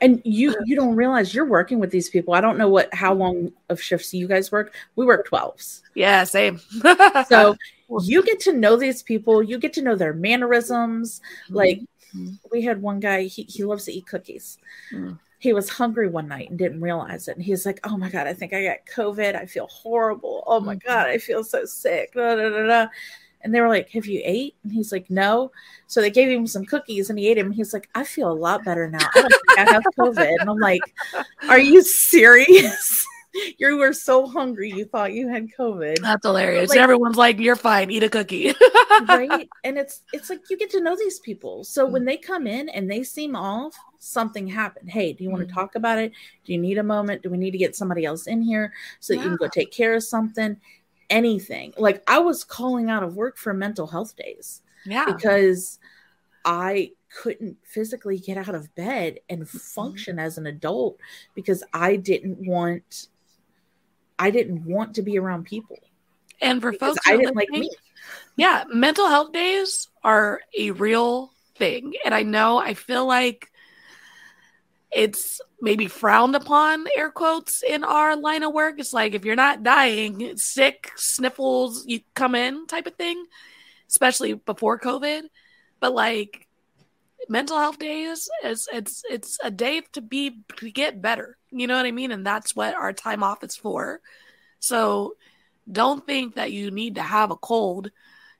and 0.00 0.20
you 0.24 0.54
you 0.66 0.76
don't 0.76 0.96
realize 0.96 1.34
you're 1.34 1.46
working 1.46 1.78
with 1.80 1.90
these 1.90 2.10
people 2.10 2.34
i 2.34 2.40
don't 2.40 2.58
know 2.58 2.68
what 2.68 2.92
how 2.94 3.12
long 3.14 3.50
of 3.70 3.80
shifts 3.80 4.12
you 4.12 4.28
guys 4.28 4.52
work 4.52 4.74
we 4.96 5.06
work 5.06 5.26
12s 5.28 5.80
Yeah, 5.94 6.24
same. 6.24 6.60
so 7.28 7.56
you 8.02 8.22
get 8.22 8.40
to 8.40 8.52
know 8.52 8.76
these 8.76 9.02
people. 9.02 9.42
You 9.42 9.58
get 9.58 9.72
to 9.74 9.82
know 9.82 9.96
their 9.96 10.14
mannerisms. 10.14 11.20
Like 11.50 11.80
Mhm. 12.14 12.38
we 12.50 12.60
had 12.62 12.82
one 12.82 13.00
guy 13.00 13.22
he, 13.22 13.42
he 13.44 13.64
loves 13.64 13.84
to 13.86 13.92
eat 13.92 14.06
cookies. 14.06 14.58
Mm. 14.92 15.18
he 15.38 15.52
was 15.52 15.68
hungry 15.68 16.06
one 16.08 16.28
night 16.28 16.48
and 16.50 16.58
didn't 16.58 16.80
realize 16.80 17.26
it. 17.26 17.36
And 17.36 17.44
he's 17.44 17.66
like 17.66 17.80
oh 17.84 17.96
my 17.96 18.08
god 18.10 18.26
i 18.28 18.32
think 18.34 18.52
i 18.52 18.62
got 18.64 18.86
covid. 18.86 19.34
I 19.34 19.46
feel 19.46 19.66
horrible. 19.66 20.44
Oh 20.46 20.60
my 20.60 20.76
Mhm. 20.76 20.84
god 20.84 21.06
i 21.08 21.18
feel 21.18 21.42
so 21.42 21.64
sick. 21.64 22.12
Da, 22.14 22.36
da, 22.36 22.48
da. 22.66 22.86
and 23.42 23.52
they 23.54 23.60
were 23.60 23.68
like 23.68 23.88
have 23.90 24.06
you 24.06 24.20
ate? 24.24 24.54
And 24.62 24.72
he's 24.72 24.92
like 24.92 25.08
no. 25.10 25.50
So 25.88 26.00
they 26.00 26.10
gave 26.10 26.28
him 26.30 26.46
some 26.46 26.64
cookies 26.64 27.10
and 27.10 27.18
he 27.18 27.26
ate 27.28 27.38
them 27.38 27.50
he's 27.50 27.72
like 27.72 27.88
i 27.94 28.04
feel 28.04 28.30
a 28.30 28.40
lot 28.46 28.62
better 28.64 28.88
now. 28.90 28.98
I 29.14 29.20
don't 29.22 29.32
think 29.32 29.58
i 29.58 29.72
have 29.72 29.82
covid. 29.98 30.36
And 30.40 30.48
i'm 30.50 30.58
like 30.58 30.82
are 31.48 31.58
you 31.58 31.82
serious 31.82 33.06
you 33.58 33.76
were 33.76 33.92
so 33.92 34.26
hungry 34.26 34.70
you 34.70 34.84
thought 34.84 35.12
you 35.12 35.28
had 35.28 35.48
covid 35.58 35.98
That's 36.00 36.24
hilarious. 36.26 36.70
Like- 36.70 36.78
Everyone's 36.78 37.16
like, 37.16 37.38
"You're 37.38 37.56
fine. 37.56 37.90
Eat 37.90 38.02
a 38.02 38.08
cookie." 38.08 38.54
right 39.08 39.48
and 39.64 39.78
it's 39.78 40.02
it's 40.12 40.28
like 40.30 40.40
you 40.50 40.56
get 40.56 40.70
to 40.70 40.80
know 40.80 40.94
these 40.96 41.18
people 41.20 41.64
so 41.64 41.86
when 41.86 42.04
they 42.04 42.16
come 42.16 42.46
in 42.46 42.68
and 42.68 42.90
they 42.90 43.02
seem 43.02 43.34
off 43.34 43.74
something 43.98 44.46
happened 44.46 44.90
hey 44.90 45.12
do 45.12 45.24
you 45.24 45.30
want 45.30 45.46
to 45.46 45.52
talk 45.52 45.74
about 45.76 45.98
it 45.98 46.12
do 46.44 46.52
you 46.52 46.58
need 46.58 46.76
a 46.78 46.82
moment 46.82 47.22
do 47.22 47.30
we 47.30 47.38
need 47.38 47.52
to 47.52 47.58
get 47.58 47.74
somebody 47.74 48.04
else 48.04 48.26
in 48.26 48.42
here 48.42 48.72
so 49.00 49.14
that 49.14 49.22
you 49.22 49.28
can 49.28 49.36
go 49.36 49.48
take 49.48 49.72
care 49.72 49.94
of 49.94 50.02
something 50.04 50.56
anything 51.10 51.72
like 51.78 52.02
i 52.06 52.18
was 52.18 52.44
calling 52.44 52.90
out 52.90 53.02
of 53.02 53.16
work 53.16 53.36
for 53.36 53.54
mental 53.54 53.86
health 53.86 54.14
days 54.16 54.62
yeah. 54.84 55.04
because 55.06 55.78
i 56.44 56.90
couldn't 57.22 57.56
physically 57.64 58.18
get 58.18 58.36
out 58.36 58.54
of 58.54 58.72
bed 58.74 59.18
and 59.30 59.42
Mm-hmm. 59.42 59.58
function 59.58 60.18
as 60.18 60.36
an 60.38 60.46
adult 60.46 60.98
because 61.34 61.62
i 61.72 61.96
didn't 61.96 62.38
want 62.46 63.08
i 64.22 64.30
didn't 64.30 64.64
want 64.64 64.94
to 64.94 65.02
be 65.02 65.18
around 65.18 65.44
people 65.44 65.78
And 66.40 66.60
for 66.60 66.72
folks, 66.72 67.00
i 67.06 67.16
didn't 67.16 67.36
like 67.36 67.50
me 67.50 67.70
yeah, 68.36 68.64
mental 68.72 69.08
health 69.08 69.32
days 69.32 69.88
are 70.02 70.40
a 70.56 70.70
real 70.72 71.32
thing. 71.56 71.94
And 72.04 72.14
I 72.14 72.22
know 72.22 72.58
I 72.58 72.74
feel 72.74 73.06
like 73.06 73.50
it's 74.90 75.40
maybe 75.60 75.86
frowned 75.86 76.36
upon, 76.36 76.86
air 76.96 77.10
quotes, 77.10 77.62
in 77.62 77.84
our 77.84 78.16
line 78.16 78.42
of 78.42 78.52
work. 78.52 78.78
It's 78.78 78.92
like 78.92 79.14
if 79.14 79.24
you're 79.24 79.36
not 79.36 79.62
dying, 79.62 80.36
sick, 80.36 80.90
sniffles, 80.96 81.86
you 81.86 82.00
come 82.14 82.34
in 82.34 82.66
type 82.66 82.86
of 82.86 82.94
thing, 82.94 83.24
especially 83.88 84.34
before 84.34 84.78
COVID. 84.78 85.22
But 85.80 85.94
like 85.94 86.46
mental 87.28 87.58
health 87.58 87.78
days 87.78 88.28
is 88.44 88.68
it's 88.72 89.02
it's 89.08 89.38
a 89.42 89.50
day 89.50 89.82
to 89.92 90.00
be 90.00 90.42
to 90.56 90.70
get 90.70 91.02
better. 91.02 91.36
You 91.50 91.66
know 91.66 91.76
what 91.76 91.86
I 91.86 91.92
mean? 91.92 92.12
And 92.12 92.26
that's 92.26 92.56
what 92.56 92.74
our 92.74 92.92
time 92.92 93.22
off 93.22 93.44
is 93.44 93.56
for. 93.56 94.00
So 94.58 95.16
don't 95.70 96.04
think 96.06 96.34
that 96.34 96.52
you 96.52 96.70
need 96.70 96.96
to 96.96 97.02
have 97.02 97.30
a 97.30 97.36
cold, 97.36 97.90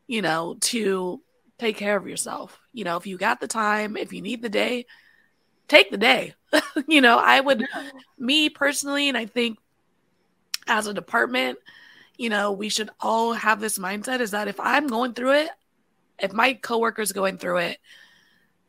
you 0.07 0.23
know, 0.23 0.57
to 0.61 1.21
take 1.59 1.77
care 1.77 1.97
of 1.97 2.09
yourself. 2.09 2.59
You 2.73 2.85
know, 2.85 2.97
if 2.97 3.07
you 3.07 3.17
got 3.17 3.41
the 3.41 3.49
time, 3.49 3.97
if 3.97 4.13
you 4.13 4.23
need 4.23 4.43
the 4.43 4.49
day, 4.49 4.87
take 5.69 5.91
the 5.91 5.97
day. 5.97 6.35
you 6.89 7.01
know, 7.01 7.19
I 7.19 7.41
would, 7.41 7.65
me 8.19 8.49
personally, 8.49 9.09
and 9.09 9.17
I 9.17 9.27
think 9.27 9.59
as 10.67 10.87
a 10.87 10.95
department, 10.95 11.59
you 12.17 12.31
know, 12.31 12.53
we 12.53 12.69
should 12.69 12.91
all 13.01 13.33
have 13.33 13.61
this 13.61 13.79
mindset 13.79 14.21
is 14.21 14.33
that 14.33 14.49
if 14.49 14.61
I'm 14.61 14.87
going 14.87 15.15
through 15.15 15.33
it, 15.33 15.51
if 16.19 16.33
my 16.33 16.55
coworker's 16.55 17.13
going 17.13 17.39
through 17.39 17.59
it, 17.59 17.79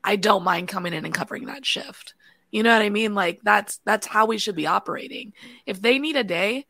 I 0.04 0.16
don't 0.16 0.44
mind 0.44 0.68
coming 0.68 0.94
in 0.94 1.06
and 1.06 1.14
covering 1.14 1.46
that 1.46 1.66
shift. 1.66 2.14
You 2.52 2.62
know 2.62 2.74
what 2.74 2.84
I 2.84 2.90
mean? 2.90 3.16
Like 3.16 3.40
that's 3.44 3.80
that's 3.86 4.06
how 4.06 4.26
we 4.26 4.38
should 4.38 4.56
be 4.56 4.68
operating. 4.68 5.34
If 5.66 5.82
they 5.82 5.98
need 5.98 6.16
a 6.16 6.24
day, 6.24 6.66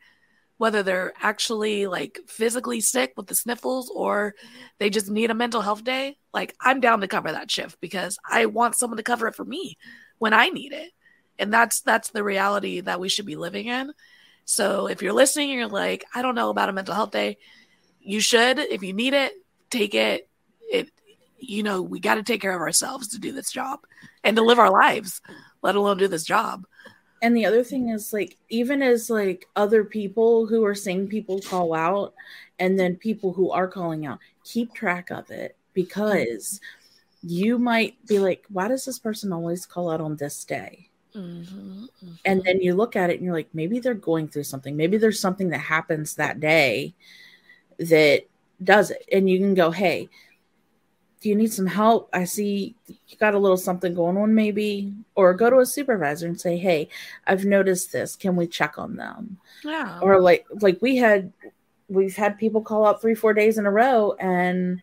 whether 0.56 0.82
they're 0.82 1.12
actually 1.20 1.86
like 1.86 2.20
physically 2.26 2.80
sick 2.80 3.12
with 3.16 3.26
the 3.26 3.34
sniffles 3.34 3.90
or 3.94 4.34
they 4.78 4.88
just 4.88 5.10
need 5.10 5.30
a 5.30 5.34
mental 5.34 5.60
health 5.60 5.84
day, 5.84 6.16
like 6.32 6.54
I'm 6.60 6.80
down 6.80 7.00
to 7.00 7.08
cover 7.08 7.32
that 7.32 7.50
shift 7.50 7.80
because 7.80 8.18
I 8.28 8.46
want 8.46 8.76
someone 8.76 8.96
to 8.96 9.02
cover 9.02 9.26
it 9.26 9.34
for 9.34 9.44
me 9.44 9.76
when 10.18 10.32
I 10.32 10.48
need 10.48 10.72
it. 10.72 10.92
And 11.38 11.52
that's 11.52 11.80
that's 11.80 12.10
the 12.10 12.24
reality 12.24 12.80
that 12.80 13.00
we 13.00 13.08
should 13.08 13.26
be 13.26 13.36
living 13.36 13.66
in. 13.66 13.92
So 14.46 14.86
if 14.88 15.02
you're 15.02 15.12
listening 15.12 15.50
and 15.50 15.58
you're 15.58 15.68
like, 15.68 16.04
I 16.14 16.22
don't 16.22 16.34
know 16.34 16.50
about 16.50 16.68
a 16.68 16.72
mental 16.72 16.94
health 16.94 17.10
day, 17.10 17.38
you 18.00 18.20
should. 18.20 18.58
If 18.58 18.82
you 18.82 18.92
need 18.92 19.14
it, 19.14 19.32
take. 19.70 19.94
It 19.94 20.28
you 21.48 21.62
know, 21.62 21.82
we 21.82 22.00
got 22.00 22.16
to 22.16 22.22
take 22.22 22.40
care 22.40 22.54
of 22.54 22.60
ourselves 22.60 23.08
to 23.08 23.18
do 23.18 23.32
this 23.32 23.50
job 23.52 23.80
and 24.22 24.36
to 24.36 24.42
live 24.42 24.58
our 24.58 24.70
lives, 24.70 25.20
let 25.62 25.76
alone 25.76 25.98
do 25.98 26.08
this 26.08 26.24
job. 26.24 26.66
and 27.22 27.36
the 27.36 27.46
other 27.46 27.64
thing 27.64 27.88
is 27.88 28.12
like 28.12 28.36
even 28.50 28.82
as 28.82 29.08
like 29.10 29.46
other 29.56 29.84
people 29.84 30.46
who 30.46 30.64
are 30.64 30.74
seeing 30.74 31.08
people 31.08 31.40
call 31.40 31.72
out 31.74 32.12
and 32.58 32.78
then 32.78 32.96
people 32.96 33.32
who 33.32 33.50
are 33.50 33.68
calling 33.68 34.04
out 34.06 34.18
keep 34.44 34.74
track 34.74 35.10
of 35.10 35.30
it 35.30 35.56
because 35.72 36.60
you 37.22 37.58
might 37.58 37.96
be 38.06 38.18
like 38.18 38.44
why 38.50 38.68
does 38.68 38.84
this 38.84 38.98
person 38.98 39.32
always 39.32 39.64
call 39.66 39.90
out 39.90 40.00
on 40.00 40.16
this 40.16 40.44
day? 40.44 40.90
Mhm, 41.14 41.88
and 42.26 42.42
then 42.44 42.60
you 42.60 42.74
look 42.74 42.96
at 42.96 43.10
it 43.10 43.16
and 43.16 43.24
you're 43.24 43.34
like 43.34 43.48
maybe 43.54 43.78
they're 43.78 43.94
going 43.94 44.28
through 44.28 44.44
something. 44.44 44.76
Maybe 44.76 44.98
there's 44.98 45.20
something 45.20 45.48
that 45.50 45.58
happens 45.58 46.16
that 46.16 46.40
day 46.40 46.94
that 47.78 48.22
does 48.62 48.90
it. 48.90 49.04
And 49.12 49.28
you 49.30 49.38
can 49.38 49.54
go 49.54 49.70
hey 49.70 50.08
do 51.24 51.30
you 51.30 51.36
need 51.36 51.54
some 51.54 51.66
help? 51.66 52.10
I 52.12 52.24
see 52.24 52.74
you 52.86 53.16
got 53.16 53.32
a 53.32 53.38
little 53.38 53.56
something 53.56 53.94
going 53.94 54.18
on 54.18 54.34
maybe. 54.34 54.92
Or 55.14 55.32
go 55.32 55.48
to 55.48 55.60
a 55.60 55.64
supervisor 55.64 56.26
and 56.26 56.38
say 56.38 56.58
hey 56.58 56.90
i've 57.26 57.46
noticed 57.46 57.92
this. 57.92 58.14
Can 58.14 58.36
we 58.36 58.46
check 58.46 58.76
on 58.76 58.96
them? 58.96 59.38
Yeah. 59.64 60.00
or 60.02 60.20
like 60.20 60.44
like 60.60 60.82
we 60.82 60.98
had 60.98 61.32
we've 61.88 62.14
had 62.14 62.36
people 62.36 62.60
call 62.60 62.86
out 62.86 63.00
three 63.00 63.14
four 63.14 63.32
days 63.32 63.56
in 63.56 63.64
a 63.64 63.70
row 63.70 64.12
and 64.20 64.82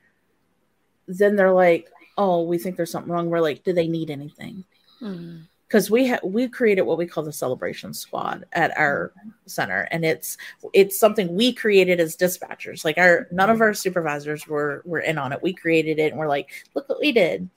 then 1.08 1.36
they're 1.36 1.54
like 1.54 1.92
oh 2.18 2.42
we 2.42 2.58
think 2.58 2.76
there's 2.76 2.90
something 2.90 3.14
wrong. 3.14 3.30
We're 3.30 3.40
like 3.40 3.64
do 3.64 3.72
they 3.72 3.88
need 3.88 4.10
anything? 4.10 4.64
Hmm. 4.98 5.42
Because 5.68 5.92
we 5.92 6.08
have 6.08 6.24
we 6.24 6.48
created 6.48 6.82
what 6.82 6.98
we 6.98 7.06
call 7.06 7.24
the 7.24 7.32
celebration 7.32 7.94
squad 7.94 8.46
at 8.54 8.76
our 8.80 9.14
center 9.52 9.88
and 9.92 10.04
it's 10.06 10.38
it's 10.74 10.98
something 11.00 11.36
we 11.36 11.52
created 11.54 12.00
as 12.00 12.16
dispatchers 12.18 12.84
like 12.86 12.98
our 12.98 13.28
none 13.32 13.50
of 13.50 13.62
our 13.62 13.74
supervisors 13.74 14.48
were 14.48 14.82
were 14.86 15.00
in 15.00 15.18
on 15.18 15.32
it 15.32 15.42
we 15.44 15.54
created 15.54 16.00
it 16.00 16.12
and 16.12 16.18
we're 16.20 16.28
like 16.28 16.50
look 16.74 16.88
what 16.90 17.00
we 17.00 17.12
did 17.12 17.50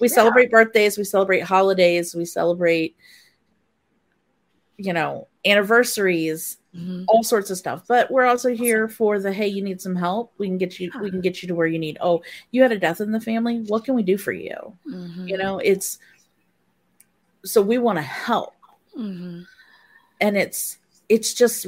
we 0.00 0.08
Yeah. 0.08 0.14
celebrate 0.14 0.50
birthdays 0.50 0.98
we 0.98 1.04
celebrate 1.04 1.40
holidays 1.40 2.14
we 2.14 2.24
celebrate 2.24 2.96
you 4.78 4.92
know 4.92 5.26
anniversaries, 5.46 6.58
Mhm. 6.76 7.04
all 7.08 7.22
sorts 7.22 7.50
of 7.50 7.56
stuff. 7.56 7.84
But 7.88 8.10
we're 8.10 8.26
also 8.26 8.50
here 8.54 8.88
for 8.88 9.18
the 9.20 9.32
hey, 9.32 9.46
you 9.46 9.62
need 9.62 9.80
some 9.80 9.94
help. 9.96 10.32
We 10.36 10.48
can 10.48 10.58
get 10.58 10.78
you. 10.78 10.90
We 11.00 11.08
can 11.08 11.20
get 11.22 11.40
you 11.40 11.48
to 11.48 11.54
where 11.54 11.68
you 11.68 11.78
need. 11.78 11.96
Oh, 12.00 12.22
you 12.50 12.60
had 12.62 12.72
a 12.72 12.78
death 12.78 13.00
in 13.00 13.12
the 13.12 13.20
family. 13.20 13.60
What 13.68 13.84
can 13.84 13.94
we 13.94 14.02
do 14.02 14.18
for 14.18 14.32
you? 14.32 14.76
Mhm. 14.86 15.28
You 15.28 15.38
know, 15.38 15.58
it's 15.60 15.98
so 17.44 17.62
we 17.62 17.78
want 17.78 17.96
to 17.98 18.02
help, 18.02 18.54
Mhm. 18.98 19.46
and 20.20 20.36
it's 20.36 20.78
it's 21.08 21.34
just 21.34 21.66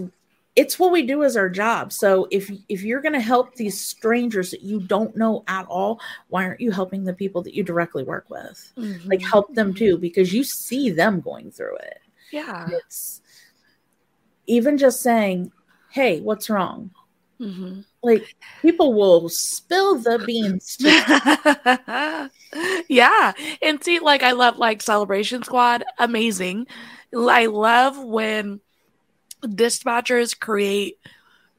it's 0.57 0.77
what 0.79 0.91
we 0.91 1.03
do 1.03 1.23
as 1.23 1.37
our 1.37 1.49
job. 1.49 1.93
So 1.93 2.27
if 2.33 2.51
if 2.69 2.83
you're 2.83 3.01
going 3.01 3.13
to 3.13 3.21
help 3.21 3.55
these 3.55 3.81
strangers 3.81 4.51
that 4.51 4.63
you 4.63 4.81
don't 4.81 5.17
know 5.17 5.45
at 5.47 5.67
all, 5.67 6.01
why 6.29 6.45
aren't 6.47 6.61
you 6.61 6.73
helping 6.73 7.05
the 7.05 7.13
people 7.13 7.43
that 7.43 7.55
you 7.55 7.63
directly 7.63 8.03
work 8.03 8.29
with? 8.29 8.73
Like 9.07 9.21
Mhm. 9.21 9.31
help 9.31 9.55
them 9.55 9.73
too 9.73 9.99
because 9.99 10.33
you 10.33 10.43
see 10.43 10.91
them 10.91 11.21
going 11.21 11.53
through 11.53 11.77
it. 11.77 12.01
yeah. 12.33 12.69
It's 12.73 13.23
even 14.47 14.79
just 14.79 15.01
saying, 15.01 15.53
"Hey, 15.91 16.21
what's 16.21 16.51
wrong?" 16.51 16.91
Mhm. 17.41 17.85
Like 18.03 18.35
people 18.63 18.95
will 18.95 19.29
spill 19.29 19.97
the 19.99 20.19
beans. 20.27 20.77
yeah. 22.89 23.33
And 23.63 23.83
see, 23.83 23.99
like, 24.01 24.23
I 24.23 24.33
love 24.33 24.59
like 24.59 24.83
Celebration 24.83 25.43
Squad. 25.43 25.85
Amazing. 25.99 26.67
I 27.15 27.47
love 27.47 28.03
when 28.03 28.61
dispatchers 29.43 30.39
create 30.39 30.99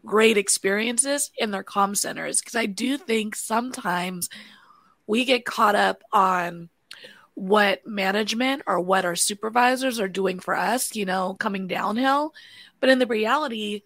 great 0.06 0.38
experiences 0.38 1.32
in 1.38 1.52
their 1.52 1.64
comm 1.64 1.96
centers 1.96 2.40
because 2.40 2.56
I 2.56 2.66
do 2.66 2.98
think 2.98 3.36
sometimes 3.36 4.30
we 5.08 5.26
get 5.26 5.46
caught 5.46 5.76
up 5.76 6.04
on 6.12 6.70
what 7.36 7.86
management 7.88 8.64
or 8.68 8.80
what 8.80 9.06
our 9.06 9.16
supervisors 9.16 10.00
are 10.00 10.08
doing 10.08 10.40
for 10.40 10.56
us, 10.56 10.96
you 10.96 11.06
know, 11.06 11.36
coming 11.40 11.68
downhill. 11.68 12.34
But 12.80 12.90
in 12.90 13.00
the 13.00 13.08
reality, 13.08 13.84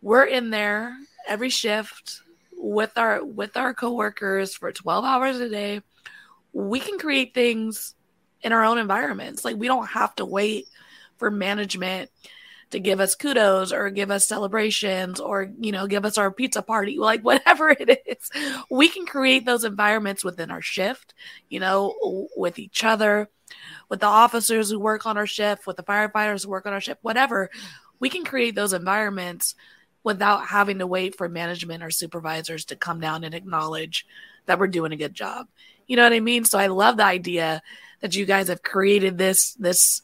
we're 0.00 0.24
in 0.24 0.50
there 0.50 0.96
every 1.26 1.50
shift 1.50 2.20
with 2.56 2.96
our 2.96 3.24
with 3.24 3.56
our 3.56 3.74
coworkers 3.74 4.54
for 4.54 4.72
12 4.72 5.04
hours 5.04 5.40
a 5.40 5.48
day. 5.48 5.82
We 6.52 6.80
can 6.80 6.98
create 6.98 7.34
things 7.34 7.94
in 8.42 8.52
our 8.52 8.64
own 8.64 8.78
environments. 8.78 9.44
Like 9.44 9.56
we 9.56 9.68
don't 9.68 9.86
have 9.86 10.14
to 10.16 10.24
wait 10.24 10.66
for 11.16 11.30
management 11.30 12.10
to 12.72 12.80
give 12.80 13.00
us 13.00 13.14
kudos 13.14 13.72
or 13.72 13.90
give 13.90 14.10
us 14.10 14.26
celebrations 14.26 15.20
or 15.20 15.50
you 15.60 15.72
know 15.72 15.86
give 15.86 16.04
us 16.04 16.18
our 16.18 16.30
pizza 16.30 16.62
party 16.62 16.98
like 16.98 17.22
whatever 17.22 17.70
it 17.70 18.02
is. 18.06 18.30
We 18.70 18.88
can 18.88 19.06
create 19.06 19.46
those 19.46 19.64
environments 19.64 20.24
within 20.24 20.50
our 20.50 20.62
shift 20.62 21.14
you 21.48 21.60
know 21.60 22.28
with 22.36 22.58
each 22.58 22.84
other 22.84 23.28
with 23.88 24.00
the 24.00 24.06
officers 24.06 24.70
who 24.70 24.78
work 24.78 25.06
on 25.06 25.16
our 25.16 25.26
shift 25.26 25.66
with 25.66 25.76
the 25.76 25.82
firefighters 25.82 26.44
who 26.44 26.50
work 26.50 26.66
on 26.66 26.72
our 26.72 26.80
shift 26.80 27.02
whatever. 27.02 27.50
We 28.00 28.08
can 28.08 28.24
create 28.24 28.56
those 28.56 28.72
environments 28.72 29.54
without 30.02 30.46
having 30.46 30.78
to 30.80 30.86
wait 30.86 31.16
for 31.16 31.28
management 31.28 31.84
or 31.84 31.90
supervisors 31.90 32.64
to 32.64 32.76
come 32.76 32.98
down 32.98 33.22
and 33.22 33.34
acknowledge 33.34 34.04
that 34.46 34.58
we're 34.58 34.66
doing 34.66 34.90
a 34.90 34.96
good 34.96 35.14
job. 35.14 35.46
You 35.86 35.96
know 35.96 36.02
what 36.02 36.12
i 36.12 36.20
mean? 36.20 36.44
So 36.44 36.58
i 36.58 36.66
love 36.66 36.96
the 36.96 37.04
idea 37.04 37.62
that 38.00 38.16
you 38.16 38.26
guys 38.26 38.48
have 38.48 38.62
created 38.62 39.16
this 39.16 39.54
this 39.54 40.02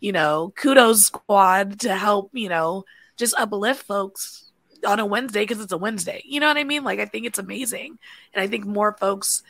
you 0.00 0.12
know, 0.12 0.52
kudos 0.56 1.04
squad 1.04 1.80
to 1.80 1.94
help, 1.94 2.30
you 2.32 2.48
know, 2.48 2.84
just 3.16 3.34
uplift 3.38 3.86
folks 3.86 4.50
on 4.86 4.98
a 4.98 5.06
Wednesday 5.06 5.42
because 5.42 5.60
it's 5.60 5.72
a 5.72 5.78
Wednesday. 5.78 6.22
You 6.24 6.40
know 6.40 6.48
what 6.48 6.56
I 6.56 6.64
mean? 6.64 6.84
Like, 6.84 7.00
I 7.00 7.04
think 7.04 7.26
it's 7.26 7.38
amazing. 7.38 7.98
And 8.32 8.42
I 8.42 8.46
think 8.46 8.64
more 8.64 8.96
folks 8.98 9.42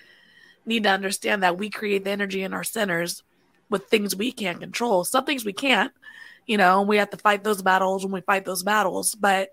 need 0.66 0.82
to 0.82 0.90
understand 0.90 1.42
that 1.42 1.56
we 1.56 1.70
create 1.70 2.04
the 2.04 2.10
energy 2.10 2.42
in 2.42 2.52
our 2.52 2.64
centers 2.64 3.22
with 3.68 3.86
things 3.86 4.16
we 4.16 4.32
can't 4.32 4.60
control. 4.60 5.04
Some 5.04 5.24
things 5.24 5.44
we 5.44 5.52
can't, 5.52 5.92
you 6.46 6.56
know, 6.56 6.80
and 6.80 6.88
we 6.88 6.96
have 6.96 7.10
to 7.10 7.16
fight 7.16 7.44
those 7.44 7.62
battles 7.62 8.04
when 8.04 8.12
we 8.12 8.20
fight 8.20 8.44
those 8.44 8.64
battles. 8.64 9.14
But 9.14 9.50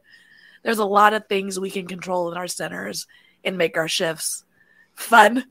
there's 0.63 0.79
a 0.79 0.85
lot 0.85 1.13
of 1.13 1.27
things 1.27 1.59
we 1.59 1.69
can 1.69 1.87
control 1.87 2.31
in 2.31 2.37
our 2.37 2.47
centers 2.47 3.05
and 3.43 3.57
make 3.57 3.77
our 3.77 3.87
shifts 3.87 4.43
fun 4.97 5.45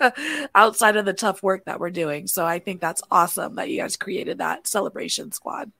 outside 0.54 0.96
of 0.96 1.04
the 1.04 1.12
tough 1.12 1.42
work 1.42 1.64
that 1.66 1.80
we're 1.80 1.90
doing. 1.90 2.26
So 2.26 2.46
I 2.46 2.58
think 2.60 2.80
that's 2.80 3.02
awesome 3.10 3.56
that 3.56 3.68
you 3.68 3.80
guys 3.80 3.96
created 3.96 4.38
that 4.38 4.66
celebration 4.66 5.32
squad. 5.32 5.70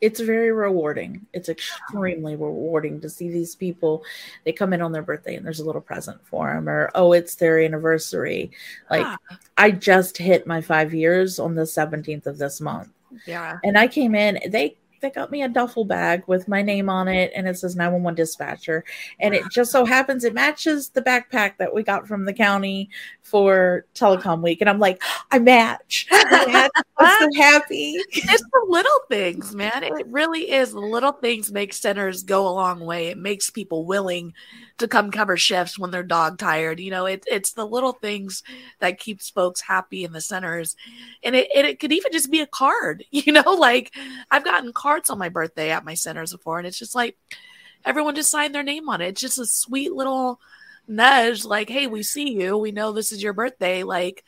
it's 0.00 0.20
very 0.20 0.52
rewarding. 0.52 1.26
It's 1.32 1.48
extremely 1.48 2.36
rewarding 2.36 3.00
to 3.00 3.08
see 3.08 3.30
these 3.30 3.54
people. 3.54 4.04
They 4.44 4.52
come 4.52 4.72
in 4.72 4.82
on 4.82 4.92
their 4.92 5.02
birthday 5.02 5.36
and 5.36 5.44
there's 5.44 5.60
a 5.60 5.64
little 5.64 5.80
present 5.80 6.18
for 6.26 6.52
them, 6.52 6.68
or 6.68 6.90
oh, 6.94 7.12
it's 7.12 7.34
their 7.36 7.60
anniversary. 7.60 8.50
Like 8.90 9.06
Ah, 9.06 9.16
I 9.56 9.70
just 9.70 10.18
hit 10.18 10.46
my 10.46 10.60
five 10.60 10.92
years 10.92 11.38
on 11.38 11.54
the 11.54 11.66
17th 11.66 12.26
of 12.26 12.38
this 12.38 12.60
month, 12.60 12.90
yeah. 13.26 13.58
and 13.64 13.78
I 13.78 13.88
came 13.88 14.14
in. 14.14 14.38
They 14.50 14.76
they 15.00 15.10
got 15.10 15.30
me 15.30 15.42
a 15.42 15.48
duffel 15.48 15.84
bag 15.84 16.22
with 16.26 16.48
my 16.48 16.62
name 16.62 16.88
on 16.88 17.08
it, 17.08 17.32
and 17.34 17.48
it 17.48 17.58
says 17.58 17.76
911 17.76 18.16
dispatcher, 18.16 18.84
and 19.20 19.34
it 19.34 19.44
just 19.50 19.72
so 19.72 19.84
happens 19.84 20.24
it 20.24 20.34
matches 20.34 20.90
the 20.90 21.02
backpack 21.02 21.56
that 21.58 21.74
we 21.74 21.82
got 21.82 22.06
from 22.06 22.24
the 22.24 22.32
county 22.32 22.90
for 23.22 23.84
telecom 23.94 24.42
week, 24.42 24.60
and 24.60 24.70
I'm 24.70 24.78
like, 24.78 25.02
I 25.30 25.38
match. 25.38 26.06
I'm 26.12 26.70
so 26.98 27.28
happy. 27.36 27.94
It's 28.10 28.42
the 28.42 28.66
little 28.68 29.00
things, 29.08 29.54
man. 29.54 29.82
It 29.82 30.06
really 30.06 30.50
is. 30.50 30.72
The 30.72 30.80
little 30.80 31.12
things 31.12 31.52
make 31.52 31.72
centers 31.72 32.22
go 32.22 32.48
a 32.48 32.50
long 32.50 32.80
way. 32.80 33.08
It 33.08 33.18
makes 33.18 33.50
people 33.50 33.84
willing 33.84 34.32
to 34.78 34.88
come 34.88 35.10
cover 35.10 35.36
shifts 35.36 35.78
when 35.78 35.90
they're 35.90 36.02
dog 36.02 36.38
tired. 36.38 36.80
You 36.80 36.90
know, 36.90 37.06
it, 37.06 37.24
it's 37.26 37.52
the 37.52 37.66
little 37.66 37.92
things 37.92 38.42
that 38.80 38.98
keeps 38.98 39.30
folks 39.30 39.60
happy 39.60 40.04
in 40.04 40.12
the 40.12 40.20
centers. 40.20 40.76
And 41.22 41.34
it, 41.34 41.48
and 41.54 41.66
it 41.66 41.80
could 41.80 41.92
even 41.92 42.12
just 42.12 42.30
be 42.30 42.40
a 42.40 42.46
card, 42.46 43.04
you 43.10 43.32
know, 43.32 43.54
like 43.58 43.94
I've 44.30 44.44
gotten 44.44 44.72
cards 44.72 44.85
on 45.10 45.18
my 45.18 45.28
birthday 45.28 45.70
at 45.70 45.84
my 45.84 45.94
centers 45.94 46.32
before, 46.32 46.58
and 46.58 46.66
it's 46.66 46.78
just 46.78 46.94
like 46.94 47.16
everyone 47.84 48.14
just 48.14 48.30
signed 48.30 48.54
their 48.54 48.62
name 48.62 48.88
on 48.88 49.00
it. 49.00 49.08
It's 49.08 49.20
just 49.20 49.38
a 49.38 49.46
sweet 49.46 49.92
little 49.92 50.40
nudge, 50.88 51.44
like, 51.44 51.68
hey, 51.68 51.86
we 51.86 52.02
see 52.02 52.32
you. 52.32 52.56
We 52.56 52.72
know 52.72 52.92
this 52.92 53.12
is 53.12 53.22
your 53.22 53.32
birthday. 53.32 53.82
Like, 53.82 54.24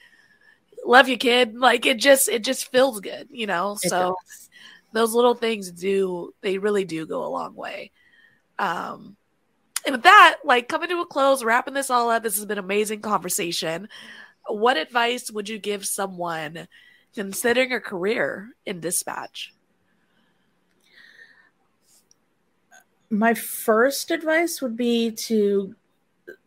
love 0.84 1.08
you, 1.08 1.16
kid. 1.16 1.56
Like 1.56 1.86
it 1.86 1.98
just 1.98 2.28
it 2.28 2.44
just 2.44 2.70
feels 2.70 3.00
good, 3.00 3.28
you 3.30 3.46
know. 3.46 3.72
It 3.82 3.88
so 3.88 4.16
does. 4.26 4.48
those 4.92 5.14
little 5.14 5.34
things 5.34 5.70
do 5.70 6.34
they 6.40 6.58
really 6.58 6.84
do 6.84 7.06
go 7.06 7.24
a 7.24 7.28
long 7.28 7.54
way. 7.54 7.92
Um 8.58 9.16
and 9.86 9.94
with 9.94 10.02
that, 10.02 10.38
like 10.44 10.68
coming 10.68 10.88
to 10.88 11.00
a 11.00 11.06
close, 11.06 11.44
wrapping 11.44 11.74
this 11.74 11.90
all 11.90 12.10
up, 12.10 12.22
this 12.22 12.36
has 12.36 12.46
been 12.46 12.58
an 12.58 12.64
amazing 12.64 13.00
conversation. 13.00 13.88
What 14.46 14.76
advice 14.76 15.30
would 15.30 15.48
you 15.48 15.58
give 15.58 15.86
someone 15.86 16.68
considering 17.14 17.72
a 17.72 17.80
career 17.80 18.50
in 18.66 18.80
dispatch? 18.80 19.54
My 23.10 23.34
first 23.34 24.10
advice 24.10 24.60
would 24.60 24.76
be 24.76 25.10
to 25.12 25.74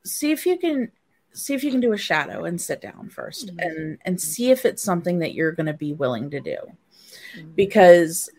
see 0.06 0.32
if 0.32 0.46
you 0.46 0.58
can 0.58 0.92
see 1.34 1.54
if 1.54 1.64
you 1.64 1.72
can 1.72 1.80
do 1.80 1.94
a 1.94 1.98
shadow 1.98 2.44
and 2.44 2.60
sit 2.60 2.82
down 2.82 3.10
1st 3.10 3.56
Mhm. 3.56 3.66
and 3.66 3.98
and 4.06 4.22
see 4.22 4.52
if 4.52 4.66
it's 4.66 4.84
something 4.84 5.20
that 5.20 5.34
you're 5.34 5.54
going 5.54 5.66
to 5.66 5.74
be 5.74 5.94
willing 5.94 6.30
to 6.30 6.40
do 6.42 6.58
Mhm. 7.36 7.56
because 7.56 8.30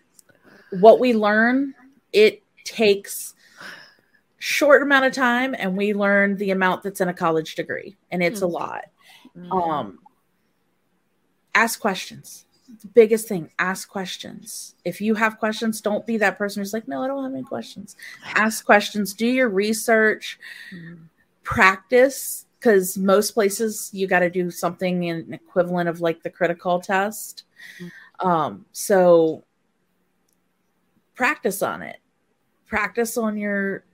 what 0.71 1.01
we 1.01 1.15
learn 1.15 1.75
it 2.13 2.43
takes 2.65 3.35
short 4.39 4.83
amount 4.83 5.05
of 5.07 5.13
time 5.13 5.55
and 5.59 5.77
we 5.77 5.95
learn 5.95 6.37
the 6.37 6.51
amount 6.51 6.83
that's 6.83 7.01
in 7.01 7.09
a 7.09 7.15
college 7.15 7.55
degree 7.55 7.97
and 8.11 8.23
it's 8.23 8.43
a 8.43 8.47
Mhm. 8.47 8.53
lot 8.53 8.85
Mhm. 9.37 9.53
um 9.53 9.99
ask 11.55 11.81
questions 11.81 12.45
the 12.81 12.89
biggest 12.89 13.29
thing 13.29 13.51
ask 13.59 13.89
questions. 13.89 14.75
If 14.85 15.01
you 15.01 15.15
have 15.15 15.39
questions 15.39 15.81
don't 15.81 16.07
be 16.07 16.17
that 16.19 16.39
person 16.39 16.61
who's 16.63 16.73
like 16.73 16.89
no 16.89 17.03
i 17.03 17.07
don't 17.07 17.23
have 17.25 17.33
any 17.35 17.43
questions. 17.43 17.97
Ask 18.35 18.65
questions 18.65 19.13
do 19.15 19.27
your 19.27 19.49
research 19.49 20.39
Mhm. 20.73 21.09
practice 21.43 22.47
because 22.59 22.97
most 22.97 23.33
places 23.33 23.91
you 23.93 24.07
got 24.07 24.21
to 24.21 24.31
do 24.31 24.51
something 24.51 25.03
in 25.05 25.33
equivalent 25.35 25.89
of 25.89 26.01
like 26.01 26.23
the 26.23 26.31
CritiCall 26.31 26.83
test. 26.83 27.45
Um 28.21 28.65
so 28.73 29.45
practice 31.15 31.63
on 31.63 31.83
it. 31.83 31.99
Practice 32.67 33.17
on 33.17 33.37
your 33.37 33.85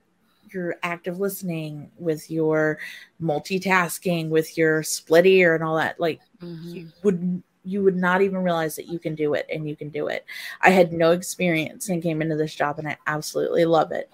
your 0.50 0.76
active 0.82 1.20
listening 1.20 1.90
with 1.98 2.30
your 2.30 2.78
multitasking 3.20 4.30
with 4.30 4.56
your 4.56 4.82
split 4.82 5.26
ear 5.26 5.54
and 5.54 5.62
all 5.62 5.76
that. 5.76 6.00
Like 6.00 6.20
Mhm. 6.40 6.74
you 6.74 6.92
would 7.02 7.42
you 7.68 7.82
would 7.82 7.96
not 7.96 8.22
even 8.22 8.38
realize 8.38 8.76
that 8.76 8.86
you 8.86 8.98
can 8.98 9.14
do 9.14 9.34
it 9.34 9.46
and 9.52 9.68
you 9.68 9.76
can 9.76 9.88
do 9.88 10.08
it 10.08 10.24
i 10.62 10.70
had 10.70 10.92
no 10.92 11.12
experience 11.12 11.88
and 11.88 12.02
came 12.02 12.22
into 12.22 12.36
this 12.36 12.54
job 12.54 12.78
and 12.78 12.88
i 12.88 12.96
absolutely 13.06 13.64
love 13.64 13.92
it 13.92 14.10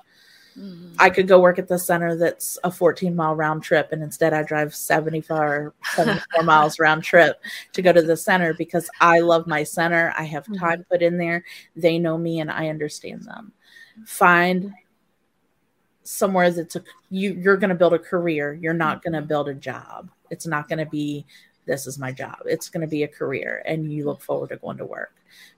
Mhm. 0.58 0.94
I 0.98 1.10
could 1.10 1.26
go 1.26 1.40
work 1.40 1.58
at 1.58 1.66
the 1.66 1.78
center 1.78 2.16
that's 2.16 2.58
a 2.62 2.70
14 2.70 3.14
mile 3.16 3.34
round 3.34 3.62
trip, 3.62 3.88
and 3.90 4.02
instead 4.02 4.32
I 4.32 4.42
drive 4.42 4.74
74, 4.74 5.74
74 5.94 6.42
miles 6.44 6.78
round 6.78 7.02
trip 7.02 7.40
to 7.72 7.82
go 7.82 7.92
to 7.92 8.02
the 8.02 8.16
center 8.16 8.54
because 8.54 8.88
I 9.00 9.20
love 9.20 9.46
my 9.46 9.64
center. 9.64 10.14
I 10.16 10.24
have 10.24 10.46
time 10.56 10.84
put 10.90 11.02
in 11.02 11.18
there. 11.18 11.44
They 11.74 11.98
know 11.98 12.16
me 12.16 12.40
and 12.40 12.50
I 12.50 12.68
understand 12.68 13.24
them. 13.24 13.52
Find 14.06 14.72
somewhere 16.04 16.50
that's 16.50 16.76
a 16.76 16.84
you 17.10 17.32
you're 17.32 17.56
going 17.56 17.70
to 17.70 17.74
build 17.74 17.94
a 17.94 17.98
career. 17.98 18.54
You're 18.54 18.74
not 18.74 19.02
going 19.02 19.14
to 19.14 19.22
build 19.22 19.48
a 19.48 19.54
job. 19.54 20.10
It's 20.30 20.46
not 20.46 20.68
going 20.68 20.78
to 20.78 20.86
be 20.86 21.26
this 21.66 21.86
is 21.86 21.98
my 21.98 22.12
job. 22.12 22.38
It's 22.46 22.68
going 22.68 22.82
to 22.82 22.90
be 22.90 23.02
a 23.02 23.08
career 23.08 23.62
and 23.66 23.92
you 23.92 24.04
look 24.04 24.20
forward 24.22 24.50
to 24.50 24.56
going 24.56 24.78
to 24.78 24.84
work 24.84 25.14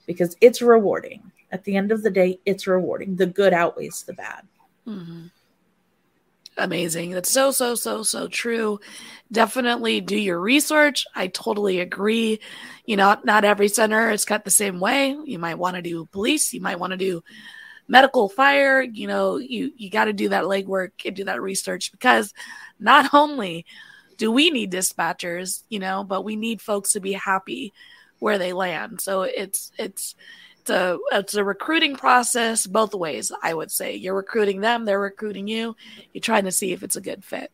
because 0.06 0.36
it's 0.40 0.62
rewarding. 0.62 1.32
at 1.52 1.64
the 1.64 1.76
end 1.76 1.92
of 1.92 2.02
the 2.02 2.10
day, 2.10 2.40
it's 2.44 2.66
rewarding. 2.66 3.16
The 3.16 3.26
good 3.26 3.52
outweighs 3.52 4.02
the 4.02 4.14
bad. 4.14 4.42
Mm-hmm. 4.86 5.26
Amazing. 6.58 7.10
That's 7.10 7.30
so, 7.30 7.50
so, 7.50 7.74
so, 7.74 8.02
so 8.02 8.28
true. 8.28 8.80
Definitely 9.30 10.00
do 10.00 10.16
your 10.16 10.40
research. 10.40 11.06
I 11.14 11.26
totally 11.26 11.80
agree. 11.80 12.40
You 12.86 12.96
know, 12.96 13.16
not 13.24 13.44
every 13.44 13.68
center 13.68 14.10
is 14.10 14.24
cut 14.24 14.44
the 14.44 14.50
same 14.50 14.80
way. 14.80 15.16
You 15.24 15.38
might 15.38 15.58
want 15.58 15.76
to 15.76 15.82
do 15.82 16.06
police, 16.06 16.54
you 16.54 16.60
might 16.60 16.78
want 16.80 16.92
to 16.92 16.96
do 16.96 17.22
medical 17.88 18.28
fire. 18.28 18.80
You 18.80 19.06
know, 19.06 19.36
you, 19.36 19.72
you 19.76 19.90
got 19.90 20.06
to 20.06 20.14
do 20.14 20.30
that 20.30 20.44
legwork 20.44 20.92
and 21.04 21.14
do 21.14 21.24
that 21.24 21.42
research 21.42 21.92
because 21.92 22.32
not 22.80 23.12
only 23.12 23.66
do 24.16 24.30
we 24.32 24.50
need 24.50 24.72
dispatchers, 24.72 25.62
you 25.68 25.78
know, 25.78 26.04
but 26.04 26.22
we 26.22 26.36
need 26.36 26.60
folks 26.62 26.92
to 26.92 27.00
be 27.00 27.12
happy 27.12 27.72
where 28.18 28.38
they 28.38 28.52
land. 28.52 29.00
So 29.00 29.22
it's, 29.22 29.72
it's, 29.78 30.14
it's 30.60 30.70
a 30.70 30.98
it's 31.12 31.34
a 31.34 31.44
recruiting 31.44 31.94
process 31.94 32.66
both 32.66 32.92
ways 32.92 33.30
i 33.40 33.54
would 33.54 33.70
say 33.70 33.94
you're 33.94 34.16
recruiting 34.16 34.60
them 34.60 34.84
they're 34.84 34.98
recruiting 34.98 35.46
you 35.46 35.76
you're 36.12 36.20
trying 36.20 36.42
to 36.44 36.50
see 36.50 36.72
if 36.72 36.82
it's 36.82 36.96
a 36.96 37.00
good 37.00 37.24
fit 37.24 37.52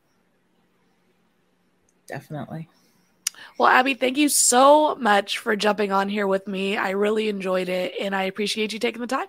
Definitely. 2.07 2.69
well 3.59 3.69
Abbe 3.69 3.93
thank 3.95 4.17
you 4.17 4.31
so 4.31 4.95
much 4.95 5.37
for 5.37 5.55
jumping 5.57 5.93
on 5.93 6.09
here 6.09 6.27
with 6.27 6.49
me 6.49 6.79
i 6.79 6.91
really 6.91 7.29
enjoyed 7.29 7.69
it 7.69 7.93
and 8.01 8.17
i 8.17 8.23
appreciate 8.23 8.73
you 8.73 8.79
taking 8.79 9.03
the 9.03 9.07
time 9.07 9.29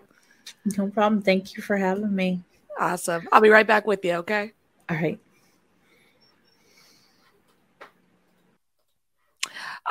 No 0.77 0.87
problem. 0.87 1.21
Thank 1.21 1.57
you 1.57 1.61
for 1.61 1.75
having 1.75 2.15
me. 2.15 2.41
awesome 2.79 3.27
i'll 3.33 3.41
be 3.41 3.49
right 3.49 3.67
back 3.67 3.85
with 3.85 4.05
you 4.05 4.13
okay 4.13 4.53
All 4.89 4.95
right. 4.95 5.19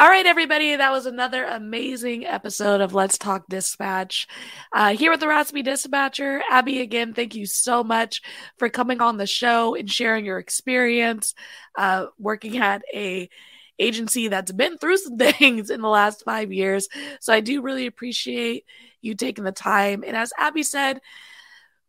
All 0.01 0.09
right, 0.09 0.25
everybody. 0.25 0.75
That 0.75 0.91
was 0.91 1.05
another 1.05 1.45
amazing 1.45 2.25
episode 2.25 2.81
of 2.81 2.95
Let's 2.95 3.19
Talk 3.19 3.45
Dispatch. 3.51 4.27
Uh, 4.73 4.97
here 4.97 5.11
with 5.11 5.21
the 5.21 5.29
Raspy 5.29 5.63
Dispatcher, 5.63 6.43
Abbe, 6.51 6.81
again, 6.81 7.13
thank 7.13 7.35
you 7.35 7.45
so 7.45 7.85
much 7.85 8.23
for 8.57 8.71
coming 8.71 9.03
on 9.03 9.19
the 9.19 9.27
show 9.27 9.75
and 9.75 9.91
sharing 9.91 10.25
your 10.25 10.39
experience 10.39 11.35
uh, 11.77 12.07
working 12.19 12.57
at 12.57 12.83
a 12.95 13.29
agency 13.79 14.29
that's 14.29 14.51
been 14.51 14.79
through 14.79 14.97
some 14.97 15.19
things 15.19 15.69
in 15.69 15.83
the 15.83 15.89
last 15.89 16.25
five 16.25 16.51
years. 16.51 16.89
So 17.21 17.35
I 17.35 17.41
do 17.41 17.61
really 17.61 17.87
appreciate 17.87 18.65
you 19.03 19.15
taking 19.15 19.45
the 19.45 19.53
time. 19.53 20.05
And 20.07 20.17
as 20.17 20.33
Abbe 20.39 20.63
said, 20.63 21.03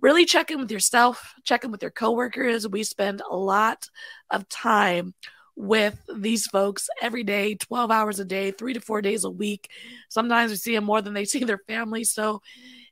really 0.01 0.25
check 0.25 0.51
in 0.51 0.59
with 0.59 0.71
yourself, 0.71 1.33
check 1.45 1.63
in 1.63 1.71
with 1.71 1.81
your 1.81 1.89
coworkers. 1.89 2.67
We 2.67 2.83
spend 2.83 3.21
a 3.21 3.37
lot 3.37 3.87
of 4.29 4.49
time 4.49 5.13
with 5.55 5.99
these 6.13 6.47
folks 6.47 6.89
every 7.01 7.23
day, 7.23 7.55
12 7.55 7.91
hours 7.91 8.19
a 8.19 8.25
day, 8.25 8.51
three 8.51 8.73
to 8.73 8.81
four 8.81 9.01
days 9.01 9.23
a 9.23 9.29
week. 9.29 9.69
Sometimes 10.09 10.51
we 10.51 10.57
see 10.57 10.75
them 10.75 10.83
more 10.83 11.01
than 11.01 11.13
they 11.13 11.25
see 11.25 11.43
their 11.43 11.61
family. 11.67 12.03
So 12.03 12.41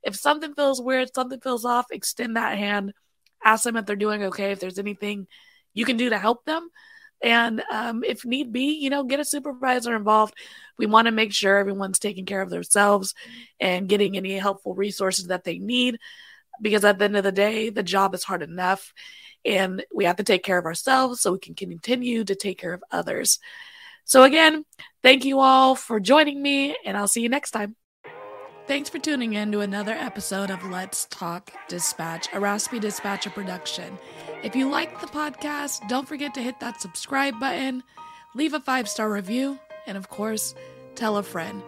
if 0.03 0.15
something 0.15 0.53
feels 0.53 0.81
weird, 0.81 1.13
something 1.13 1.39
feels 1.39 1.65
off, 1.65 1.87
extend 1.91 2.35
that 2.35 2.57
hand, 2.57 2.93
ask 3.43 3.63
them 3.63 3.77
if 3.77 3.85
they're 3.85 3.95
doing 3.95 4.23
okay, 4.25 4.51
if 4.51 4.59
there's 4.59 4.79
anything 4.79 5.27
you 5.73 5.85
can 5.85 5.97
do 5.97 6.09
to 6.09 6.17
help 6.17 6.45
them. 6.45 6.69
And 7.23 7.61
um, 7.71 8.03
if 8.03 8.25
need 8.25 8.51
be, 8.51 8.79
you 8.79 8.89
know, 8.89 9.03
get 9.03 9.19
a 9.19 9.25
supervisor 9.25 9.95
involved. 9.95 10.33
We 10.77 10.87
want 10.87 11.05
to 11.05 11.11
make 11.11 11.33
sure 11.33 11.57
everyone's 11.57 11.99
taking 11.99 12.25
care 12.25 12.41
of 12.41 12.49
themselves 12.49 13.13
and 13.59 13.87
getting 13.87 14.17
any 14.17 14.37
helpful 14.37 14.73
resources 14.73 15.27
that 15.27 15.43
they 15.43 15.59
need. 15.59 15.99
Because 16.59 16.83
at 16.83 16.97
the 16.97 17.05
end 17.05 17.17
of 17.17 17.23
the 17.23 17.31
day, 17.31 17.69
the 17.69 17.83
job 17.83 18.15
is 18.15 18.23
hard 18.23 18.41
enough 18.41 18.91
and 19.45 19.83
we 19.93 20.05
have 20.05 20.17
to 20.17 20.23
take 20.23 20.43
care 20.43 20.57
of 20.57 20.65
ourselves 20.65 21.21
so 21.21 21.33
we 21.33 21.39
can 21.39 21.55
continue 21.55 22.23
to 22.23 22.35
take 22.35 22.59
care 22.59 22.73
of 22.73 22.83
others. 22.91 23.39
So, 24.05 24.23
again, 24.23 24.65
thank 25.03 25.25
you 25.25 25.39
all 25.39 25.75
for 25.75 25.99
joining 25.99 26.41
me, 26.41 26.75
and 26.85 26.97
I'll 26.97 27.07
see 27.07 27.21
you 27.21 27.29
next 27.29 27.51
time. 27.51 27.75
Thanks 28.67 28.89
for 28.89 28.99
tuning 28.99 29.33
in 29.33 29.51
to 29.51 29.61
another 29.61 29.93
episode 29.93 30.49
of 30.49 30.63
Let's 30.63 31.05
Talk 31.05 31.51
Dispatch, 31.67 32.27
a 32.31 32.39
Raspy 32.39 32.79
Dispatcher 32.79 33.31
production. 33.31 33.97
If 34.43 34.55
you 34.55 34.69
like 34.69 35.01
the 35.01 35.07
podcast, 35.07 35.87
don't 35.89 36.07
forget 36.07 36.33
to 36.35 36.41
hit 36.41 36.59
that 36.59 36.79
subscribe 36.79 37.39
button, 37.39 37.83
leave 38.35 38.53
a 38.53 38.59
five 38.59 38.87
star 38.87 39.11
review, 39.11 39.59
and 39.87 39.97
of 39.97 40.09
course, 40.09 40.55
tell 40.95 41.17
a 41.17 41.23
friend. 41.23 41.61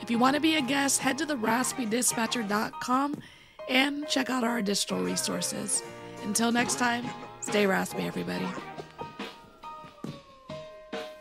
If 0.00 0.10
you 0.10 0.18
want 0.18 0.34
to 0.34 0.40
be 0.40 0.56
a 0.56 0.62
guest, 0.62 1.00
head 1.00 1.18
to 1.18 1.26
the 1.26 1.36
raspydispatcher.com 1.36 3.16
and 3.68 4.08
check 4.08 4.30
out 4.30 4.44
our 4.44 4.58
additional 4.58 5.02
resources. 5.02 5.82
Until 6.26 6.50
next 6.50 6.80
time, 6.80 7.04
stay 7.40 7.66
raspy, 7.66 8.02
everybody. 8.02 8.48